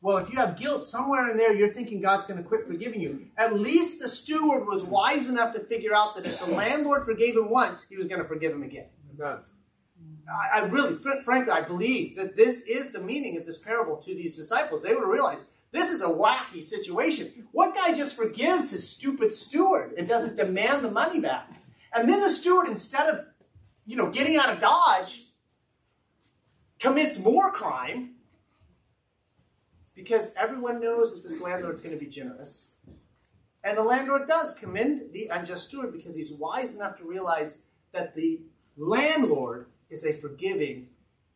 Well, 0.00 0.18
if 0.18 0.30
you 0.30 0.38
have 0.38 0.56
guilt 0.56 0.84
somewhere 0.84 1.28
in 1.28 1.36
there, 1.36 1.52
you're 1.52 1.72
thinking 1.72 2.00
God's 2.00 2.26
going 2.26 2.40
to 2.40 2.48
quit 2.48 2.66
forgiving 2.66 3.00
you. 3.00 3.26
At 3.36 3.54
least 3.54 4.00
the 4.00 4.06
steward 4.06 4.66
was 4.66 4.84
wise 4.84 5.28
enough 5.28 5.52
to 5.54 5.60
figure 5.60 5.94
out 5.94 6.14
that 6.14 6.24
if 6.24 6.38
the 6.38 6.52
landlord 6.52 7.04
forgave 7.04 7.36
him 7.36 7.50
once, 7.50 7.82
he 7.82 7.96
was 7.96 8.06
going 8.06 8.22
to 8.22 8.28
forgive 8.28 8.52
him 8.52 8.62
again. 8.62 8.86
Amen. 9.18 9.38
I, 10.28 10.60
I 10.60 10.64
really, 10.66 10.94
fr- 10.94 11.22
frankly, 11.24 11.52
I 11.52 11.62
believe 11.62 12.16
that 12.16 12.36
this 12.36 12.60
is 12.60 12.92
the 12.92 13.00
meaning 13.00 13.36
of 13.38 13.46
this 13.46 13.58
parable 13.58 13.96
to 13.96 14.14
these 14.14 14.36
disciples. 14.36 14.82
They 14.82 14.94
would 14.94 15.02
have 15.02 15.08
realized 15.08 15.44
this 15.72 15.90
is 15.90 16.00
a 16.00 16.06
wacky 16.06 16.62
situation. 16.62 17.48
What 17.50 17.74
guy 17.74 17.92
just 17.92 18.16
forgives 18.16 18.70
his 18.70 18.88
stupid 18.88 19.34
steward 19.34 19.94
and 19.98 20.06
doesn't 20.06 20.36
demand 20.36 20.84
the 20.84 20.90
money 20.90 21.20
back? 21.20 21.50
And 21.92 22.08
then 22.08 22.20
the 22.20 22.28
steward, 22.28 22.68
instead 22.68 23.12
of, 23.12 23.26
you 23.84 23.96
know, 23.96 24.10
getting 24.10 24.36
out 24.36 24.50
of 24.50 24.60
Dodge, 24.60 25.24
commits 26.78 27.18
more 27.18 27.50
crime 27.50 28.14
because 29.98 30.32
everyone 30.36 30.80
knows 30.80 31.12
that 31.12 31.28
this 31.28 31.40
landlord's 31.40 31.80
going 31.80 31.92
to 31.92 32.02
be 32.02 32.08
generous. 32.08 32.70
And 33.64 33.76
the 33.76 33.82
landlord 33.82 34.28
does 34.28 34.54
commend 34.54 35.12
the 35.12 35.26
unjust 35.26 35.66
steward 35.66 35.92
because 35.92 36.14
he's 36.14 36.32
wise 36.32 36.76
enough 36.76 36.96
to 36.98 37.04
realize 37.04 37.62
that 37.90 38.14
the 38.14 38.42
landlord 38.76 39.66
is 39.90 40.04
a 40.04 40.12
forgiving, 40.12 40.86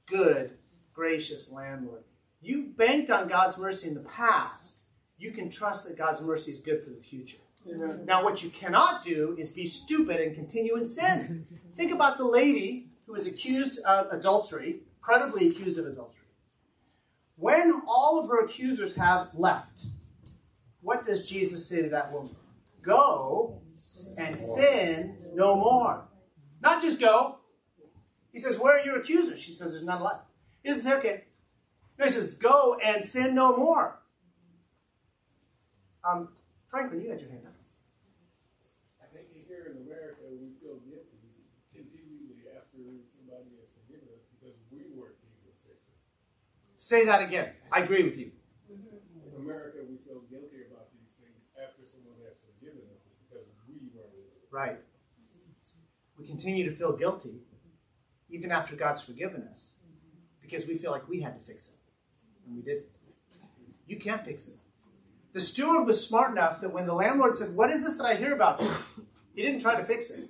good, 0.06 0.52
gracious 0.94 1.50
landlord. 1.50 2.04
You've 2.40 2.76
banked 2.76 3.10
on 3.10 3.26
God's 3.26 3.58
mercy 3.58 3.88
in 3.88 3.94
the 3.94 4.00
past. 4.00 4.82
You 5.18 5.32
can 5.32 5.50
trust 5.50 5.88
that 5.88 5.98
God's 5.98 6.22
mercy 6.22 6.52
is 6.52 6.60
good 6.60 6.84
for 6.84 6.90
the 6.90 7.02
future. 7.02 7.38
Amen. 7.68 8.04
Now, 8.06 8.22
what 8.22 8.44
you 8.44 8.50
cannot 8.50 9.02
do 9.02 9.34
is 9.40 9.50
be 9.50 9.66
stupid 9.66 10.20
and 10.20 10.36
continue 10.36 10.76
in 10.76 10.84
sin. 10.84 11.46
Think 11.76 11.90
about 11.90 12.16
the 12.16 12.26
lady 12.26 12.90
who 13.06 13.12
was 13.12 13.26
accused 13.26 13.80
of 13.84 14.12
adultery, 14.12 14.82
credibly 15.00 15.48
accused 15.48 15.80
of 15.80 15.86
adultery. 15.86 16.26
When 17.36 17.82
all 17.86 18.22
of 18.22 18.28
her 18.28 18.44
accusers 18.44 18.94
have 18.96 19.28
left, 19.34 19.86
what 20.80 21.04
does 21.04 21.28
Jesus 21.28 21.66
say 21.66 21.82
to 21.82 21.88
that 21.90 22.12
woman? 22.12 22.34
Go 22.82 23.62
and 24.18 24.38
sin 24.38 25.16
no 25.34 25.56
more. 25.56 26.08
Not 26.60 26.82
just 26.82 27.00
go. 27.00 27.38
He 28.32 28.38
says, 28.38 28.58
Where 28.58 28.78
are 28.78 28.84
your 28.84 29.00
accusers? 29.00 29.40
She 29.40 29.52
says, 29.52 29.72
There's 29.72 29.84
none 29.84 30.02
left. 30.02 30.24
He 30.62 30.68
doesn't 30.68 30.82
say, 30.82 30.94
Okay. 30.94 31.24
No, 31.98 32.06
he 32.06 32.10
says, 32.10 32.34
Go 32.34 32.78
and 32.82 33.04
sin 33.04 33.34
no 33.34 33.56
more. 33.56 34.00
Um, 36.04 36.30
Franklin, 36.66 37.00
you 37.02 37.10
had 37.10 37.20
your 37.20 37.30
hand 37.30 37.46
up. 37.46 37.54
I 38.98 39.06
think 39.14 39.28
here 39.30 39.70
in 39.70 39.86
America, 39.86 40.26
we 40.34 40.50
feel 40.58 40.80
guilty 40.82 41.46
continually 41.70 42.48
after 42.50 42.80
somebody 43.14 43.54
has 43.60 43.70
forgiven 43.76 44.08
us 44.10 44.24
because 44.34 44.56
we 44.72 44.88
weren't 44.98 45.20
able 45.20 45.46
to 45.46 45.54
fix 45.62 45.92
it. 45.92 45.98
Say 46.82 47.04
that 47.04 47.22
again. 47.22 47.48
I 47.70 47.82
agree 47.82 48.02
with 48.02 48.18
you. 48.18 48.32
In 48.68 49.40
America, 49.40 49.78
we 49.88 49.98
feel 49.98 50.22
guilty 50.28 50.66
about 50.68 50.88
these 50.98 51.12
things 51.12 51.38
after 51.56 51.82
someone 51.88 52.16
has 52.24 52.34
forgiven 52.42 52.82
us 52.92 53.02
because 53.22 53.46
we 53.68 53.76
to. 53.90 54.00
Right. 54.50 54.80
We 56.18 56.26
continue 56.26 56.68
to 56.68 56.74
feel 56.74 56.96
guilty 56.96 57.36
even 58.30 58.50
after 58.50 58.74
God's 58.74 59.00
forgiven 59.00 59.46
us 59.48 59.76
because 60.40 60.66
we 60.66 60.74
feel 60.74 60.90
like 60.90 61.08
we 61.08 61.20
had 61.20 61.38
to 61.38 61.40
fix 61.40 61.68
it. 61.68 61.76
And 62.48 62.56
we 62.56 62.62
didn't. 62.62 62.86
You 63.86 64.00
can't 64.00 64.24
fix 64.24 64.48
it. 64.48 64.56
The 65.34 65.40
steward 65.40 65.86
was 65.86 66.04
smart 66.04 66.32
enough 66.32 66.60
that 66.62 66.72
when 66.72 66.86
the 66.86 66.94
landlord 66.94 67.36
said, 67.36 67.54
What 67.54 67.70
is 67.70 67.84
this 67.84 67.96
that 67.98 68.06
I 68.06 68.16
hear 68.16 68.34
about? 68.34 68.60
He 69.34 69.40
didn't 69.40 69.62
try 69.62 69.76
to 69.76 69.84
fix 69.84 70.10
it. 70.10 70.28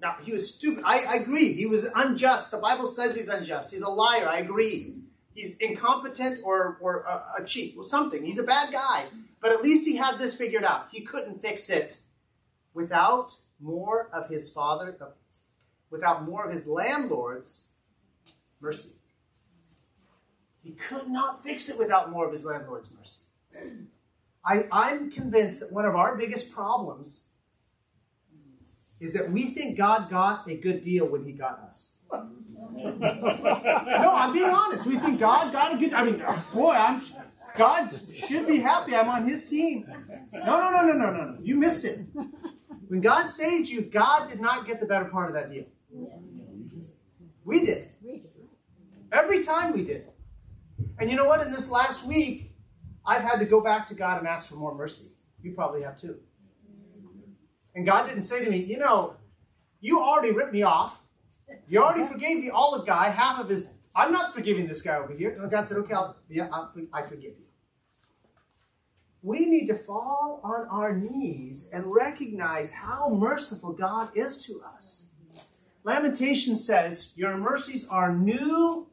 Now, 0.00 0.16
he 0.22 0.32
was 0.32 0.54
stupid. 0.54 0.82
I, 0.86 1.00
I 1.00 1.14
agree. 1.16 1.52
He 1.52 1.66
was 1.66 1.86
unjust. 1.94 2.50
The 2.50 2.58
Bible 2.58 2.86
says 2.86 3.16
he's 3.16 3.28
unjust. 3.28 3.70
He's 3.70 3.82
a 3.82 3.88
liar. 3.88 4.28
I 4.28 4.38
agree. 4.38 4.94
He's 5.34 5.58
incompetent 5.58 6.40
or, 6.42 6.78
or 6.80 7.00
a, 7.02 7.42
a 7.42 7.44
cheat 7.44 7.74
or 7.76 7.84
something. 7.84 8.24
He's 8.24 8.38
a 8.38 8.44
bad 8.44 8.72
guy. 8.72 9.06
But 9.40 9.52
at 9.52 9.62
least 9.62 9.86
he 9.86 9.96
had 9.96 10.18
this 10.18 10.34
figured 10.34 10.64
out. 10.64 10.88
He 10.90 11.02
couldn't 11.02 11.42
fix 11.42 11.68
it 11.68 11.98
without 12.72 13.36
more 13.60 14.08
of 14.12 14.28
his 14.28 14.50
father, 14.50 14.96
without 15.90 16.24
more 16.24 16.44
of 16.44 16.52
his 16.52 16.66
landlord's 16.66 17.72
mercy. 18.60 18.90
He 20.62 20.72
could 20.72 21.08
not 21.08 21.42
fix 21.42 21.68
it 21.68 21.78
without 21.78 22.10
more 22.10 22.26
of 22.26 22.32
his 22.32 22.44
landlord's 22.44 22.90
mercy. 22.96 23.22
I, 24.44 24.64
I'm 24.72 25.10
convinced 25.10 25.60
that 25.60 25.72
one 25.72 25.84
of 25.84 25.94
our 25.94 26.16
biggest 26.16 26.52
problems 26.52 27.29
is 29.00 29.14
that 29.14 29.30
we 29.30 29.46
think 29.46 29.76
God 29.76 30.10
got 30.10 30.48
a 30.48 30.56
good 30.56 30.82
deal 30.82 31.06
when 31.06 31.24
he 31.24 31.32
got 31.32 31.58
us. 31.60 31.96
no, 32.12 32.20
I'm 34.12 34.32
being 34.32 34.50
honest. 34.50 34.86
We 34.86 34.98
think 34.98 35.18
God 35.18 35.52
got 35.52 35.74
a 35.74 35.78
good 35.78 35.92
I 35.94 36.04
mean, 36.04 36.22
boy, 36.52 36.72
I'm 36.72 37.02
God 37.56 37.90
should 38.14 38.46
be 38.46 38.60
happy 38.60 38.94
I'm 38.94 39.08
on 39.08 39.28
his 39.28 39.44
team. 39.44 39.86
No, 40.46 40.60
no, 40.60 40.70
no, 40.70 40.82
no, 40.82 40.92
no, 40.92 41.10
no, 41.10 41.24
no. 41.32 41.38
You 41.42 41.56
missed 41.56 41.84
it. 41.84 42.00
When 42.88 43.00
God 43.00 43.28
saved 43.28 43.68
you, 43.68 43.82
God 43.82 44.28
did 44.28 44.40
not 44.40 44.66
get 44.66 44.80
the 44.80 44.86
better 44.86 45.06
part 45.06 45.28
of 45.28 45.34
that 45.34 45.50
deal. 45.50 45.64
We 47.44 47.64
did. 47.64 47.88
Every 49.12 49.42
time 49.42 49.72
we 49.72 49.84
did. 49.84 50.06
And 50.98 51.10
you 51.10 51.16
know 51.16 51.26
what? 51.26 51.44
In 51.44 51.52
this 51.52 51.70
last 51.70 52.06
week, 52.06 52.52
I've 53.04 53.22
had 53.22 53.38
to 53.38 53.46
go 53.46 53.60
back 53.60 53.86
to 53.88 53.94
God 53.94 54.18
and 54.18 54.28
ask 54.28 54.48
for 54.48 54.56
more 54.56 54.74
mercy. 54.74 55.10
You 55.42 55.52
probably 55.52 55.82
have 55.82 55.96
too. 55.96 56.18
And 57.74 57.86
God 57.86 58.08
didn't 58.08 58.22
say 58.22 58.44
to 58.44 58.50
me, 58.50 58.58
you 58.58 58.78
know, 58.78 59.16
you 59.80 60.00
already 60.00 60.32
ripped 60.32 60.52
me 60.52 60.62
off. 60.62 61.00
You 61.68 61.82
already 61.82 62.06
forgave 62.06 62.42
the 62.42 62.50
olive 62.50 62.86
guy 62.86 63.10
half 63.10 63.40
of 63.40 63.48
his. 63.48 63.66
I'm 63.94 64.12
not 64.12 64.32
forgiving 64.34 64.66
this 64.66 64.82
guy 64.82 64.96
over 64.96 65.12
here. 65.12 65.30
God 65.50 65.68
said, 65.68 65.78
okay, 65.78 65.94
I'll, 65.94 66.16
yeah, 66.28 66.48
I'll, 66.52 66.72
I 66.92 67.02
forgive 67.02 67.32
you. 67.38 67.44
We 69.22 69.46
need 69.46 69.66
to 69.66 69.74
fall 69.74 70.40
on 70.42 70.66
our 70.68 70.96
knees 70.96 71.68
and 71.72 71.84
recognize 71.86 72.72
how 72.72 73.10
merciful 73.10 73.72
God 73.72 74.10
is 74.14 74.42
to 74.46 74.62
us. 74.62 75.10
Lamentation 75.84 76.56
says, 76.56 77.12
Your 77.16 77.36
mercies 77.36 77.86
are 77.88 78.14
new 78.14 78.86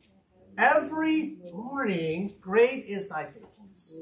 every 0.58 1.38
morning. 1.54 2.36
Great 2.42 2.86
is 2.86 3.10
thy 3.10 3.26
faithfulness. 3.26 3.98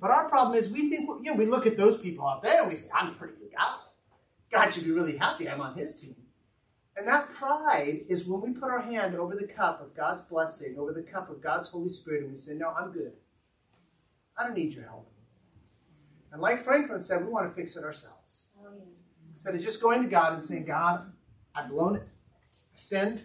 But 0.00 0.10
our 0.10 0.28
problem 0.28 0.56
is 0.56 0.70
we 0.70 0.88
think, 0.88 1.08
you 1.22 1.30
know, 1.30 1.34
we 1.34 1.46
look 1.46 1.66
at 1.66 1.76
those 1.76 1.98
people 1.98 2.26
out 2.26 2.42
there 2.42 2.62
and 2.62 2.70
we 2.70 2.76
say, 2.76 2.90
I'm 2.94 3.14
pretty 3.14 3.34
good 3.34 3.43
guy. 3.54 3.76
God 4.50 4.72
should 4.72 4.84
be 4.84 4.90
really 4.92 5.16
happy 5.16 5.48
I'm 5.48 5.60
on 5.60 5.74
his 5.74 6.00
team. 6.00 6.16
And 6.96 7.08
that 7.08 7.30
pride 7.32 8.02
is 8.08 8.24
when 8.24 8.40
we 8.40 8.50
put 8.52 8.70
our 8.70 8.82
hand 8.82 9.16
over 9.16 9.34
the 9.34 9.48
cup 9.48 9.80
of 9.80 9.96
God's 9.96 10.22
blessing, 10.22 10.76
over 10.78 10.92
the 10.92 11.02
cup 11.02 11.28
of 11.28 11.42
God's 11.42 11.68
Holy 11.68 11.88
Spirit, 11.88 12.22
and 12.22 12.30
we 12.30 12.36
say, 12.36 12.54
No, 12.54 12.70
I'm 12.70 12.92
good. 12.92 13.12
I 14.38 14.44
don't 14.44 14.56
need 14.56 14.74
your 14.74 14.84
help. 14.84 15.10
And 16.32 16.42
like 16.42 16.60
Franklin 16.60 16.98
said, 16.98 17.24
we 17.24 17.30
want 17.30 17.48
to 17.48 17.54
fix 17.54 17.76
it 17.76 17.84
ourselves. 17.84 18.46
Instead 19.32 19.54
of 19.54 19.60
just 19.60 19.80
going 19.80 20.02
to 20.02 20.08
God 20.08 20.32
and 20.32 20.44
saying, 20.44 20.64
God, 20.64 21.12
I've 21.54 21.68
blown 21.68 21.96
it. 21.96 22.02
I 22.02 22.76
sinned. 22.76 23.22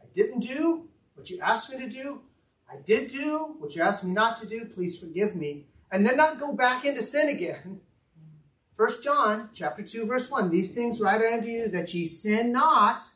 I 0.00 0.06
didn't 0.12 0.40
do 0.40 0.88
what 1.14 1.30
you 1.30 1.38
asked 1.40 1.72
me 1.72 1.78
to 1.78 1.88
do. 1.88 2.20
I 2.68 2.76
did 2.84 3.10
do 3.10 3.54
what 3.58 3.76
you 3.76 3.82
asked 3.82 4.02
me 4.02 4.12
not 4.12 4.38
to 4.38 4.46
do. 4.46 4.64
Please 4.64 4.98
forgive 4.98 5.36
me. 5.36 5.66
And 5.92 6.04
then 6.04 6.16
not 6.16 6.40
go 6.40 6.52
back 6.52 6.84
into 6.84 7.02
sin 7.02 7.28
again. 7.28 7.80
First 8.76 9.02
John 9.02 9.50
chapter 9.52 9.82
2, 9.82 10.06
verse 10.06 10.30
1. 10.30 10.50
These 10.50 10.74
things 10.74 11.00
write 11.00 11.20
unto 11.20 11.48
you 11.48 11.68
that 11.68 11.92
ye 11.92 12.06
sin 12.06 12.52
not, 12.52 13.08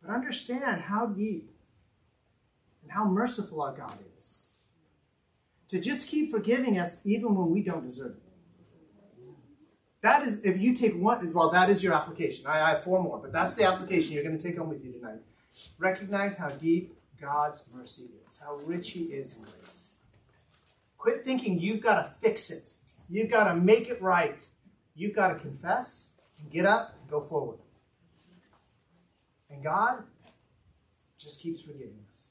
but 0.00 0.12
understand 0.12 0.82
how 0.82 1.06
deep 1.06 1.50
and 2.82 2.92
how 2.92 3.04
merciful 3.04 3.60
our 3.62 3.72
God 3.72 3.98
is. 4.16 4.50
To 5.68 5.80
just 5.80 6.08
keep 6.08 6.30
forgiving 6.30 6.78
us 6.78 7.04
even 7.04 7.34
when 7.34 7.50
we 7.50 7.62
don't 7.62 7.84
deserve 7.84 8.12
it. 8.12 8.22
That 10.02 10.26
is, 10.26 10.44
if 10.44 10.58
you 10.60 10.74
take 10.74 10.96
one, 10.96 11.32
well, 11.32 11.50
that 11.50 11.70
is 11.70 11.82
your 11.82 11.94
application. 11.94 12.46
I, 12.46 12.60
I 12.60 12.68
have 12.70 12.84
four 12.84 13.00
more, 13.02 13.18
but 13.18 13.32
that's 13.32 13.54
the 13.54 13.64
application 13.64 14.14
you're 14.14 14.24
going 14.24 14.36
to 14.36 14.42
take 14.42 14.58
home 14.58 14.68
with 14.68 14.84
you 14.84 14.92
tonight. 14.92 15.20
Recognize 15.78 16.36
how 16.36 16.50
deep 16.50 16.94
God's 17.20 17.64
mercy 17.72 18.10
is, 18.28 18.40
how 18.44 18.56
rich 18.64 18.90
He 18.90 19.04
is 19.04 19.36
in 19.36 19.44
grace. 19.44 19.92
Quit 20.98 21.24
thinking 21.24 21.58
you've 21.58 21.82
got 21.82 22.02
to 22.02 22.10
fix 22.20 22.50
it, 22.50 22.74
you've 23.12 23.30
got 23.30 23.44
to 23.44 23.54
make 23.54 23.88
it 23.88 24.00
right. 24.00 24.46
You've 24.94 25.14
got 25.14 25.28
to 25.28 25.34
confess 25.36 26.14
and 26.38 26.50
get 26.50 26.66
up 26.66 26.94
and 27.00 27.10
go 27.10 27.20
forward. 27.20 27.58
And 29.50 29.62
God 29.62 30.02
just 31.18 31.40
keeps 31.40 31.60
forgiving 31.60 31.98
us. 32.08 32.30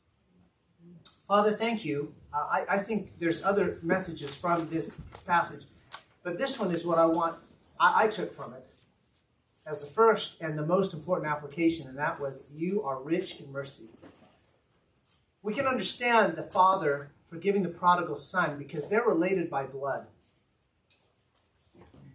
Father, 1.27 1.51
thank 1.51 1.85
you. 1.85 2.13
Uh, 2.33 2.47
I, 2.51 2.65
I 2.69 2.77
think 2.79 3.19
there's 3.19 3.43
other 3.43 3.77
messages 3.81 4.35
from 4.35 4.67
this 4.67 4.99
passage, 5.25 5.63
but 6.23 6.37
this 6.37 6.59
one 6.59 6.71
is 6.71 6.85
what 6.85 6.97
I 6.97 7.05
want 7.05 7.37
I, 7.81 8.03
I 8.03 8.07
took 8.07 8.31
from 8.33 8.53
it 8.53 8.65
as 9.65 9.81
the 9.81 9.87
first 9.87 10.41
and 10.41 10.57
the 10.57 10.65
most 10.65 10.93
important 10.93 11.27
application, 11.29 11.87
and 11.87 11.97
that 11.97 12.19
was 12.19 12.41
you 12.53 12.83
are 12.83 13.01
rich 13.01 13.41
in 13.41 13.51
mercy. 13.51 13.89
We 15.41 15.53
can 15.53 15.67
understand 15.67 16.35
the 16.35 16.43
father 16.43 17.11
forgiving 17.25 17.63
the 17.63 17.69
prodigal 17.69 18.17
son 18.17 18.57
because 18.57 18.89
they're 18.89 19.03
related 19.03 19.49
by 19.49 19.65
blood. 19.65 20.05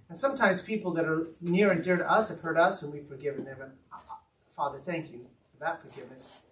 And 0.09 0.19
sometimes 0.19 0.61
people 0.61 0.93
that 0.95 1.05
are 1.05 1.27
near 1.41 1.71
and 1.71 1.83
dear 1.83 1.97
to 1.97 2.11
us 2.11 2.29
have 2.29 2.41
hurt 2.41 2.57
us 2.57 2.83
and 2.83 2.93
we've 2.93 3.07
forgiven 3.07 3.45
them. 3.45 3.61
And 3.61 3.73
uh, 3.93 4.15
Father, 4.51 4.79
thank 4.85 5.11
you 5.11 5.27
for 5.53 5.59
that 5.61 5.83
forgiveness. 5.83 6.43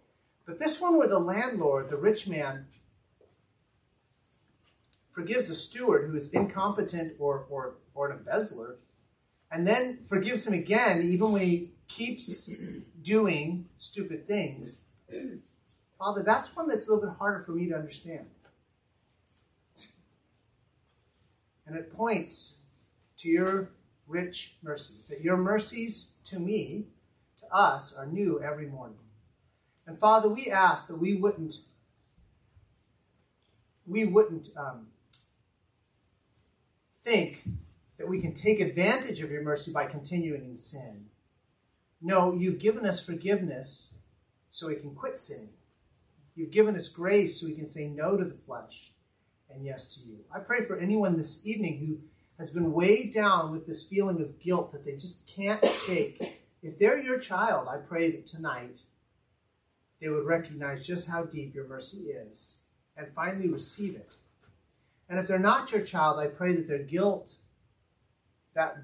But 0.46 0.59
this 0.59 0.80
one 0.80 0.98
where 0.98 1.09
the 1.09 1.20
landlord, 1.20 1.88
the 1.88 1.96
rich 1.96 2.28
man, 2.28 2.66
forgives 5.12 5.48
a 5.48 5.55
steward 5.55 6.11
who 6.11 6.16
is 6.16 6.32
incompetent 6.34 7.14
or, 7.20 7.46
or, 7.48 7.74
or 7.94 8.11
an 8.11 8.18
embezzler, 8.18 8.76
and 9.50 9.66
then 9.66 10.00
forgives 10.05 10.46
him 10.46 10.52
again, 10.52 11.02
even 11.02 11.30
when 11.30 11.42
he 11.42 11.70
keeps 11.86 12.50
doing 13.00 13.66
stupid 13.78 14.26
things. 14.26 14.86
Father, 15.98 16.24
that's 16.24 16.55
one 16.57 16.66
that's 16.66 16.88
a 16.88 16.92
little 16.92 17.09
bit 17.09 17.16
harder 17.16 17.40
for 17.40 17.52
me 17.52 17.68
to 17.68 17.76
understand. 17.76 18.26
And 21.66 21.76
it 21.76 21.96
points 21.96 22.63
to 23.18 23.28
your 23.28 23.70
rich 24.06 24.56
mercy, 24.62 24.94
that 25.08 25.22
your 25.22 25.36
mercies 25.36 26.16
to 26.24 26.38
me, 26.38 26.88
to 27.40 27.46
us, 27.54 27.96
are 27.96 28.06
new 28.06 28.42
every 28.42 28.66
morning. 28.66 28.98
And 29.86 29.98
Father, 29.98 30.28
we 30.28 30.50
ask 30.50 30.88
that 30.88 30.98
we 30.98 31.14
wouldn't, 31.14 31.56
we 33.86 34.04
wouldn't 34.04 34.48
um, 34.56 34.88
think 37.02 37.46
that 37.98 38.08
we 38.08 38.20
can 38.20 38.34
take 38.34 38.60
advantage 38.60 39.20
of 39.20 39.30
your 39.30 39.42
mercy 39.42 39.70
by 39.70 39.86
continuing 39.86 40.44
in 40.44 40.56
sin. 40.56 41.06
No, 42.00 42.34
you've 42.34 42.58
given 42.58 42.86
us 42.86 43.04
forgiveness 43.04 43.98
so 44.50 44.68
we 44.68 44.76
can 44.76 44.94
quit 44.94 45.18
sinning. 45.18 45.50
You've 46.34 46.50
given 46.50 46.74
us 46.74 46.88
grace 46.88 47.40
so 47.40 47.46
we 47.46 47.54
can 47.54 47.68
say 47.68 47.88
no 47.88 48.16
to 48.16 48.24
the 48.24 48.34
flesh 48.34 48.92
and 49.48 49.64
yes 49.64 49.94
to 49.94 50.08
you. 50.08 50.18
I 50.34 50.40
pray 50.40 50.64
for 50.64 50.76
anyone 50.76 51.16
this 51.16 51.46
evening 51.46 51.78
who 51.78 51.98
has 52.39 52.51
been 52.51 52.72
weighed 52.72 53.14
down 53.14 53.53
with 53.53 53.66
this 53.66 53.85
feeling 53.85 54.20
of 54.20 54.41
guilt 54.41 54.72
that 54.72 54.85
they 54.85 54.97
just 54.97 55.28
can't 55.28 55.64
shake. 55.87 56.43
If 56.62 56.78
they're 56.78 57.03
your 57.03 57.18
child, 57.18 57.68
I 57.68 57.76
pray 57.76 58.11
that 58.11 58.26
tonight 58.26 58.78
they 60.01 60.09
would 60.09 60.26
recognize 60.26 60.87
just 60.87 61.09
how 61.09 61.24
deep 61.24 61.55
your 61.55 61.68
mercy 61.68 62.09
is 62.09 62.59
and 62.97 63.07
finally 63.14 63.49
receive 63.49 63.97
it. 63.97 64.11
And 65.09 65.18
if 65.18 65.26
they're 65.28 65.39
not 65.39 65.70
your 65.70 65.82
child, 65.82 66.18
I 66.18 66.26
pray 66.26 66.55
that 66.57 66.66
their 66.66 66.78
guilt, 66.78 67.35
that 68.55 68.78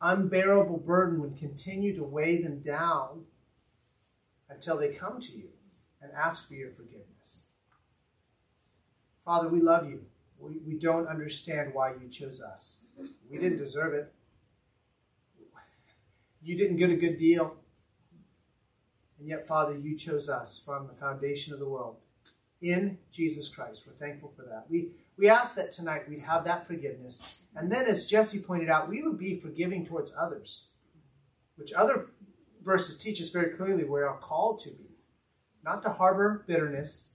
unbearable 0.00 0.78
burden, 0.78 1.20
would 1.20 1.38
continue 1.38 1.94
to 1.96 2.04
weigh 2.04 2.42
them 2.42 2.60
down 2.60 3.24
until 4.48 4.78
they 4.78 4.92
come 4.92 5.18
to 5.20 5.32
you 5.32 5.48
and 6.00 6.12
ask 6.12 6.46
for 6.46 6.54
your 6.54 6.70
forgiveness. 6.70 7.46
Father, 9.24 9.48
we 9.48 9.60
love 9.60 9.88
you. 9.88 10.04
We, 10.38 10.58
we 10.66 10.74
don't 10.74 11.06
understand 11.06 11.72
why 11.72 11.92
you 11.92 12.08
chose 12.10 12.42
us. 12.42 12.84
We 13.30 13.38
didn't 13.38 13.58
deserve 13.58 13.94
it. 13.94 14.12
You 16.42 16.56
didn't 16.56 16.76
get 16.76 16.90
a 16.90 16.96
good 16.96 17.18
deal. 17.18 17.56
And 19.18 19.28
yet, 19.28 19.46
Father, 19.46 19.78
you 19.78 19.96
chose 19.96 20.28
us 20.28 20.60
from 20.64 20.88
the 20.88 20.94
foundation 20.94 21.52
of 21.52 21.60
the 21.60 21.68
world 21.68 21.98
in 22.60 22.98
Jesus 23.12 23.48
Christ. 23.48 23.86
We're 23.86 23.94
thankful 23.94 24.32
for 24.34 24.42
that. 24.42 24.66
We, 24.68 24.90
we 25.16 25.28
ask 25.28 25.54
that 25.54 25.70
tonight 25.70 26.08
we'd 26.08 26.20
have 26.20 26.44
that 26.44 26.66
forgiveness. 26.66 27.22
And 27.54 27.70
then, 27.70 27.86
as 27.86 28.06
Jesse 28.06 28.40
pointed 28.40 28.68
out, 28.68 28.88
we 28.88 29.02
would 29.02 29.18
be 29.18 29.38
forgiving 29.38 29.86
towards 29.86 30.12
others, 30.18 30.72
which 31.56 31.72
other 31.72 32.06
verses 32.62 32.98
teach 32.98 33.20
us 33.20 33.30
very 33.30 33.54
clearly 33.56 33.84
we 33.84 34.00
are 34.00 34.18
called 34.18 34.60
to 34.60 34.70
be. 34.70 34.96
Not 35.64 35.82
to 35.82 35.90
harbor 35.90 36.44
bitterness, 36.46 37.12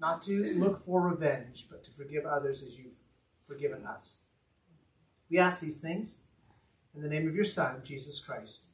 not 0.00 0.22
to 0.22 0.42
look 0.54 0.84
for 0.84 1.00
revenge, 1.00 1.66
but 1.70 1.84
to 1.84 1.90
forgive 1.92 2.24
others 2.24 2.62
as 2.62 2.78
you've 2.78 2.96
forgiven 3.46 3.86
us. 3.86 4.22
We 5.30 5.38
ask 5.38 5.60
these 5.60 5.80
things 5.80 6.22
in 6.94 7.02
the 7.02 7.08
name 7.08 7.28
of 7.28 7.36
your 7.36 7.44
Son, 7.44 7.76
Jesus 7.84 8.18
Christ. 8.18 8.69